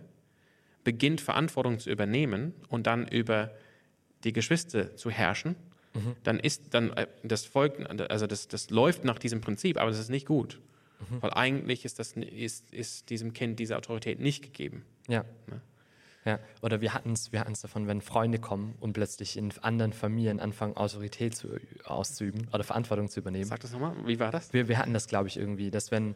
beginnt 0.83 1.21
Verantwortung 1.21 1.79
zu 1.79 1.89
übernehmen 1.89 2.53
und 2.67 2.87
dann 2.87 3.07
über 3.07 3.51
die 4.23 4.33
Geschwister 4.33 4.95
zu 4.97 5.09
herrschen, 5.09 5.55
Mhm. 5.93 6.15
dann 6.23 6.39
ist 6.39 6.73
dann 6.73 6.91
äh, 6.93 7.07
das 7.23 7.45
folgt, 7.45 7.79
also 8.11 8.25
das, 8.27 8.47
das 8.47 8.69
läuft 8.69 9.03
nach 9.05 9.19
diesem 9.19 9.41
Prinzip, 9.41 9.77
aber 9.77 9.89
das 9.91 9.99
ist 9.99 10.09
nicht 10.09 10.25
gut. 10.25 10.59
Mhm. 11.09 11.21
Weil 11.21 11.33
eigentlich 11.33 11.85
ist, 11.85 11.99
das, 11.99 12.13
ist, 12.13 12.73
ist 12.73 13.09
diesem 13.09 13.33
Kind 13.33 13.59
diese 13.59 13.77
Autorität 13.77 14.19
nicht 14.19 14.43
gegeben. 14.43 14.85
Ja. 15.07 15.25
ja. 16.25 16.39
Oder 16.61 16.81
wir 16.81 16.93
hatten 16.93 17.13
es 17.13 17.31
wir 17.31 17.39
hatten's 17.39 17.61
davon, 17.61 17.87
wenn 17.87 18.01
Freunde 18.01 18.39
kommen 18.39 18.75
und 18.79 18.93
plötzlich 18.93 19.37
in 19.37 19.51
anderen 19.61 19.93
Familien 19.93 20.39
anfangen, 20.39 20.77
Autorität 20.77 21.35
zu, 21.35 21.59
auszuüben 21.83 22.47
oder 22.53 22.63
Verantwortung 22.63 23.09
zu 23.09 23.19
übernehmen. 23.19 23.45
Sag 23.45 23.61
das 23.61 23.71
nochmal, 23.71 23.95
wie 24.05 24.19
war 24.19 24.31
das? 24.31 24.53
Wir, 24.53 24.67
wir 24.67 24.77
hatten 24.77 24.93
das, 24.93 25.07
glaube 25.07 25.27
ich, 25.27 25.37
irgendwie, 25.37 25.71
dass 25.71 25.91
wenn, 25.91 26.15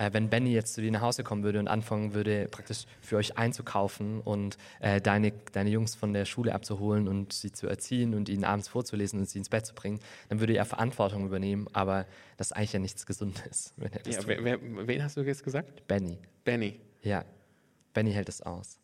äh, 0.00 0.14
wenn 0.14 0.30
Benny 0.30 0.52
jetzt 0.52 0.72
zu 0.74 0.80
dir 0.80 0.90
nach 0.90 1.02
Hause 1.02 1.22
kommen 1.22 1.42
würde 1.44 1.58
und 1.58 1.68
anfangen 1.68 2.14
würde, 2.14 2.48
praktisch 2.50 2.86
für 3.02 3.16
euch 3.18 3.36
einzukaufen 3.36 4.20
und 4.22 4.56
äh, 4.80 5.00
deine, 5.00 5.32
deine 5.52 5.68
Jungs 5.68 5.94
von 5.94 6.14
der 6.14 6.24
Schule 6.24 6.54
abzuholen 6.54 7.06
und 7.06 7.34
sie 7.34 7.52
zu 7.52 7.68
erziehen 7.68 8.14
und 8.14 8.30
ihnen 8.30 8.44
abends 8.44 8.66
vorzulesen 8.68 9.20
und 9.20 9.28
sie 9.28 9.38
ins 9.38 9.50
Bett 9.50 9.66
zu 9.66 9.74
bringen, 9.74 10.00
dann 10.30 10.40
würde 10.40 10.56
er 10.56 10.64
Verantwortung 10.64 11.26
übernehmen, 11.26 11.68
aber 11.74 12.06
das 12.38 12.48
ist 12.48 12.52
eigentlich 12.56 12.72
ja 12.72 12.78
nichts 12.78 13.04
Gesundes, 13.04 13.74
wenn 13.76 13.92
er 13.92 13.98
das 14.00 14.16
Ja, 14.16 14.22
wer, 14.26 14.42
wer, 14.42 14.58
wen 14.88 15.02
hast 15.04 15.18
du 15.18 15.20
jetzt 15.20 15.44
gesagt? 15.44 15.86
Benny, 15.86 16.18
Benny. 16.44 16.80
ja. 17.02 17.24
Benny 17.92 18.12
hält 18.12 18.28
es 18.30 18.40
aus. 18.40 18.78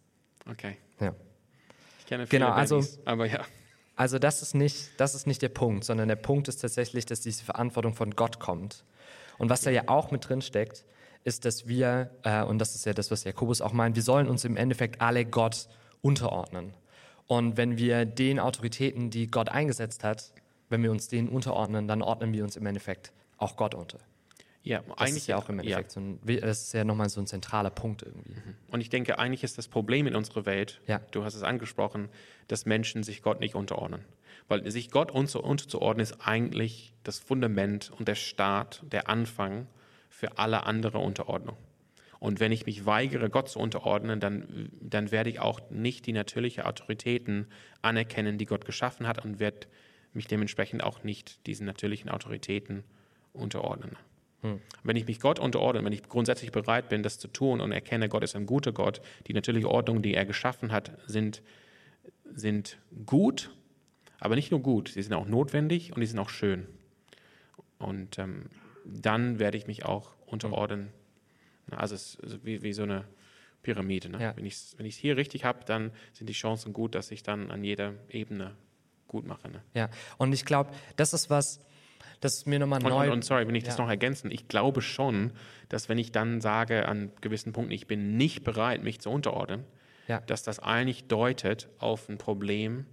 Okay. 0.50 0.76
Ja. 1.00 1.14
Ich 2.00 2.06
kenne 2.06 2.26
viele 2.26 2.40
Genau, 2.40 2.52
also- 2.52 2.76
Bennys, 2.76 2.98
aber 3.06 3.26
ja. 3.26 3.44
Also 3.94 4.18
das 4.18 4.42
ist 4.42 4.54
nicht, 4.54 4.90
das 5.00 5.14
ist 5.14 5.26
nicht 5.26 5.40
der 5.40 5.48
Punkt, 5.48 5.84
sondern 5.84 6.08
der 6.08 6.16
Punkt 6.16 6.48
ist 6.48 6.58
tatsächlich, 6.58 7.06
dass 7.06 7.22
diese 7.22 7.42
Verantwortung 7.44 7.94
von 7.94 8.10
Gott 8.10 8.38
kommt. 8.38 8.84
Und 9.38 9.48
was 9.48 9.62
da 9.62 9.70
ja 9.70 9.84
auch 9.86 10.10
mit 10.10 10.28
drin 10.28 10.42
steckt, 10.42 10.84
ist, 11.26 11.44
dass 11.44 11.66
wir, 11.66 12.10
äh, 12.22 12.42
und 12.44 12.58
das 12.58 12.74
ist 12.76 12.86
ja 12.86 12.92
das, 12.92 13.10
was 13.10 13.24
Jakobus 13.24 13.60
auch 13.60 13.72
meint, 13.72 13.96
wir 13.96 14.02
sollen 14.02 14.28
uns 14.28 14.44
im 14.44 14.56
Endeffekt 14.56 15.00
alle 15.00 15.24
Gott 15.24 15.68
unterordnen. 16.00 16.72
Und 17.26 17.56
wenn 17.56 17.76
wir 17.78 18.04
den 18.04 18.38
Autoritäten, 18.38 19.10
die 19.10 19.26
Gott 19.26 19.48
eingesetzt 19.48 20.04
hat, 20.04 20.32
wenn 20.68 20.84
wir 20.84 20.92
uns 20.92 21.08
denen 21.08 21.28
unterordnen, 21.28 21.88
dann 21.88 22.00
ordnen 22.00 22.32
wir 22.32 22.44
uns 22.44 22.56
im 22.56 22.64
Endeffekt 22.64 23.12
auch 23.38 23.56
Gott 23.56 23.74
unter. 23.74 23.98
Ja, 24.62 24.80
Das 24.80 24.98
eigentlich 24.98 25.16
ist 25.16 25.26
ja 25.26 25.36
auch 25.36 25.48
im 25.48 25.58
Endeffekt 25.58 25.90
so 25.90 26.00
ein, 26.00 26.20
das 26.24 26.62
ist 26.62 26.72
ja 26.74 26.84
nochmal 26.84 27.08
so 27.08 27.20
ein 27.20 27.26
zentraler 27.26 27.70
Punkt 27.70 28.02
irgendwie. 28.02 28.34
Und 28.70 28.80
ich 28.80 28.88
denke, 28.88 29.18
eigentlich 29.18 29.42
ist 29.42 29.58
das 29.58 29.66
Problem 29.68 30.06
in 30.06 30.14
unserer 30.14 30.46
Welt, 30.46 30.80
Ja. 30.86 31.00
du 31.10 31.24
hast 31.24 31.34
es 31.34 31.42
angesprochen, 31.42 32.08
dass 32.46 32.66
Menschen 32.66 33.02
sich 33.02 33.22
Gott 33.22 33.40
nicht 33.40 33.54
unterordnen. 33.56 34.04
Weil 34.48 34.68
sich 34.70 34.92
Gott 34.92 35.10
unter, 35.10 35.42
unterzuordnen 35.42 36.02
ist 36.04 36.18
eigentlich 36.24 36.92
das 37.02 37.18
Fundament 37.18 37.90
und 37.98 38.06
der 38.06 38.14
Start, 38.14 38.84
der 38.92 39.08
Anfang 39.08 39.66
für 40.16 40.38
alle 40.38 40.64
andere 40.64 40.96
Unterordnung. 40.98 41.58
Und 42.18 42.40
wenn 42.40 42.50
ich 42.50 42.64
mich 42.64 42.86
weigere, 42.86 43.28
Gott 43.28 43.50
zu 43.50 43.58
unterordnen, 43.58 44.18
dann, 44.18 44.70
dann 44.80 45.10
werde 45.10 45.28
ich 45.28 45.40
auch 45.40 45.60
nicht 45.68 46.06
die 46.06 46.14
natürlichen 46.14 46.64
Autoritäten 46.64 47.48
anerkennen, 47.82 48.38
die 48.38 48.46
Gott 48.46 48.64
geschaffen 48.64 49.06
hat 49.06 49.22
und 49.22 49.40
werde 49.40 49.66
mich 50.14 50.26
dementsprechend 50.26 50.82
auch 50.82 51.04
nicht 51.04 51.46
diesen 51.46 51.66
natürlichen 51.66 52.08
Autoritäten 52.08 52.82
unterordnen. 53.34 53.96
Wenn 54.82 54.96
ich 54.96 55.06
mich 55.06 55.20
Gott 55.20 55.38
unterordne, 55.38 55.84
wenn 55.84 55.92
ich 55.92 56.02
grundsätzlich 56.04 56.50
bereit 56.50 56.88
bin, 56.88 57.02
das 57.02 57.18
zu 57.18 57.28
tun 57.28 57.60
und 57.60 57.72
erkenne, 57.72 58.08
Gott 58.08 58.24
ist 58.24 58.36
ein 58.36 58.46
guter 58.46 58.72
Gott, 58.72 59.02
die 59.26 59.34
natürliche 59.34 59.68
Ordnung, 59.68 60.00
die 60.00 60.14
er 60.14 60.24
geschaffen 60.24 60.72
hat, 60.72 60.92
sind, 61.06 61.42
sind 62.32 62.78
gut, 63.04 63.50
aber 64.18 64.34
nicht 64.34 64.50
nur 64.50 64.60
gut, 64.60 64.88
sie 64.88 65.02
sind 65.02 65.12
auch 65.12 65.26
notwendig 65.26 65.92
und 65.92 66.00
die 66.00 66.06
sind 66.06 66.18
auch 66.18 66.30
schön. 66.30 66.66
Und 67.78 68.18
ähm, 68.18 68.46
dann 68.86 69.38
werde 69.38 69.56
ich 69.56 69.66
mich 69.66 69.84
auch 69.84 70.10
unterordnen. 70.26 70.90
Also 71.70 71.94
es 71.94 72.14
ist 72.16 72.44
wie, 72.44 72.62
wie 72.62 72.72
so 72.72 72.84
eine 72.84 73.04
Pyramide. 73.62 74.08
Ne? 74.08 74.22
Ja. 74.22 74.36
Wenn 74.36 74.46
ich 74.46 74.54
es 74.54 74.74
wenn 74.78 74.86
ich's 74.86 74.96
hier 74.98 75.16
richtig 75.16 75.44
habe, 75.44 75.64
dann 75.64 75.90
sind 76.12 76.28
die 76.28 76.32
Chancen 76.34 76.72
gut, 76.72 76.94
dass 76.94 77.10
ich 77.10 77.22
dann 77.22 77.50
an 77.50 77.64
jeder 77.64 77.94
Ebene 78.08 78.54
gut 79.08 79.26
mache. 79.26 79.48
Ne? 79.50 79.62
Ja, 79.74 79.88
und 80.18 80.32
ich 80.32 80.44
glaube, 80.44 80.70
das 80.96 81.12
ist 81.12 81.30
was, 81.30 81.60
das 82.20 82.34
ist 82.38 82.46
mir 82.46 82.58
nochmal 82.58 82.80
neu. 82.80 83.06
und, 83.06 83.12
und 83.12 83.24
sorry, 83.24 83.46
wenn 83.48 83.54
ich 83.54 83.64
das 83.64 83.76
Ja. 83.78 83.84
noch 83.84 83.90
ergänzen, 83.90 84.30
ich 84.30 84.46
glaube 84.48 84.80
schon, 84.82 85.32
dass 85.68 85.88
wenn 85.88 85.98
ich 85.98 86.12
dann 86.12 86.40
sage 86.40 86.86
an 86.88 87.10
gewissen 87.20 87.52
Punkten, 87.52 87.72
ich 87.72 87.86
bin 87.86 88.16
nicht 88.16 88.44
bereit, 88.44 88.82
mich 88.82 89.00
zu 89.00 89.10
unterordnen, 89.10 89.64
Ja. 90.06 90.20
dass 90.20 90.42
das 90.44 90.60
eigentlich 90.60 91.04
deutet 91.08 91.68
auf 91.78 92.08
ein 92.08 92.18
Problem 92.18 92.86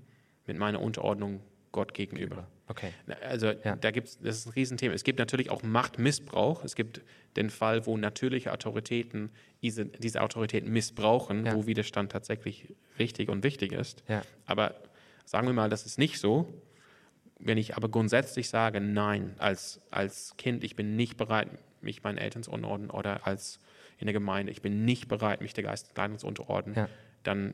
mit 0.48 0.58
meiner 0.58 0.82
Unterordnung 0.82 1.42
Gott 1.72 1.94
gegenüber. 1.94 2.48
Okay. 2.68 2.92
Also 3.22 3.52
Ja. 3.64 3.76
da 3.76 3.92
gibt's, 3.92 4.18
das 4.20 4.38
ist 4.38 4.46
ein 4.48 4.54
Riesenthema. 4.54 4.94
Es 4.94 5.04
gibt 5.04 5.20
natürlich 5.20 5.50
auch 5.50 5.64
Machtmissbrauch. 5.64 6.64
Es 6.64 6.76
gibt 6.76 7.02
den 7.36 7.50
Fall, 7.50 7.86
wo 7.86 7.98
natürliche 7.98 8.54
Autoritäten 8.54 9.32
diese, 9.62 9.86
diese 9.86 10.22
Autoritäten 10.22 10.72
missbrauchen, 10.72 11.46
Ja. 11.46 11.56
wo 11.56 11.66
Widerstand 11.68 12.12
tatsächlich 12.12 12.74
richtig 13.00 13.30
und 13.30 13.44
wichtig 13.44 13.74
ist. 13.74 14.04
Ja. 14.08 14.22
Aber 14.46 14.76
sagen 15.26 15.48
wir 15.48 15.54
mal, 15.54 15.70
das 15.70 15.86
ist 15.86 15.98
nicht 16.00 16.20
so. 16.20 16.54
Wenn 17.40 17.58
ich 17.58 17.76
aber 17.76 17.90
grundsätzlich 17.90 18.48
sage, 18.48 18.80
nein, 18.80 19.36
als, 19.40 19.82
als 19.92 20.36
Kind, 20.38 20.64
ich 20.64 20.78
bin 20.78 20.96
nicht 20.96 21.18
bereit, 21.18 21.50
mich 21.82 22.02
meinen 22.04 22.18
Eltern 22.18 22.44
zu 22.44 22.52
unterordnen 22.52 22.90
oder 22.90 23.28
als 23.28 23.60
in 23.98 24.06
der 24.08 24.14
Gemeinde, 24.14 24.52
ich 24.54 24.62
bin 24.62 24.86
nicht 24.86 25.10
bereit, 25.10 25.42
mich 25.42 25.54
der 25.54 25.66
Geistesleitung 25.66 26.18
zu 26.18 26.28
unterordnen, 26.28 26.88
dann, 27.24 27.54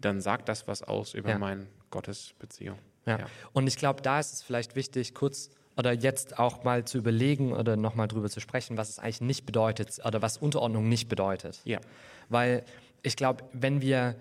dann 0.00 0.20
sagt 0.20 0.48
das 0.48 0.66
was 0.66 0.82
aus 0.82 1.14
über 1.14 1.38
meine 1.38 1.68
Gottesbeziehung. 1.90 2.78
Ja. 3.06 3.18
Ja. 3.18 3.26
Und 3.52 3.66
ich 3.66 3.76
glaube, 3.76 4.02
da 4.02 4.20
ist 4.20 4.32
es 4.32 4.42
vielleicht 4.42 4.76
wichtig, 4.76 5.14
kurz 5.14 5.50
oder 5.76 5.92
jetzt 5.92 6.38
auch 6.38 6.64
mal 6.64 6.84
zu 6.84 6.98
überlegen 6.98 7.52
oder 7.52 7.76
nochmal 7.76 8.08
drüber 8.08 8.28
zu 8.28 8.40
sprechen, 8.40 8.76
was 8.76 8.90
es 8.90 8.98
eigentlich 8.98 9.22
nicht 9.22 9.46
bedeutet 9.46 9.98
oder 10.04 10.20
was 10.20 10.36
Unterordnung 10.36 10.88
nicht 10.88 11.08
bedeutet. 11.08 11.60
Ja. 11.64 11.80
Weil 12.28 12.64
ich 13.02 13.16
glaube, 13.16 13.44
wenn 13.52 13.80
wir, 13.80 14.16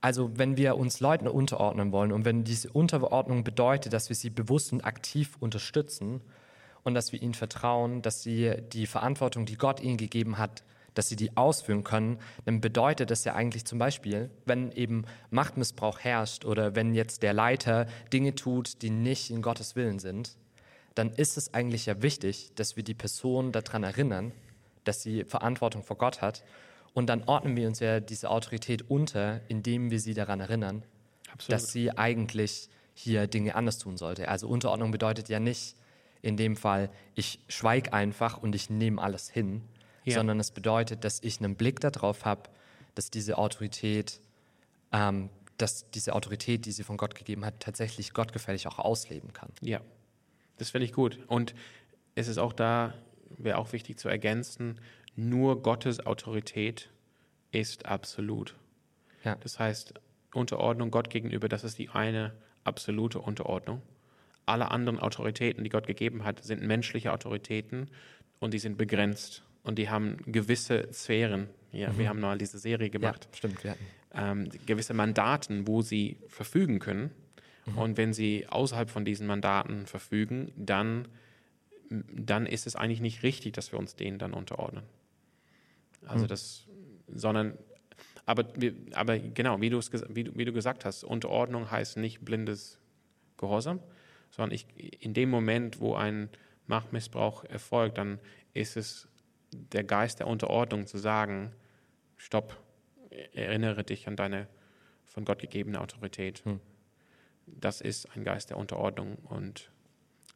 also 0.00 0.30
wenn 0.36 0.56
wir 0.56 0.76
uns 0.76 1.00
Leuten 1.00 1.26
unterordnen 1.26 1.90
wollen 1.92 2.12
und 2.12 2.24
wenn 2.24 2.44
diese 2.44 2.70
Unterordnung 2.70 3.44
bedeutet, 3.44 3.92
dass 3.92 4.08
wir 4.08 4.16
sie 4.16 4.30
bewusst 4.30 4.72
und 4.72 4.84
aktiv 4.84 5.36
unterstützen 5.40 6.20
und 6.82 6.94
dass 6.94 7.12
wir 7.12 7.22
ihnen 7.22 7.34
vertrauen, 7.34 8.02
dass 8.02 8.22
sie 8.22 8.54
die 8.72 8.86
Verantwortung, 8.86 9.46
die 9.46 9.56
Gott 9.56 9.80
ihnen 9.80 9.96
gegeben 9.96 10.38
hat, 10.38 10.64
dass 10.94 11.08
sie 11.08 11.16
die 11.16 11.36
ausführen 11.36 11.84
können, 11.84 12.18
dann 12.44 12.60
bedeutet 12.60 13.10
das 13.10 13.24
ja 13.24 13.34
eigentlich 13.34 13.64
zum 13.64 13.78
Beispiel, 13.78 14.30
wenn 14.46 14.72
eben 14.72 15.04
Machtmissbrauch 15.30 16.00
herrscht 16.00 16.44
oder 16.44 16.74
wenn 16.74 16.94
jetzt 16.94 17.22
der 17.22 17.32
Leiter 17.32 17.86
Dinge 18.12 18.34
tut, 18.34 18.82
die 18.82 18.90
nicht 18.90 19.30
in 19.30 19.42
Gottes 19.42 19.76
Willen 19.76 19.98
sind, 19.98 20.36
dann 20.94 21.10
ist 21.10 21.36
es 21.36 21.52
eigentlich 21.52 21.86
ja 21.86 22.02
wichtig, 22.02 22.52
dass 22.54 22.76
wir 22.76 22.84
die 22.84 22.94
Person 22.94 23.52
daran 23.52 23.82
erinnern, 23.82 24.32
dass 24.84 25.02
sie 25.02 25.24
Verantwortung 25.24 25.82
vor 25.82 25.98
Gott 25.98 26.20
hat. 26.22 26.44
Und 26.92 27.08
dann 27.08 27.24
ordnen 27.24 27.56
wir 27.56 27.66
uns 27.66 27.80
ja 27.80 27.98
diese 27.98 28.30
Autorität 28.30 28.88
unter, 28.88 29.40
indem 29.48 29.90
wir 29.90 29.98
sie 29.98 30.14
daran 30.14 30.38
erinnern, 30.38 30.84
Absolut. 31.32 31.52
dass 31.52 31.72
sie 31.72 31.90
eigentlich 31.90 32.68
hier 32.94 33.26
Dinge 33.26 33.56
anders 33.56 33.78
tun 33.78 33.96
sollte. 33.96 34.28
Also 34.28 34.46
Unterordnung 34.46 34.92
bedeutet 34.92 35.28
ja 35.28 35.40
nicht 35.40 35.74
in 36.22 36.36
dem 36.36 36.54
Fall, 36.56 36.90
ich 37.16 37.40
schweige 37.48 37.92
einfach 37.92 38.38
und 38.38 38.54
ich 38.54 38.70
nehme 38.70 39.02
alles 39.02 39.28
hin, 39.28 39.62
Ja. 40.04 40.16
sondern 40.16 40.38
es 40.40 40.50
bedeutet, 40.50 41.04
dass 41.04 41.22
ich 41.22 41.40
einen 41.40 41.56
Blick 41.56 41.80
darauf 41.80 42.24
habe, 42.24 42.50
dass 42.94 43.10
diese 43.10 43.38
Autorität, 43.38 44.20
ähm, 44.92 45.30
dass 45.56 45.90
diese 45.90 46.14
Autorität, 46.14 46.66
die 46.66 46.72
sie 46.72 46.82
von 46.82 46.96
Gott 46.96 47.14
gegeben 47.14 47.44
hat, 47.44 47.60
tatsächlich 47.60 48.12
gottgefällig 48.12 48.66
auch 48.66 48.78
ausleben 48.78 49.32
kann. 49.32 49.50
Ja, 49.60 49.80
das 50.58 50.70
finde 50.70 50.86
ich 50.86 50.92
gut. 50.92 51.18
Und 51.26 51.54
es 52.14 52.28
ist 52.28 52.38
auch 52.38 52.52
da, 52.52 52.94
wäre 53.38 53.58
auch 53.58 53.72
wichtig 53.72 53.98
zu 53.98 54.08
ergänzen, 54.08 54.80
nur 55.16 55.62
Gottes 55.62 56.04
Autorität 56.04 56.90
ist 57.52 57.86
absolut. 57.86 58.56
Ja. 59.24 59.36
Das 59.36 59.58
heißt, 59.58 59.94
Unterordnung 60.34 60.90
Gott 60.90 61.10
gegenüber, 61.10 61.48
das 61.48 61.64
ist 61.64 61.78
die 61.78 61.88
eine 61.90 62.34
absolute 62.64 63.20
Unterordnung. 63.20 63.80
Alle 64.46 64.70
anderen 64.70 64.98
Autoritäten, 64.98 65.64
die 65.64 65.70
Gott 65.70 65.86
gegeben 65.86 66.24
hat, 66.24 66.44
sind 66.44 66.62
menschliche 66.62 67.12
Autoritäten 67.12 67.88
und 68.40 68.52
die 68.52 68.58
sind 68.58 68.76
begrenzt 68.76 69.42
und 69.64 69.78
die 69.78 69.88
haben 69.90 70.18
gewisse 70.26 70.88
Sphären. 70.92 71.48
Ja, 71.72 71.96
Wir 71.98 72.08
haben 72.08 72.20
mal 72.20 72.38
diese 72.38 72.58
Serie 72.58 72.88
gemacht. 72.90 73.28
Ja, 73.32 73.36
stimmt. 73.36 73.64
Wir 73.64 73.72
hatten. 73.72 73.84
ähm, 74.14 74.48
gewisse 74.66 74.94
Mandaten, 74.94 75.66
wo 75.66 75.82
sie 75.82 76.16
verfügen 76.28 76.78
können. 76.78 77.10
Und 77.76 77.96
wenn 77.96 78.12
sie 78.12 78.46
außerhalb 78.46 78.90
von 78.90 79.04
diesen 79.06 79.26
Mandaten 79.26 79.86
verfügen, 79.86 80.52
dann, 80.54 81.08
dann 81.90 82.44
ist 82.46 82.66
es 82.66 82.76
eigentlich 82.76 83.00
nicht 83.00 83.22
richtig, 83.22 83.54
dass 83.54 83.72
wir 83.72 83.78
uns 83.78 83.96
denen 83.96 84.18
dann 84.18 84.34
unterordnen. 84.34 84.84
Also 86.06 86.26
das, 86.26 86.66
sondern, 87.08 87.56
aber, 88.26 88.44
aber 88.92 89.18
genau, 89.18 89.60
wie, 89.62 89.70
du 89.70 89.78
es 89.78 89.90
ges- 89.90 90.04
wie, 90.14 90.24
du, 90.24 90.36
wie 90.36 90.44
du 90.44 90.52
gesagt 90.52 90.84
hast, 90.84 91.04
Unterordnung 91.04 91.70
heißt 91.70 91.96
nicht 91.96 92.22
blindes 92.22 92.78
Gehorsam, 93.38 93.80
sondern 94.30 94.54
ich, 94.54 94.66
in 95.02 95.14
dem 95.14 95.30
Moment, 95.30 95.80
wo 95.80 95.94
ein 95.94 96.28
Machtmissbrauch 96.66 97.44
erfolgt, 97.44 97.96
dann 97.98 98.18
ist 98.52 98.76
es 98.76 99.08
der 99.72 99.84
Geist 99.84 100.20
der 100.20 100.26
Unterordnung 100.26 100.86
zu 100.86 100.98
sagen, 100.98 101.52
stopp, 102.16 102.60
erinnere 103.32 103.84
dich 103.84 104.08
an 104.08 104.16
deine 104.16 104.48
von 105.04 105.24
Gott 105.24 105.40
gegebene 105.40 105.80
Autorität. 105.80 106.44
Hm. 106.44 106.60
Das 107.46 107.80
ist 107.80 108.10
ein 108.16 108.24
Geist 108.24 108.50
der 108.50 108.56
Unterordnung 108.56 109.16
und 109.16 109.70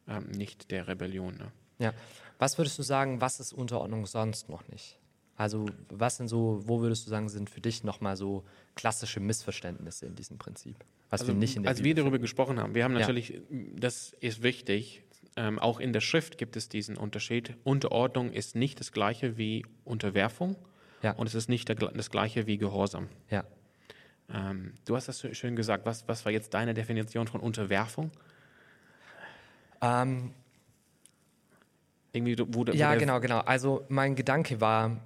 ähm, 0.07 0.29
nicht 0.29 0.71
der 0.71 0.87
Rebellion. 0.87 1.37
Ne? 1.37 1.51
Ja. 1.79 1.93
Was 2.37 2.57
würdest 2.57 2.77
du 2.79 2.83
sagen, 2.83 3.19
was 3.21 3.39
ist 3.39 3.53
Unterordnung 3.53 4.05
sonst 4.05 4.49
noch 4.49 4.67
nicht? 4.67 4.97
Also, 5.35 5.67
was 5.87 6.17
sind 6.17 6.27
so, 6.27 6.61
wo 6.65 6.81
würdest 6.81 7.05
du 7.05 7.09
sagen, 7.09 7.29
sind 7.29 7.49
für 7.49 7.61
dich 7.61 7.83
nochmal 7.85 8.17
so 8.17 8.43
klassische 8.75 9.21
Missverständnisse 9.21 10.05
in 10.05 10.15
diesem 10.15 10.37
Prinzip? 10.37 10.75
Was 11.09 11.25
wir 11.25 11.33
nicht 11.33 11.55
in 11.55 11.63
der 11.63 11.69
als 11.69 11.79
Bibel 11.79 11.95
wir 11.95 12.03
darüber 12.03 12.19
gesprochen 12.19 12.59
haben, 12.59 12.75
wir 12.75 12.83
haben 12.83 12.93
Ja. 12.93 12.99
natürlich, 12.99 13.41
das 13.49 14.13
ist 14.19 14.43
wichtig, 14.43 15.03
ähm, 15.35 15.59
auch 15.59 15.79
in 15.79 15.93
der 15.93 16.01
Schrift 16.01 16.37
gibt 16.37 16.55
es 16.55 16.69
diesen 16.69 16.97
Unterschied. 16.97 17.55
Unterordnung 17.63 18.31
ist 18.31 18.55
nicht 18.55 18.79
das 18.79 18.91
gleiche 18.91 19.37
wie 19.37 19.65
Unterwerfung 19.85 20.55
Ja. 21.01 21.11
und 21.13 21.27
es 21.27 21.35
ist 21.35 21.49
nicht 21.49 21.69
das 21.69 22.09
gleiche 22.09 22.47
wie 22.47 22.57
Gehorsam. 22.57 23.07
Ja. 23.29 23.43
Ähm, 24.33 24.73
du 24.85 24.95
hast 24.95 25.07
das 25.07 25.25
schön 25.37 25.55
gesagt. 25.55 25.85
Was, 25.85 26.07
was 26.07 26.25
war 26.25 26.31
jetzt 26.31 26.53
deine 26.53 26.73
Definition 26.73 27.27
von 27.27 27.41
Unterwerfung? 27.41 28.11
Ähm, 29.81 30.33
Irgendwie, 32.11 32.37
wo, 32.39 32.65
wo 32.67 32.71
ja, 32.71 32.95
genau, 32.95 33.19
genau. 33.19 33.39
Also 33.39 33.85
mein 33.89 34.15
Gedanke 34.15 34.59
war, 34.61 34.99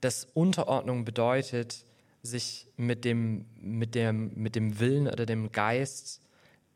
dass 0.00 0.24
Unterordnung 0.34 1.04
bedeutet, 1.04 1.84
sich 2.22 2.66
mit 2.76 3.04
dem, 3.04 3.44
mit 3.60 3.94
dem, 3.94 4.32
mit 4.34 4.56
dem 4.56 4.80
Willen 4.80 5.08
oder 5.08 5.26
dem 5.26 5.52
Geist 5.52 6.22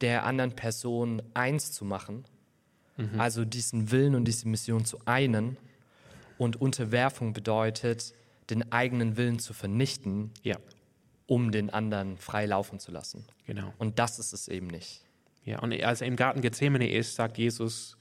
der 0.03 0.25
anderen 0.25 0.53
Person 0.53 1.23
eins 1.35 1.73
zu 1.73 1.85
machen. 1.85 2.25
Also 3.17 3.45
diesen 3.45 3.91
Willen 3.91 4.15
und 4.15 4.25
diese 4.27 4.49
Mission 4.49 4.85
zu 4.85 4.99
einen. 5.05 5.57
Und 6.37 6.61
Unterwerfung 6.61 7.33
bedeutet, 7.33 8.13
den 8.51 8.73
eigenen 8.73 9.17
Willen 9.17 9.39
zu 9.39 9.53
vernichten, 9.53 10.31
Ja, 10.43 10.57
um 11.27 11.53
den 11.53 11.71
anderen 11.71 12.17
frei 12.17 12.47
laufen 12.47 12.79
zu 12.79 12.91
lassen. 12.93 13.25
genau. 13.47 13.73
Und 13.79 13.99
das 13.99 14.19
ist 14.19 14.33
es 14.33 14.49
eben 14.49 14.67
nicht. 14.69 15.03
Ja, 15.45 15.59
und 15.61 15.73
als 15.83 16.01
er 16.01 16.07
im 16.07 16.17
Garten 16.17 16.41
Gethsemane 16.41 16.91
ist, 16.91 17.15
sagt 17.15 17.39
Jesus, 17.39 17.97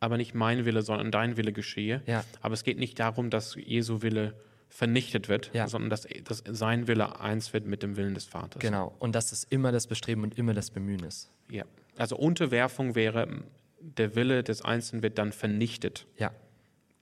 aber 0.00 0.16
nicht 0.16 0.34
mein 0.34 0.64
Wille, 0.64 0.82
sondern 0.82 1.10
dein 1.10 1.36
Wille 1.36 1.52
geschehe. 1.52 2.02
Ja. 2.06 2.24
Aber 2.40 2.54
es 2.54 2.62
geht 2.64 2.78
nicht 2.78 2.98
darum, 3.00 3.30
dass 3.30 3.54
Jesu 3.56 4.02
Wille 4.02 4.34
vernichtet 4.68 5.28
wird, 5.28 5.50
Ja. 5.54 5.66
sondern 5.68 5.90
dass, 5.90 6.06
dass 6.24 6.42
sein 6.48 6.86
Wille 6.88 7.18
eins 7.20 7.52
wird 7.52 7.66
mit 7.66 7.82
dem 7.82 7.96
Willen 7.96 8.14
des 8.14 8.26
Vaters. 8.26 8.60
Genau. 8.60 8.94
Und 8.98 9.14
dass 9.14 9.32
es 9.32 9.44
immer 9.44 9.72
das 9.72 9.86
Bestreben 9.86 10.22
und 10.22 10.36
immer 10.38 10.54
das 10.54 10.70
Bemühen 10.70 11.02
ist. 11.04 11.30
Ja. 11.50 11.64
Also 11.96 12.16
Unterwerfung 12.16 12.94
wäre, 12.94 13.42
der 13.80 14.14
Wille 14.14 14.42
des 14.42 14.62
Einzelnen 14.62 15.02
wird 15.02 15.18
dann 15.18 15.32
vernichtet. 15.32 16.06
Ja, 16.16 16.32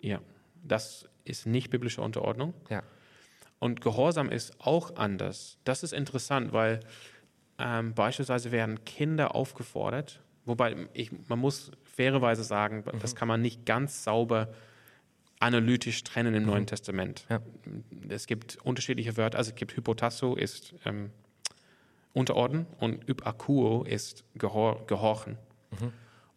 Ja. 0.01 0.21
Das 0.63 1.09
ist 1.25 1.47
nicht 1.47 1.71
biblische 1.71 2.03
Unterordnung. 2.03 2.55
ja, 2.69 2.83
Und 3.59 3.81
Gehorsam 3.81 4.31
ist 4.31 4.55
auch 4.59 4.97
anders. 4.97 5.59
Das 5.65 5.83
ist 5.83 5.93
interessant, 5.93 6.53
weil 6.53 6.81
ähm, 7.59 7.95
beispielsweise 7.95 8.51
werden 8.53 8.85
Kinder 8.85 9.35
aufgefordert, 9.35 10.23
wobei 10.45 10.89
ich, 10.93 11.11
man 11.29 11.39
muss 11.39 11.71
fairerweise 11.85 12.43
sagen, 12.45 12.85
das 13.01 13.15
kann 13.15 13.29
man 13.29 13.41
nicht 13.41 13.65
ganz 13.65 14.05
sauber 14.05 14.53
analytisch 15.39 16.03
trennen 16.05 16.35
im 16.35 16.45
Neuen 16.47 16.67
Testament. 16.67 17.27
Ja. 17.29 17.41
Es 18.09 18.27
gibt 18.27 18.57
unterschiedliche 18.65 19.17
Wörter, 19.17 19.39
also 19.39 19.51
es 19.51 19.55
gibt 19.55 19.77
Hypotasso 19.77 20.35
ist 20.35 20.75
ähm, 20.85 21.11
Unterordnen 22.13 22.67
und 22.79 23.09
Ypakuo 23.09 23.85
ist 23.85 24.25
Gehor 24.35 24.87
Gehorchen. 24.87 25.37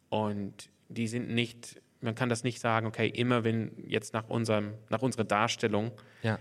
Und 0.10 0.70
die 0.89 1.07
sind 1.07 1.30
nicht, 1.30 1.82
man 2.01 2.16
kann 2.16 2.30
das 2.30 2.43
nicht 2.43 2.60
sagen, 2.60 2.88
okay, 2.88 3.07
immer 3.07 3.43
wenn 3.43 3.72
jetzt 3.88 4.14
nach, 4.14 4.28
unserem, 4.30 4.74
nach 4.89 5.01
unserer 5.01 5.24
Darstellung 5.24 5.91
ja, 6.24 6.39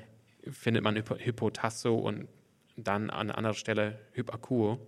findet 0.51 0.83
man 0.83 0.97
Hypo- 0.97 1.19
Hypotasso 1.19 1.95
und 1.95 2.29
dann 2.77 3.11
an 3.11 3.31
anderer 3.31 3.55
Stelle 3.55 3.99
Hypakuo, 4.13 4.79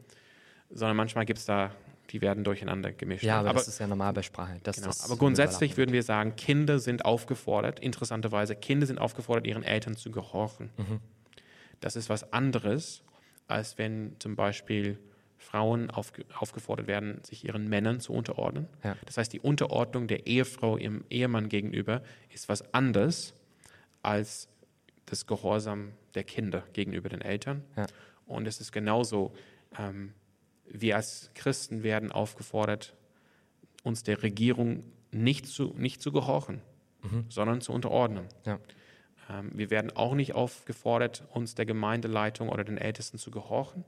sondern 0.70 0.97
manchmal 0.97 1.24
gibt 1.24 1.39
es 1.39 1.45
da, 1.45 1.72
die 2.11 2.20
werden 2.20 2.45
durcheinander 2.45 2.93
gemischt. 2.93 3.24
ja, 3.24 3.39
aber, 3.39 3.51
aber, 3.51 3.59
das 3.59 3.68
ist 3.68 3.78
ja 3.78 3.87
normal 3.87 4.12
bei 4.12 4.22
Sprache. 4.22 4.61
genau, 4.62 4.91
aber 5.05 5.16
grundsätzlich 5.16 5.76
würden 5.76 5.93
wir 5.93 6.03
sagen, 6.03 6.37
Kinder 6.37 6.78
sind 6.78 7.05
aufgefordert, 7.05 7.81
interessanterweise, 7.81 8.57
Kinder 8.57 8.87
sind 8.87 8.99
aufgefordert, 8.99 9.47
ihren 9.47 9.62
Eltern 9.62 9.97
zu 9.97 10.11
gehorchen. 10.11 10.70
Mhm. 10.76 11.01
Das 11.81 11.97
ist 11.97 12.09
was 12.09 12.33
anderes, 12.33 13.03
als 13.49 13.78
wenn 13.78 14.16
zum 14.18 14.37
Beispiel 14.37 14.99
Frauen 15.41 15.91
aufge 15.91 16.24
aufgefordert 16.38 16.86
werden, 16.86 17.24
sich 17.24 17.45
ihren 17.45 17.68
Männern 17.68 17.99
zu 17.99 18.12
unterordnen. 18.12 18.68
Ja. 18.84 18.95
Das 19.07 19.16
heißt, 19.16 19.32
die 19.32 19.41
Unterordnung 19.41 20.07
der 20.07 20.26
Ehefrau 20.26 20.76
ihrem 20.76 21.05
Ehemann 21.09 21.49
gegenüber 21.49 22.03
ist 22.28 22.49
was 22.49 22.74
anderes 22.74 23.34
als 24.03 24.49
das 25.07 25.26
Gehorsam 25.26 25.93
der 26.14 26.24
Kinder 26.24 26.62
gegenüber 26.74 27.09
den 27.09 27.22
Eltern. 27.22 27.64
Ja. 27.74 27.86
Und 28.26 28.47
es 28.47 28.61
ist 28.61 28.70
genauso, 28.70 29.32
ähm, 29.78 30.12
wir 30.66 30.97
als 30.97 31.30
Christen 31.34 31.82
werden 31.82 32.12
aufgefordert, 32.12 32.95
uns 33.82 34.03
der 34.03 34.22
Regierung 34.22 34.84
nicht 35.11 35.47
zu, 35.47 35.74
nicht 35.76 36.03
zu 36.03 36.12
gehorchen, 36.12 36.61
sondern 37.28 37.62
zu 37.62 37.72
unterordnen. 37.72 38.26
Ja. 38.45 38.61
Ähm, 39.30 39.51
wir 39.55 39.70
werden 39.70 39.91
auch 39.97 40.14
nicht 40.14 40.34
aufgefordert, 40.34 41.24
uns 41.32 41.55
der 41.55 41.64
Gemeindeleitung 41.64 42.51
oder 42.51 42.62
den 42.62 42.78
Ältesten 42.78 43.18
zu 43.18 43.30
gehorchen, 43.30 43.84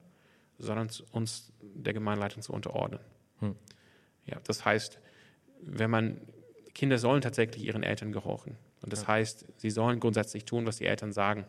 sondern 0.62 0.88
uns 1.10 1.52
der 1.60 1.92
Gemeindeleitung 1.92 2.42
zu 2.42 2.52
unterordnen. 2.52 3.00
Hm. 3.40 3.56
Ja, 4.26 4.38
das 4.44 4.64
heißt, 4.64 5.00
wenn 5.60 5.90
man 5.90 6.20
Kinder 6.74 6.98
sollen 6.98 7.20
tatsächlich 7.20 7.64
ihren 7.64 7.82
Eltern 7.82 8.12
gehorchen. 8.12 8.56
Und 8.80 8.92
das 8.92 9.06
heißt, 9.06 9.46
sie 9.56 9.70
sollen 9.70 10.00
grundsätzlich 10.00 10.44
tun, 10.44 10.66
was 10.66 10.78
die 10.78 10.86
Eltern 10.86 11.12
sagen. 11.12 11.44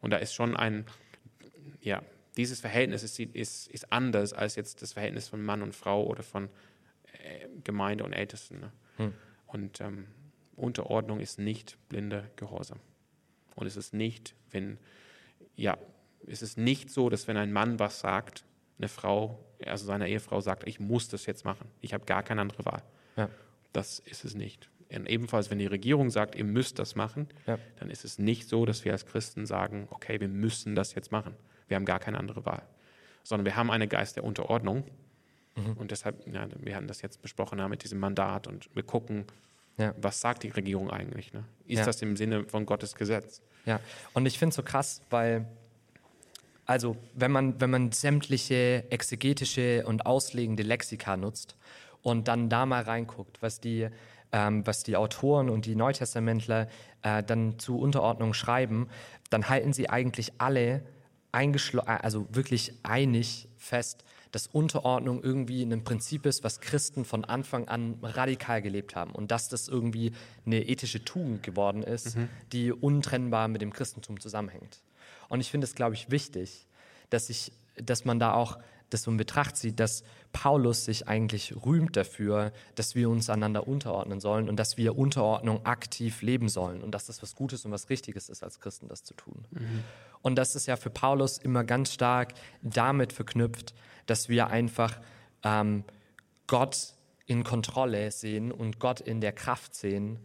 Und 0.00 0.10
da 0.10 0.18
ist 0.18 0.34
schon 0.34 0.56
ein, 0.56 0.84
ja, 1.80 2.02
dieses 2.36 2.60
Verhältnis 2.60 3.02
ist, 3.02 3.18
ist, 3.18 3.68
ist 3.68 3.92
anders 3.92 4.32
als 4.32 4.56
jetzt 4.56 4.82
das 4.82 4.92
Verhältnis 4.92 5.28
von 5.28 5.42
Mann 5.42 5.62
und 5.62 5.74
Frau 5.74 6.04
oder 6.04 6.22
von 6.22 6.50
äh, 7.12 7.48
Gemeinde 7.62 8.04
und 8.04 8.12
Ältesten. 8.12 8.60
Ne? 8.60 8.72
Hm. 8.96 9.14
Und 9.46 9.80
ähm, 9.80 10.06
Unterordnung 10.56 11.20
ist 11.20 11.38
nicht 11.38 11.78
blinder 11.88 12.28
Gehorsam. 12.36 12.80
Und 13.54 13.66
es 13.66 13.76
ist 13.76 13.94
nicht, 13.94 14.34
wenn, 14.50 14.78
ja, 15.56 15.78
es 16.28 16.42
ist 16.42 16.58
nicht 16.58 16.90
so, 16.90 17.08
dass 17.08 17.28
wenn 17.28 17.36
ein 17.36 17.52
Mann 17.52 17.78
was 17.78 18.00
sagt, 18.00 18.44
eine 18.78 18.88
Frau, 18.88 19.38
also 19.64 19.84
seine 19.86 20.08
Ehefrau 20.08 20.40
sagt, 20.40 20.66
ich 20.66 20.80
muss 20.80 21.08
das 21.08 21.26
jetzt 21.26 21.44
machen, 21.44 21.68
ich 21.80 21.94
habe 21.94 22.04
gar 22.06 22.22
keine 22.22 22.40
andere 22.40 22.64
Wahl. 22.64 22.82
Ja. 23.16 23.28
Das 23.72 23.98
ist 24.00 24.24
es 24.24 24.34
nicht. 24.34 24.68
Und 24.94 25.08
ebenfalls, 25.08 25.50
wenn 25.50 25.58
die 25.58 25.66
Regierung 25.66 26.10
sagt, 26.10 26.34
ihr 26.34 26.44
müsst 26.44 26.78
das 26.78 26.94
machen, 26.94 27.28
Ja. 27.46 27.58
dann 27.78 27.90
ist 27.90 28.04
es 28.04 28.18
nicht 28.18 28.48
so, 28.48 28.64
dass 28.66 28.84
wir 28.84 28.92
als 28.92 29.06
Christen 29.06 29.46
sagen, 29.46 29.88
okay, 29.90 30.20
wir 30.20 30.28
müssen 30.28 30.74
das 30.74 30.94
jetzt 30.94 31.10
machen. 31.10 31.34
Wir 31.68 31.76
haben 31.76 31.84
gar 31.84 31.98
keine 31.98 32.18
andere 32.18 32.44
Wahl. 32.44 32.62
Sondern 33.22 33.44
wir 33.46 33.56
haben 33.56 33.70
einen 33.70 33.88
Geist 33.88 34.16
der 34.16 34.24
Unterordnung. 34.24 34.84
Mhm. 35.56 35.72
Und 35.74 35.90
deshalb, 35.90 36.26
ja, 36.32 36.46
wir 36.60 36.76
hatten 36.76 36.86
das 36.88 37.00
jetzt 37.02 37.22
besprochen 37.22 37.58
ja, 37.58 37.68
mit 37.68 37.82
diesem 37.84 37.98
Mandat 37.98 38.46
und 38.46 38.68
wir 38.74 38.82
gucken, 38.82 39.24
Ja. 39.78 39.94
was 39.96 40.20
sagt 40.20 40.42
die 40.42 40.50
Regierung 40.50 40.90
eigentlich? 40.90 41.32
Ne? 41.32 41.44
Ist 41.66 41.86
das 41.86 42.00
im 42.02 42.16
Sinne 42.16 42.44
von 42.44 42.66
Gottes 42.66 42.94
Gesetz? 42.94 43.40
Ja, 43.64 43.80
und 44.12 44.26
ich 44.26 44.38
finde 44.38 44.50
es 44.50 44.56
so 44.56 44.62
krass, 44.62 45.00
weil, 45.10 45.46
also, 46.66 46.96
wenn 47.14 47.30
man, 47.30 47.60
wenn 47.60 47.70
man 47.70 47.92
sämtliche 47.92 48.84
exegetische 48.90 49.84
und 49.86 50.06
auslegende 50.06 50.62
Lexika 50.62 51.16
nutzt 51.16 51.56
und 52.02 52.28
dann 52.28 52.48
da 52.48 52.66
mal 52.66 52.82
reinguckt, 52.82 53.42
was 53.42 53.60
die, 53.60 53.88
ähm, 54.32 54.66
was 54.66 54.82
die 54.82 54.96
Autoren 54.96 55.50
und 55.50 55.66
die 55.66 55.74
Neutestamentler 55.74 56.68
äh, 57.02 57.22
dann 57.22 57.58
zu 57.58 57.78
Unterordnung 57.78 58.32
schreiben, 58.32 58.88
dann 59.30 59.48
halten 59.48 59.72
sie 59.72 59.90
eigentlich 59.90 60.32
alle 60.38 60.82
äh, 61.32 61.58
also 61.86 62.26
wirklich 62.30 62.72
einig 62.82 63.48
fest, 63.56 64.04
dass 64.30 64.46
Unterordnung 64.48 65.22
irgendwie 65.22 65.62
ein 65.62 65.84
Prinzip 65.84 66.26
ist, 66.26 66.42
was 66.42 66.60
Christen 66.60 67.04
von 67.04 67.24
Anfang 67.24 67.68
an 67.68 67.98
radikal 68.02 68.62
gelebt 68.62 68.96
haben 68.96 69.12
und 69.12 69.30
dass 69.30 69.48
das 69.48 69.68
irgendwie 69.68 70.12
eine 70.44 70.66
ethische 70.66 71.04
Tugend 71.04 71.42
geworden 71.42 71.82
ist, 71.82 72.16
die 72.52 72.72
untrennbar 72.72 73.46
mit 73.46 73.62
dem 73.62 73.72
Christentum 73.72 74.18
zusammenhängt. 74.18 74.82
Und 75.28 75.40
ich 75.40 75.50
finde 75.50 75.66
es, 75.66 75.74
glaube 75.74 75.94
ich, 75.94 76.10
wichtig, 76.10 76.66
dass, 77.10 77.30
ich, 77.30 77.52
dass 77.76 78.04
man 78.04 78.18
da 78.18 78.34
auch 78.34 78.58
das 78.90 79.02
so 79.02 79.10
in 79.10 79.16
Betracht 79.16 79.56
zieht, 79.56 79.80
dass 79.80 80.04
Paulus 80.32 80.84
sich 80.84 81.08
eigentlich 81.08 81.54
rühmt 81.64 81.96
dafür, 81.96 82.52
dass 82.74 82.94
wir 82.94 83.08
uns 83.10 83.28
einander 83.28 83.66
unterordnen 83.66 84.20
sollen 84.20 84.48
und 84.48 84.56
dass 84.56 84.76
wir 84.76 84.96
Unterordnung 84.96 85.64
aktiv 85.66 86.22
leben 86.22 86.48
sollen 86.48 86.82
und 86.82 86.92
dass 86.92 87.06
das 87.06 87.22
was 87.22 87.34
Gutes 87.34 87.64
und 87.64 87.72
was 87.72 87.90
Richtiges 87.90 88.28
ist, 88.28 88.42
als 88.42 88.60
Christen 88.60 88.88
das 88.88 89.02
zu 89.02 89.14
tun. 89.14 89.44
Und 90.22 90.36
das 90.36 90.54
ist 90.54 90.66
ja 90.66 90.76
für 90.76 90.90
Paulus 90.90 91.38
immer 91.38 91.64
ganz 91.64 91.92
stark 91.92 92.34
damit 92.62 93.12
verknüpft, 93.12 93.74
dass 94.06 94.28
wir 94.28 94.48
einfach 94.48 95.00
ähm, 95.42 95.84
Gott 96.46 96.94
in 97.26 97.42
Kontrolle 97.42 98.10
sehen 98.10 98.52
und 98.52 98.78
Gott 98.78 99.00
in 99.00 99.20
der 99.20 99.32
Kraft 99.32 99.74
sehen, 99.74 100.18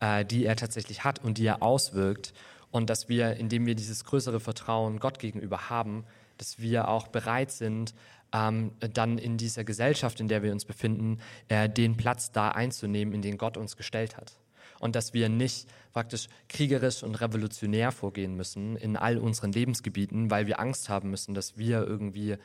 äh, 0.00 0.24
die 0.24 0.44
er 0.44 0.56
tatsächlich 0.56 1.04
hat 1.04 1.22
und 1.22 1.38
die 1.38 1.46
er 1.46 1.62
auswirkt. 1.62 2.32
Und 2.70 2.90
dass 2.90 3.08
wir, 3.08 3.36
indem 3.36 3.66
wir 3.66 3.74
dieses 3.74 4.04
größere 4.04 4.40
Vertrauen 4.40 4.98
Gott 4.98 5.18
gegenüber 5.18 5.70
haben, 5.70 6.04
dass 6.38 6.58
wir 6.58 6.88
auch 6.88 7.08
bereit 7.08 7.50
sind, 7.50 7.94
ähm, 8.32 8.72
dann 8.80 9.18
in 9.18 9.36
dieser 9.36 9.64
Gesellschaft, 9.64 10.20
in 10.20 10.28
der 10.28 10.42
wir 10.42 10.52
uns 10.52 10.64
befinden, 10.64 11.18
äh, 11.48 11.68
den 11.68 11.96
Platz 11.96 12.32
da 12.32 12.50
einzunehmen, 12.50 13.14
in 13.14 13.22
den 13.22 13.38
Gott 13.38 13.56
uns 13.56 13.76
gestellt 13.76 14.16
hat. 14.16 14.36
Und 14.78 14.94
dass 14.94 15.14
wir 15.14 15.28
nicht 15.30 15.68
praktisch 15.94 16.28
kriegerisch 16.48 17.02
und 17.02 17.14
revolutionär 17.14 17.92
vorgehen 17.92 18.36
müssen 18.36 18.76
in 18.76 18.96
all 18.96 19.16
unseren 19.16 19.52
Lebensgebieten, 19.52 20.30
weil 20.30 20.46
wir 20.46 20.60
Angst 20.60 20.90
haben 20.90 21.08
müssen, 21.10 21.34
dass 21.34 21.56
wir 21.56 21.86
irgendwie 21.86 22.36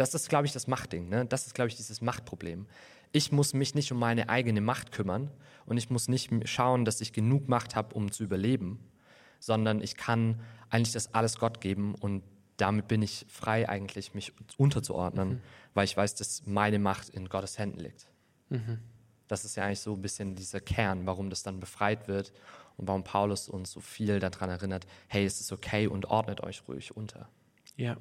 das 0.00 0.14
ist, 0.14 0.30
glaube 0.30 0.46
ich, 0.46 0.52
das 0.52 0.66
Machtding. 0.66 1.10
Ne? 1.10 1.26
Das 1.26 1.46
ist, 1.46 1.54
glaube 1.54 1.68
ich, 1.68 1.76
dieses 1.76 2.00
Machtproblem. 2.00 2.66
Ich 3.12 3.32
muss 3.32 3.52
mich 3.52 3.74
nicht 3.74 3.92
um 3.92 3.98
meine 3.98 4.30
eigene 4.30 4.62
Macht 4.62 4.92
kümmern 4.92 5.30
und 5.66 5.76
ich 5.76 5.90
muss 5.90 6.08
nicht 6.08 6.30
schauen, 6.48 6.86
dass 6.86 7.02
ich 7.02 7.12
genug 7.12 7.48
Macht 7.48 7.76
habe, 7.76 7.94
um 7.94 8.10
zu 8.10 8.24
überleben, 8.24 8.78
sondern 9.40 9.82
ich 9.82 9.96
kann 9.96 10.40
eigentlich 10.68 10.92
das 10.92 11.14
alles 11.14 11.38
Gott 11.38 11.60
geben 11.60 11.94
und 11.96 12.22
damit 12.56 12.88
bin 12.88 13.02
ich 13.02 13.26
frei, 13.28 13.68
eigentlich 13.68 14.14
mich 14.14 14.32
unterzuordnen, 14.58 15.40
weil 15.74 15.84
ich 15.84 15.96
weiß, 15.96 16.14
dass 16.14 16.46
meine 16.46 16.78
Macht 16.78 17.08
in 17.08 17.28
Gottes 17.28 17.58
Händen 17.58 17.80
liegt. 17.80 18.06
Das 19.28 19.44
ist 19.44 19.56
ja 19.56 19.64
eigentlich 19.64 19.80
so 19.80 19.94
ein 19.94 20.02
bisschen 20.02 20.34
dieser 20.34 20.60
Kern, 20.60 21.06
warum 21.06 21.30
das 21.30 21.42
dann 21.42 21.58
befreit 21.60 22.06
wird 22.06 22.32
und 22.76 22.88
warum 22.88 23.04
Paulus 23.04 23.48
uns 23.48 23.70
so 23.70 23.80
viel 23.80 24.20
daran 24.20 24.50
erinnert, 24.50 24.86
hey, 25.08 25.24
es 25.24 25.40
ist 25.40 25.52
okay 25.52 25.86
und 25.86 26.06
ordnet 26.06 26.42
euch 26.42 26.62
ruhig 26.68 26.96
unter. 26.96 27.28
Ja. 27.76 27.96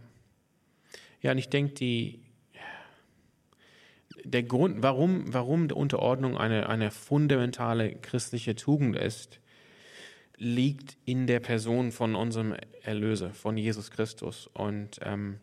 Ja, 1.21 1.31
und 1.31 1.37
ich 1.37 1.49
denke, 1.49 1.73
die, 1.73 2.21
der 4.23 4.43
Grund, 4.43 4.81
warum, 4.81 5.33
warum 5.33 5.67
die 5.67 5.75
Unterordnung 5.75 6.37
eine, 6.37 6.69
eine 6.69 6.91
fundamentale 6.91 7.95
christliche 7.95 8.55
Tugend 8.55 8.95
ist, 8.95 9.39
liegt 10.39 10.97
in 11.05 11.27
der 11.27 11.41
Person 11.41 11.91
von 11.91 12.15
unserem 12.15 12.55
Erlöser, 12.81 13.33
von 13.33 13.57
Jesus 13.57 13.91
Christus. 13.91 14.47
Und 14.47 14.99
ähm, 15.03 15.37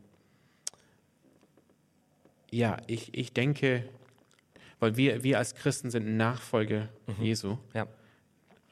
ja, 2.50 2.78
ich, 2.86 3.12
ich 3.14 3.32
denke, 3.32 3.86
weil 4.80 4.96
wir, 4.96 5.22
wir 5.22 5.38
als 5.38 5.54
Christen 5.54 5.90
sind 5.90 6.16
Nachfolger 6.16 6.88
Jesu. 7.20 7.58
Ja, 7.74 7.86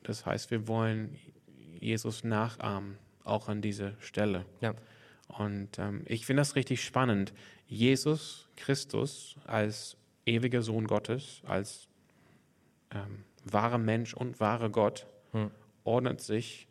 Das 0.02 0.24
heißt, 0.24 0.50
wir 0.50 0.66
wollen 0.66 1.16
Jesus 1.78 2.24
nachahmen, 2.24 2.96
auch 3.22 3.48
an 3.48 3.60
dieser 3.60 3.92
Stelle. 4.00 4.44
ja, 4.60 4.74
Und 5.28 5.78
ähm, 5.78 6.02
ich 6.06 6.24
finde 6.26 6.40
das 6.40 6.56
richtig 6.56 6.82
spannend. 6.82 7.32
Jesus 7.66 8.48
Christus 8.56 9.36
als 9.46 9.96
ewiger 10.26 10.62
Sohn 10.62 10.86
Gottes, 10.86 11.42
als 11.46 11.88
ähm, 12.90 13.24
wahrer 13.44 13.78
Mensch 13.78 14.14
und 14.14 14.40
wahrer 14.40 14.70
Gott, 14.70 15.06
Hm. 15.32 15.50
Ordnet 15.84 16.20
sich 16.20 16.66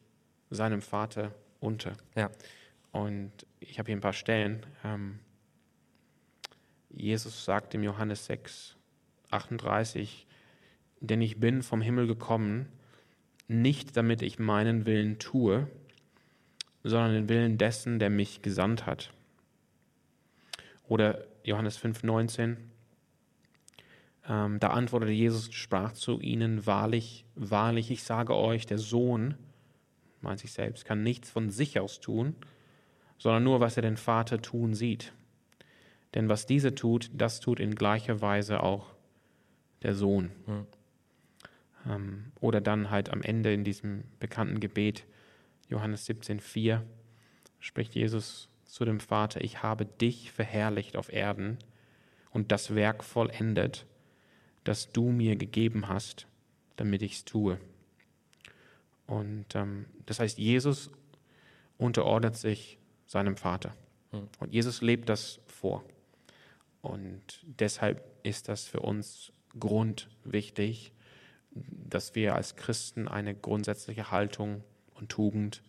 seinem 0.49 0.81
Vater 0.81 1.33
unter. 1.59 1.93
ja, 2.15 2.29
Und 2.91 3.31
ich 3.59 3.79
habe 3.79 3.87
hier 3.87 3.95
ein 3.95 4.01
paar 4.01 4.13
Stellen. 4.13 4.65
Ähm, 4.83 5.19
Jesus 6.89 7.45
sagt 7.45 7.73
im 7.73 7.83
Johannes 7.83 8.25
6, 8.25 8.75
38, 9.31 10.27
denn 10.99 11.21
ich 11.21 11.39
bin 11.39 11.63
vom 11.63 11.81
Himmel 11.81 12.07
gekommen, 12.07 12.67
nicht 13.47 13.97
damit 13.97 14.21
ich 14.21 14.39
meinen 14.39 14.85
Willen 14.85 15.19
tue, 15.19 15.67
sondern 16.83 17.13
den 17.13 17.29
Willen 17.29 17.57
dessen, 17.57 17.99
der 17.99 18.09
mich 18.09 18.41
gesandt 18.41 18.85
hat. 18.85 19.11
Oder 20.87 21.25
Johannes 21.43 21.77
5, 21.77 22.03
19, 22.03 22.57
ähm, 24.27 24.59
da 24.59 24.69
antwortete 24.69 25.11
Jesus 25.11 25.47
und 25.47 25.53
sprach 25.53 25.93
zu 25.93 26.19
ihnen, 26.19 26.65
wahrlich, 26.65 27.25
wahrlich, 27.35 27.91
ich 27.91 28.03
sage 28.03 28.35
euch, 28.35 28.65
der 28.65 28.77
Sohn, 28.77 29.35
meint 30.21 30.39
sich 30.39 30.53
selbst, 30.53 30.85
kann 30.85 31.03
nichts 31.03 31.29
von 31.29 31.49
sich 31.49 31.79
aus 31.79 31.99
tun, 31.99 32.35
sondern 33.17 33.43
nur, 33.43 33.59
was 33.59 33.75
er 33.77 33.83
den 33.83 33.97
Vater 33.97 34.41
tun 34.41 34.73
sieht. 34.73 35.13
Denn 36.13 36.29
was 36.29 36.45
dieser 36.45 36.75
tut, 36.75 37.11
das 37.13 37.39
tut 37.39 37.59
in 37.59 37.75
gleicher 37.75 38.21
Weise 38.21 38.63
auch 38.63 38.93
der 39.81 39.95
Sohn. 39.95 40.31
Hm. 40.45 40.65
Ähm, 41.89 42.31
oder 42.39 42.61
dann 42.61 42.89
halt 42.89 43.09
am 43.09 43.21
Ende 43.21 43.53
in 43.53 43.63
diesem 43.63 44.03
bekannten 44.19 44.59
Gebet, 44.59 45.05
Johannes 45.69 46.05
17, 46.05 46.39
4, 46.39 46.83
spricht 47.59 47.95
Jesus 47.95 48.47
zu 48.63 48.85
dem 48.85 48.99
Vater, 48.99 49.41
ich 49.41 49.63
habe 49.63 49.85
dich 49.85 50.31
verherrlicht 50.31 50.95
auf 50.95 51.11
Erden 51.11 51.57
und 52.31 52.51
das 52.51 52.73
Werk 52.75 53.03
vollendet, 53.03 53.85
das 54.63 54.91
du 54.91 55.09
mir 55.09 55.35
gegeben 55.35 55.87
hast, 55.87 56.27
damit 56.75 57.01
ich 57.01 57.13
es 57.13 57.25
tue. 57.25 57.59
Und 59.07 59.55
ähm, 59.55 59.85
das 60.05 60.19
heißt, 60.19 60.37
Jesus 60.37 60.89
unterordnet 61.77 62.35
sich 62.35 62.77
seinem 63.05 63.37
Vater. 63.37 63.75
Hm. 64.11 64.27
Und 64.39 64.53
Jesus 64.53 64.81
lebt 64.81 65.09
das 65.09 65.39
vor. 65.47 65.83
Und 66.81 67.41
deshalb 67.43 68.03
ist 68.23 68.49
das 68.49 68.65
für 68.65 68.79
uns 68.79 69.31
grundwichtig, 69.59 70.93
dass 71.51 72.15
wir 72.15 72.35
als 72.35 72.55
Christen 72.55 73.07
eine 73.07 73.35
grundsätzliche 73.35 74.11
Haltung 74.11 74.63
und 74.95 75.09
Tugend 75.09 75.61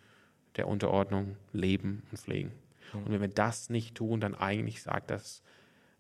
der 0.57 0.68
Unterordnung 0.68 1.36
leben 1.53 2.03
und 2.11 2.18
pflegen. 2.18 2.53
Und 2.92 3.11
wenn 3.11 3.20
wir 3.20 3.28
das 3.28 3.70
nicht 3.70 3.97
tun, 3.97 4.20
dann 4.20 4.34
eigentlich 4.34 4.82
sagt 4.82 5.11
das, 5.11 5.42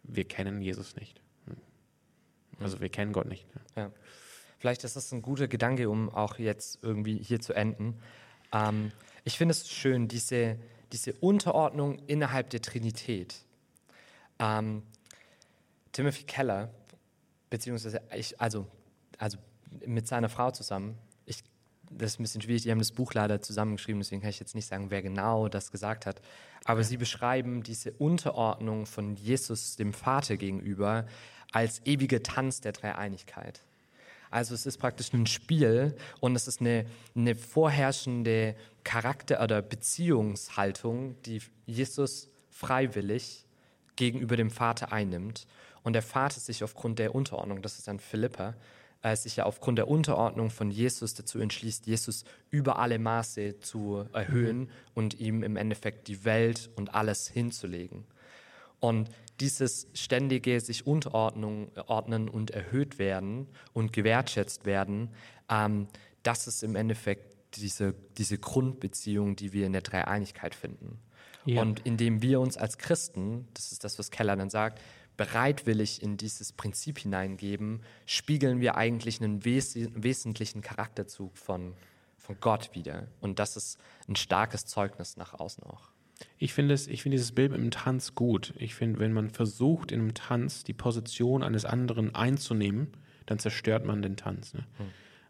wir 0.04 0.24
kennen 0.24 0.60
Jesus 0.60 0.96
nicht. 0.96 1.20
Also 2.60 2.80
wir 2.80 2.88
kennen 2.88 3.12
Gott 3.12 3.26
nicht. 3.26 3.46
Ne? 3.54 3.62
Ja. 3.76 3.90
Vielleicht 4.58 4.84
ist 4.84 4.96
das 4.96 5.12
ein 5.12 5.22
guter 5.22 5.48
Gedanke, 5.48 5.90
um 5.90 6.08
auch 6.08 6.38
jetzt 6.38 6.78
irgendwie 6.82 7.18
hier 7.18 7.40
zu 7.40 7.52
enden. 7.52 8.00
Ähm, 8.52 8.92
ich 9.24 9.36
finde 9.36 9.52
es 9.52 9.68
schön, 9.68 10.08
diese, 10.08 10.58
diese 10.92 11.12
Unterordnung 11.14 11.98
innerhalb 12.06 12.50
der 12.50 12.62
Trinität. 12.62 13.34
Ähm, 14.38 14.82
Timothy 15.92 16.24
Keller, 16.24 16.70
beziehungsweise 17.50 18.00
ich, 18.16 18.40
also, 18.40 18.66
also 19.18 19.38
mit 19.86 20.08
seiner 20.08 20.28
Frau 20.28 20.50
zusammen, 20.50 20.98
ich, 21.26 21.42
das 21.90 22.12
ist 22.12 22.20
ein 22.20 22.22
bisschen 22.22 22.42
schwierig, 22.42 22.62
die 22.62 22.70
haben 22.70 22.78
das 22.78 22.92
Buch 22.92 23.14
leider 23.14 23.40
zusammengeschrieben, 23.40 24.00
deswegen 24.00 24.22
kann 24.22 24.30
ich 24.30 24.40
jetzt 24.40 24.54
nicht 24.54 24.66
sagen, 24.66 24.90
wer 24.90 25.02
genau 25.02 25.48
das 25.48 25.70
gesagt 25.70 26.06
hat. 26.06 26.20
Aber 26.64 26.80
ja. 26.80 26.86
sie 26.86 26.96
beschreiben 26.96 27.62
diese 27.62 27.92
Unterordnung 27.92 28.86
von 28.86 29.14
Jesus 29.16 29.76
dem 29.76 29.92
Vater 29.92 30.36
gegenüber 30.36 31.06
als 31.54 31.80
ewiger 31.84 32.22
Tanz 32.22 32.60
der 32.60 32.72
Dreieinigkeit. 32.72 33.62
Also 34.30 34.54
es 34.54 34.66
ist 34.66 34.78
praktisch 34.78 35.12
ein 35.12 35.28
Spiel 35.28 35.94
und 36.18 36.34
es 36.34 36.48
ist 36.48 36.60
eine, 36.60 36.86
eine 37.14 37.36
vorherrschende 37.36 38.56
Charakter- 38.82 39.40
oder 39.40 39.62
Beziehungshaltung, 39.62 41.14
die 41.22 41.40
Jesus 41.66 42.28
freiwillig 42.50 43.46
gegenüber 43.94 44.36
dem 44.36 44.50
Vater 44.50 44.92
einnimmt. 44.92 45.46
Und 45.84 45.92
der 45.92 46.02
Vater 46.02 46.40
sich 46.40 46.64
aufgrund 46.64 46.98
der 46.98 47.14
Unterordnung, 47.14 47.62
das 47.62 47.78
ist 47.78 47.86
dann 47.86 48.00
Philippa, 48.00 48.54
äh, 49.02 49.14
sich 49.14 49.36
ja 49.36 49.44
aufgrund 49.44 49.78
der 49.78 49.86
Unterordnung 49.86 50.50
von 50.50 50.72
Jesus 50.72 51.14
dazu 51.14 51.38
entschließt, 51.38 51.86
Jesus 51.86 52.24
über 52.50 52.80
alle 52.80 52.98
Maße 52.98 53.60
zu 53.60 54.08
erhöhen 54.12 54.70
und 54.94 55.20
ihm 55.20 55.44
im 55.44 55.54
Endeffekt 55.54 56.08
die 56.08 56.24
Welt 56.24 56.70
und 56.74 56.92
alles 56.92 57.28
hinzulegen. 57.28 58.04
Und 58.80 59.08
dieses 59.40 59.88
ständige 59.94 60.60
sich 60.60 60.86
unterordnen 60.86 62.28
und 62.28 62.50
erhöht 62.50 62.98
werden 62.98 63.48
und 63.72 63.92
gewertschätzt 63.92 64.64
werden, 64.64 65.10
ähm, 65.48 65.88
das 66.22 66.46
ist 66.46 66.62
im 66.62 66.76
Endeffekt 66.76 67.36
diese, 67.56 67.94
diese 68.16 68.38
Grundbeziehung, 68.38 69.36
die 69.36 69.52
wir 69.52 69.66
in 69.66 69.72
der 69.72 69.82
Dreieinigkeit 69.82 70.54
finden. 70.54 70.98
Ja. 71.44 71.60
Und 71.60 71.80
indem 71.80 72.22
wir 72.22 72.40
uns 72.40 72.56
als 72.56 72.78
Christen, 72.78 73.46
das 73.54 73.72
ist 73.72 73.84
das, 73.84 73.98
was 73.98 74.10
Keller 74.10 74.36
dann 74.36 74.50
sagt, 74.50 74.80
bereitwillig 75.16 76.02
in 76.02 76.16
dieses 76.16 76.52
Prinzip 76.52 76.98
hineingeben, 76.98 77.82
spiegeln 78.06 78.60
wir 78.60 78.76
eigentlich 78.76 79.20
einen 79.20 79.44
wes 79.44 79.76
wesentlichen 79.76 80.62
Charakterzug 80.62 81.36
von, 81.36 81.74
von 82.16 82.36
Gott 82.40 82.74
wieder. 82.74 83.06
Und 83.20 83.38
das 83.38 83.56
ist 83.56 83.78
ein 84.08 84.16
starkes 84.16 84.66
Zeugnis 84.66 85.16
nach 85.16 85.34
außen 85.34 85.62
auch. 85.64 85.93
Ich 86.38 86.52
finde 86.52 86.74
ich 86.74 87.02
finde 87.02 87.16
dieses 87.16 87.32
Bild 87.32 87.52
im 87.52 87.70
Tanz 87.70 88.14
gut. 88.14 88.54
Ich 88.58 88.74
finde, 88.74 88.98
wenn 88.98 89.12
man 89.12 89.30
versucht, 89.30 89.92
in 89.92 90.00
einem 90.00 90.14
Tanz 90.14 90.64
die 90.64 90.72
Position 90.72 91.42
eines 91.42 91.64
anderen 91.64 92.14
einzunehmen, 92.14 92.88
dann 93.26 93.38
zerstört 93.38 93.84
man 93.84 94.02
den 94.02 94.16
Tanz. 94.16 94.54
Ne? 94.54 94.66
Hm. 94.76 94.86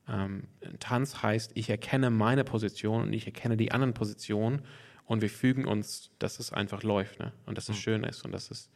Ähm, 0.06 0.42
Tanz 0.80 1.22
heißt, 1.22 1.52
ich 1.54 1.70
erkenne 1.70 2.10
meine 2.10 2.44
Position 2.44 3.02
und 3.02 3.12
ich 3.12 3.26
erkenne 3.26 3.56
die 3.56 3.72
anderen 3.72 3.94
Positionen 3.94 4.62
und 5.06 5.22
wir 5.22 5.30
fügen 5.30 5.66
uns, 5.66 6.10
dass 6.18 6.38
es 6.38 6.52
einfach 6.52 6.82
läuft 6.82 7.20
ne? 7.20 7.32
und 7.46 7.58
dass 7.58 7.68
es 7.68 7.76
hm. 7.76 7.82
schön 7.82 8.04
ist 8.04 8.24
und 8.24 8.32
dass 8.32 8.50
es 8.50 8.70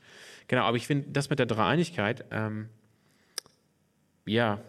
genau. 0.46 0.62
Aber 0.62 0.76
ich 0.76 0.86
finde, 0.86 1.10
das 1.10 1.30
mit 1.30 1.38
der 1.38 1.46
Dreieinigkeit, 1.46 2.24
ähm, 2.30 2.68
ja, 4.26 4.60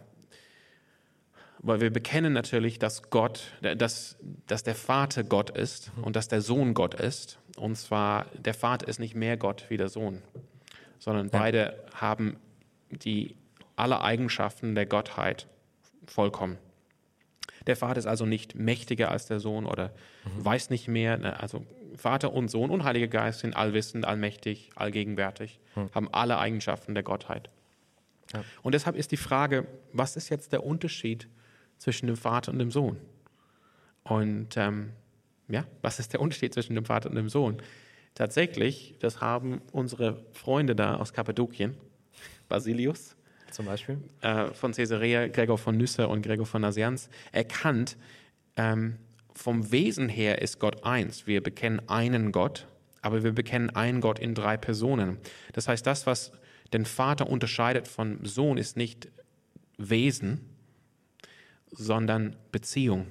weil 1.62 1.82
wir 1.82 1.92
bekennen 1.92 2.34
natürlich, 2.34 2.80
dass 2.80 3.10
Gott, 3.10 3.52
dass, 3.62 4.18
dass 4.48 4.64
der 4.64 4.76
Vater 4.76 5.24
Gott 5.24 5.50
ist 5.50 5.92
und 6.02 6.16
dass 6.16 6.28
der 6.28 6.42
Sohn 6.42 6.74
Gott 6.74 6.94
ist. 6.94 7.40
Und 7.58 7.76
zwar, 7.76 8.26
der 8.38 8.54
Vater 8.54 8.88
ist 8.88 9.00
nicht 9.00 9.16
mehr 9.16 9.38
Gott 9.38 9.66
wie 9.70 9.78
der 9.78 9.90
Sohn, 9.90 10.22
sondern 11.00 11.28
ja. 11.28 11.40
beide 11.40 11.84
haben 11.94 12.38
die 12.92 13.36
alle 13.76 14.02
Eigenschaften 14.02 14.76
der 14.76 14.86
Gottheit 14.86 15.48
vollkommen. 16.06 16.58
Der 17.68 17.76
Vater 17.76 18.00
ist 18.00 18.06
also 18.06 18.26
nicht 18.26 18.56
mächtiger 18.56 19.12
als 19.12 19.28
der 19.28 19.40
Sohn 19.40 19.66
oder 19.66 19.90
mhm. 20.26 20.46
weiß 20.46 20.70
nicht 20.70 20.88
mehr. 20.88 21.18
Ne, 21.18 21.40
also 21.40 21.66
Vater 21.96 22.34
und 22.34 22.50
Sohn 22.50 22.70
und 22.70 22.84
Heiliger 22.84 23.08
Geist 23.08 23.42
sind 23.42 23.56
allwissend, 23.56 24.06
allmächtig, 24.06 24.70
allgegenwärtig, 24.76 25.60
mhm. 25.76 25.90
haben 25.94 26.10
alle 26.12 26.40
Eigenschaften 26.40 26.94
der 26.94 27.04
Gottheit. 27.04 27.50
Ja. 28.34 28.44
Und 28.62 28.76
deshalb 28.76 28.96
ist 28.96 29.12
die 29.12 29.18
Frage, 29.18 29.68
was 29.92 30.16
ist 30.16 30.30
jetzt 30.30 30.54
der 30.54 30.64
Unterschied 30.64 31.28
zwischen 31.80 32.06
dem 32.06 32.18
Vater 32.18 32.52
und 32.52 32.60
dem 32.60 32.70
Sohn. 32.70 32.98
Und 34.04 34.56
ähm, 34.58 34.92
ja, 35.48 35.66
was 35.82 36.00
ist 36.00 36.14
der 36.14 36.22
Unterschied 36.22 36.54
zwischen 36.54 36.76
dem 36.76 36.86
Vater 36.86 37.10
und 37.10 37.16
dem 37.16 37.30
Sohn? 37.30 37.58
Tatsächlich, 38.14 38.96
das 39.00 39.22
haben 39.22 39.62
unsere 39.72 40.24
Freunde 40.34 40.76
da 40.76 40.98
aus 40.98 41.14
Kappadokien, 41.14 41.76
Basilius, 42.48 43.16
zum 43.52 43.66
Beispiel, 43.66 43.98
äh, 44.22 44.48
von 44.54 44.74
Caesarea, 44.74 45.28
Gregor 45.28 45.58
von 45.58 45.78
Nyssa 45.78 46.06
und 46.06 46.22
Gregor 46.22 46.46
von 46.46 46.62
Nazianz, 46.62 47.10
erkannt, 47.32 47.98
ähm, 48.56 48.98
vom 49.34 49.72
Wesen 49.72 50.10
her 50.10 50.42
ist 50.42 50.60
Gott 50.60 50.84
eins. 50.84 51.26
Wir 51.26 51.42
bekennen 51.42 51.82
einen 51.88 52.32
Gott, 52.32 52.68
aber 53.02 53.24
wir 53.24 53.32
bekennen 53.32 53.70
einen 53.70 54.02
Gott 54.02 54.20
in 54.20 54.36
drei 54.36 54.58
Personen. 54.58 55.18
Das 55.54 55.68
heißt, 55.68 55.88
das, 55.88 56.06
was 56.06 56.34
den 56.74 56.86
Vater 56.86 57.30
unterscheidet 57.30 57.88
vom 57.88 58.26
Sohn, 58.26 58.58
ist 58.58 58.76
nicht 58.76 59.08
Wesen, 59.78 60.42
sondern 61.72 62.36
Beziehung. 62.52 63.08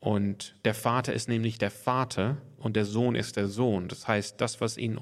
Und 0.00 0.54
der 0.64 0.74
Vater 0.74 1.12
ist 1.12 1.28
nämlich 1.28 1.58
der 1.58 1.70
Vater 1.70 2.36
und 2.58 2.76
der 2.76 2.84
Sohn 2.84 3.14
ist 3.14 3.36
der 3.36 3.48
Sohn. 3.48 3.88
Das 3.88 4.06
heißt, 4.06 4.40
das, 4.40 4.60
was 4.60 4.76
ihn 4.76 4.98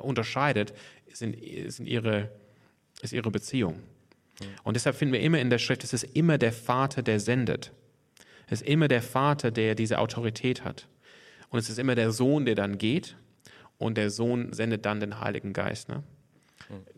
unterscheidet, 0.00 0.72
sind, 1.12 1.36
sind 1.68 1.86
ihre, 1.86 2.30
ist 3.02 3.12
ihre 3.12 3.30
Beziehung. 3.30 3.80
Und 4.64 4.74
deshalb 4.74 4.96
finden 4.96 5.12
wir 5.12 5.20
immer 5.20 5.38
in 5.38 5.50
der 5.50 5.58
Schrift, 5.58 5.84
es 5.84 5.92
ist 5.92 6.04
immer 6.04 6.38
der 6.38 6.52
Vater, 6.52 7.02
der 7.02 7.20
sendet. 7.20 7.72
Es 8.46 8.62
ist 8.62 8.68
immer 8.68 8.88
der 8.88 9.02
Vater, 9.02 9.50
der 9.50 9.74
diese 9.74 9.98
Autorität 9.98 10.64
hat. 10.64 10.88
Und 11.50 11.58
es 11.58 11.68
ist 11.68 11.78
immer 11.78 11.94
der 11.94 12.10
Sohn, 12.10 12.44
der 12.44 12.54
dann 12.54 12.78
geht 12.78 13.16
und 13.78 13.96
der 13.96 14.10
Sohn 14.10 14.52
sendet 14.52 14.86
dann 14.86 15.00
den 15.00 15.20
Heiligen 15.20 15.52
Geist. 15.52 15.88
Ne? 15.88 16.02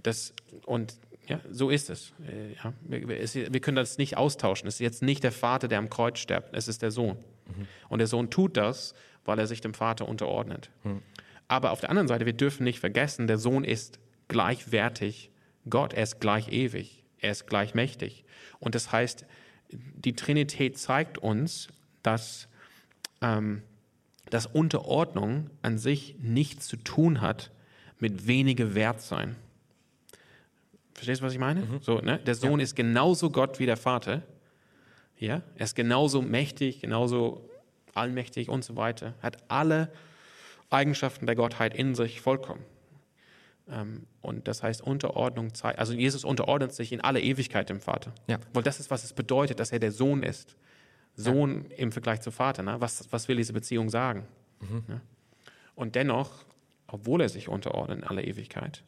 Das, 0.03 0.33
und 0.65 0.97
ja, 1.27 1.41
so 1.51 1.71
ist 1.71 1.91
es. 1.91 2.13
Äh, 2.27 2.55
ja, 2.55 2.73
wir, 2.83 3.61
können 3.61 3.77
das 3.77 3.99
nicht 3.99 4.17
austauschen. 4.17 4.69
Es 4.69 4.75
ist 4.75 4.81
jetzt 4.81 5.03
nicht 5.03 5.25
der 5.25 5.33
Vater, 5.33 5.69
der 5.69 5.79
am 5.79 5.91
Kreuz 5.91 6.19
stirbt, 6.19 6.55
es 6.55 6.69
ist 6.69 6.83
der 6.83 6.91
Sohn. 6.91 7.17
Mhm. 7.47 7.67
Und 7.89 7.99
der 7.99 8.07
Sohn 8.07 8.31
tut 8.31 8.57
das, 8.57 8.95
weil 9.25 9.39
er 9.39 9.47
sich 9.47 9.61
dem 9.61 9.75
Vater 9.75 10.09
unterordnet. 10.09 10.71
Mhm. 10.83 11.03
Aber 11.49 11.73
auf 11.73 11.81
der 11.81 11.91
anderen 11.91 12.09
Seite, 12.09 12.27
wir 12.27 12.33
dürfen 12.33 12.65
nicht 12.65 12.81
vergessen, 12.81 13.27
der 13.27 13.39
Sohn 13.39 13.65
ist 13.65 13.99
gleichwertig 14.29 15.31
Gott, 15.69 15.95
er 15.95 16.03
ist 16.03 16.21
gleich 16.21 16.49
ewig, 16.49 17.05
er 17.19 17.31
ist 17.31 17.47
gleich 17.47 17.75
mächtig. 17.75 18.25
Und 18.61 18.75
das 18.75 18.93
heißt, 18.93 19.25
die 19.71 20.15
Trinität 20.15 20.79
zeigt 20.79 21.19
uns, 21.19 21.69
dass, 22.03 22.49
ähm, 23.21 23.63
dass 24.31 24.47
Unterordnung 24.47 25.51
an 25.63 25.79
sich 25.79 26.17
nichts 26.21 26.69
zu 26.69 26.77
tun 26.77 27.21
hat 27.21 27.51
mit 27.99 28.27
weniger 28.27 28.75
Wertsein. 28.75 29.37
Verstehst 30.95 31.21
du, 31.21 31.27
was 31.27 31.33
ich 31.33 31.39
meine? 31.39 31.61
Mhm. 31.63 31.79
So, 31.81 31.99
ne? 31.99 32.19
Der 32.21 32.35
Sohn 32.35 32.61
ja. 32.61 32.65
ist 32.65 32.77
genauso 32.77 33.31
Gott 33.31 33.59
wie 33.59 33.67
der 33.67 33.77
Vater. 33.77 34.23
Ja? 35.19 35.43
Er 35.57 35.65
ist 35.65 35.75
genauso 35.75 36.23
mächtig, 36.23 36.81
genauso 36.81 37.49
allmächtig 37.95 38.49
und 38.49 38.65
so 38.65 38.77
weiter. 38.77 39.15
Hat 39.21 39.39
alle 39.49 39.91
Eigenschaften 40.71 41.27
der 41.27 41.35
Gottheit 41.35 41.75
in 41.75 41.95
sich 41.95 42.21
vollkommen. 42.21 42.65
Ähm, 43.69 44.07
und 44.21 44.49
das 44.49 44.63
heißt, 44.63 44.83
Unterordnung 44.83 45.55
zeigt, 45.55 45.79
also 45.79 45.93
Jesus 45.93 46.25
unterordnet 46.25 46.73
sich 46.73 46.93
in 46.93 47.01
alle 47.01 47.21
Ewigkeit 47.21 47.69
dem 47.69 47.81
Vater. 47.81 48.13
Ja. 48.27 48.39
Weil 48.53 48.63
das 48.63 48.81
ist, 48.81 48.91
was 48.91 49.05
es 49.05 49.13
bedeutet, 49.13 49.61
dass 49.61 49.73
er 49.73 49.79
der 49.79 49.93
Sohn 49.93 50.23
ist. 50.23 50.57
Sohn 51.17 51.67
ja. 51.71 51.77
im 51.77 51.93
Vergleich 51.93 52.21
zu 52.21 52.31
Vater. 52.31 52.63
Ne? 52.63 52.81
Was, 52.81 53.11
was 53.11 53.29
will 53.29 53.37
diese 53.37 53.53
Beziehung 53.53 53.89
sagen? 53.89 54.27
Mhm. 54.61 54.85
Ne? 54.89 55.01
Und 55.75 55.95
dennoch, 55.95 56.45
obwohl 56.87 57.21
er 57.21 57.29
sich 57.29 57.49
unterordnet 57.49 57.99
in 57.99 58.05
aller 58.05 58.25
Ewigkeit, 58.25 58.85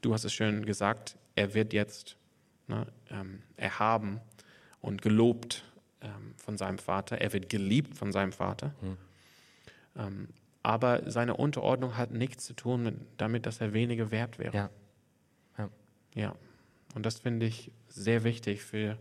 du 0.00 0.12
hast 0.12 0.24
es 0.24 0.32
schön 0.32 0.64
gesagt, 0.64 1.16
er 1.34 1.54
wird 1.54 1.72
jetzt 1.72 2.16
ne, 2.66 2.86
ähm, 3.10 3.42
erhaben 3.56 4.20
und 4.80 5.02
gelobt 5.02 5.64
ähm, 6.00 6.34
von 6.36 6.56
seinem 6.56 6.78
Vater. 6.78 7.18
Er 7.18 7.32
wird 7.32 7.48
geliebt 7.48 7.96
von 7.96 8.12
seinem 8.12 8.32
Vater. 8.32 8.74
Hm. 8.80 8.96
Ähm, 9.96 10.28
aber 10.62 11.10
seine 11.10 11.36
Unterordnung 11.36 11.96
hat 11.96 12.10
nichts 12.10 12.44
zu 12.44 12.54
tun 12.54 12.82
mit, 12.82 12.94
damit, 13.16 13.46
dass 13.46 13.60
er 13.60 13.72
weniger 13.72 14.10
wert 14.10 14.38
wäre. 14.38 14.54
Ja. 14.54 14.70
ja. 15.58 15.70
ja. 16.14 16.36
Und 16.94 17.06
das 17.06 17.18
finde 17.18 17.46
ich 17.46 17.72
sehr 17.88 18.24
wichtig 18.24 18.62
für, 18.62 18.98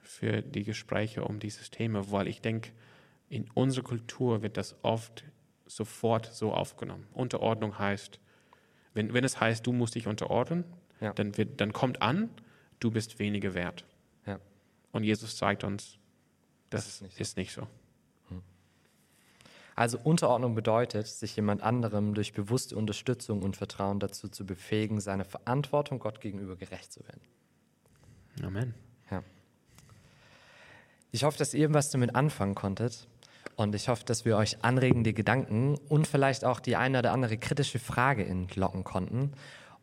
für 0.00 0.42
die 0.42 0.64
Gespräche 0.64 1.24
um 1.24 1.38
dieses 1.38 1.70
Thema, 1.70 2.10
weil 2.10 2.26
ich 2.26 2.40
denke, 2.40 2.70
in 3.28 3.48
unserer 3.54 3.84
Kultur 3.84 4.42
wird 4.42 4.56
das 4.56 4.76
oft 4.82 5.24
sofort 5.66 6.26
so 6.26 6.52
aufgenommen. 6.52 7.06
Unterordnung 7.12 7.78
heißt, 7.78 8.18
wenn, 8.94 9.12
wenn 9.14 9.24
es 9.24 9.40
heißt, 9.40 9.66
du 9.66 9.72
musst 9.72 9.94
dich 9.94 10.06
unterordnen, 10.06 10.64
ja. 11.00 11.12
dann, 11.12 11.36
wird, 11.36 11.60
dann 11.60 11.72
kommt 11.72 12.02
an, 12.02 12.30
du 12.80 12.90
bist 12.90 13.18
weniger 13.18 13.54
wert. 13.54 13.84
Ja. 14.26 14.38
Und 14.92 15.04
Jesus 15.04 15.36
zeigt 15.36 15.64
uns, 15.64 15.98
das, 16.70 16.84
das 16.84 16.94
ist 16.94 17.02
nicht 17.02 17.14
so. 17.14 17.22
Ist 17.22 17.36
nicht 17.36 17.52
so. 17.52 17.62
Hm. 18.28 18.42
Also 19.74 19.98
Unterordnung 19.98 20.54
bedeutet, 20.54 21.06
sich 21.06 21.36
jemand 21.36 21.62
anderem 21.62 22.14
durch 22.14 22.32
bewusste 22.32 22.76
Unterstützung 22.76 23.42
und 23.42 23.56
Vertrauen 23.56 24.00
dazu 24.00 24.28
zu 24.28 24.46
befähigen, 24.46 25.00
seiner 25.00 25.24
Verantwortung 25.24 25.98
Gott 25.98 26.20
gegenüber 26.20 26.56
gerecht 26.56 26.92
zu 26.92 27.00
werden. 27.06 27.20
Amen. 28.42 28.74
Ja. 29.10 29.22
Ich 31.10 31.24
hoffe, 31.24 31.38
dass 31.38 31.52
ihr 31.52 31.72
was 31.74 31.90
damit 31.90 32.14
anfangen 32.14 32.54
konntet. 32.54 33.06
Und 33.56 33.74
ich 33.74 33.88
hoffe, 33.88 34.04
dass 34.04 34.24
wir 34.24 34.36
euch 34.36 34.64
anregende 34.64 35.12
Gedanken 35.12 35.76
und 35.88 36.06
vielleicht 36.06 36.44
auch 36.44 36.60
die 36.60 36.76
eine 36.76 37.00
oder 37.00 37.12
andere 37.12 37.36
kritische 37.36 37.78
Frage 37.78 38.24
entlocken 38.24 38.84
konnten. 38.84 39.32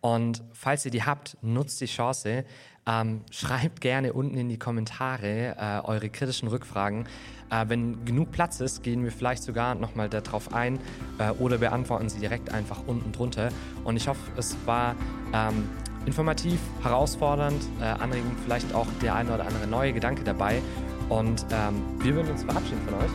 Und 0.01 0.43
falls 0.53 0.85
ihr 0.85 0.91
die 0.91 1.03
habt, 1.03 1.37
nutzt 1.41 1.81
die 1.81 1.85
Chance. 1.85 2.45
Ähm, 2.87 3.21
schreibt 3.29 3.81
gerne 3.81 4.13
unten 4.13 4.37
in 4.37 4.49
die 4.49 4.57
Kommentare 4.57 5.55
äh, 5.57 5.85
eure 5.85 6.09
kritischen 6.09 6.47
Rückfragen. 6.47 7.05
Äh, 7.51 7.65
wenn 7.67 8.05
genug 8.05 8.31
Platz 8.31 8.61
ist, 8.61 8.81
gehen 8.81 9.03
wir 9.03 9.11
vielleicht 9.11 9.43
sogar 9.43 9.75
nochmal 9.75 10.09
darauf 10.09 10.53
ein 10.53 10.79
äh, 11.19 11.29
oder 11.31 11.57
beantworten 11.57 12.09
sie 12.09 12.19
direkt 12.19 12.51
einfach 12.51 12.81
unten 12.87 13.11
drunter. 13.11 13.49
Und 13.83 13.97
ich 13.97 14.07
hoffe, 14.07 14.31
es 14.37 14.55
war 14.65 14.95
ähm, 15.33 15.69
informativ, 16.05 16.59
herausfordernd, 16.81 17.61
äh, 17.79 17.83
anregend, 17.83 18.39
vielleicht 18.43 18.73
auch 18.73 18.87
der 19.01 19.15
eine 19.15 19.35
oder 19.35 19.45
andere 19.45 19.67
neue 19.67 19.93
Gedanke 19.93 20.23
dabei. 20.23 20.61
Und 21.09 21.45
ähm, 21.51 21.83
wir 22.01 22.15
würden 22.15 22.31
uns 22.31 22.43
verabschieden 22.43 22.81
von 22.87 22.95
euch 22.95 23.11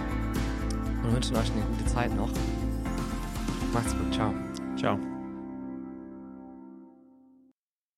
und 1.04 1.14
wünschen 1.14 1.36
euch 1.36 1.50
eine 1.52 1.62
gute 1.62 1.86
Zeit 1.86 2.14
noch. 2.16 2.30
Macht's 3.72 3.92
gut. 3.96 4.12
Ciao. 4.12 4.34
Ciao. 4.76 5.13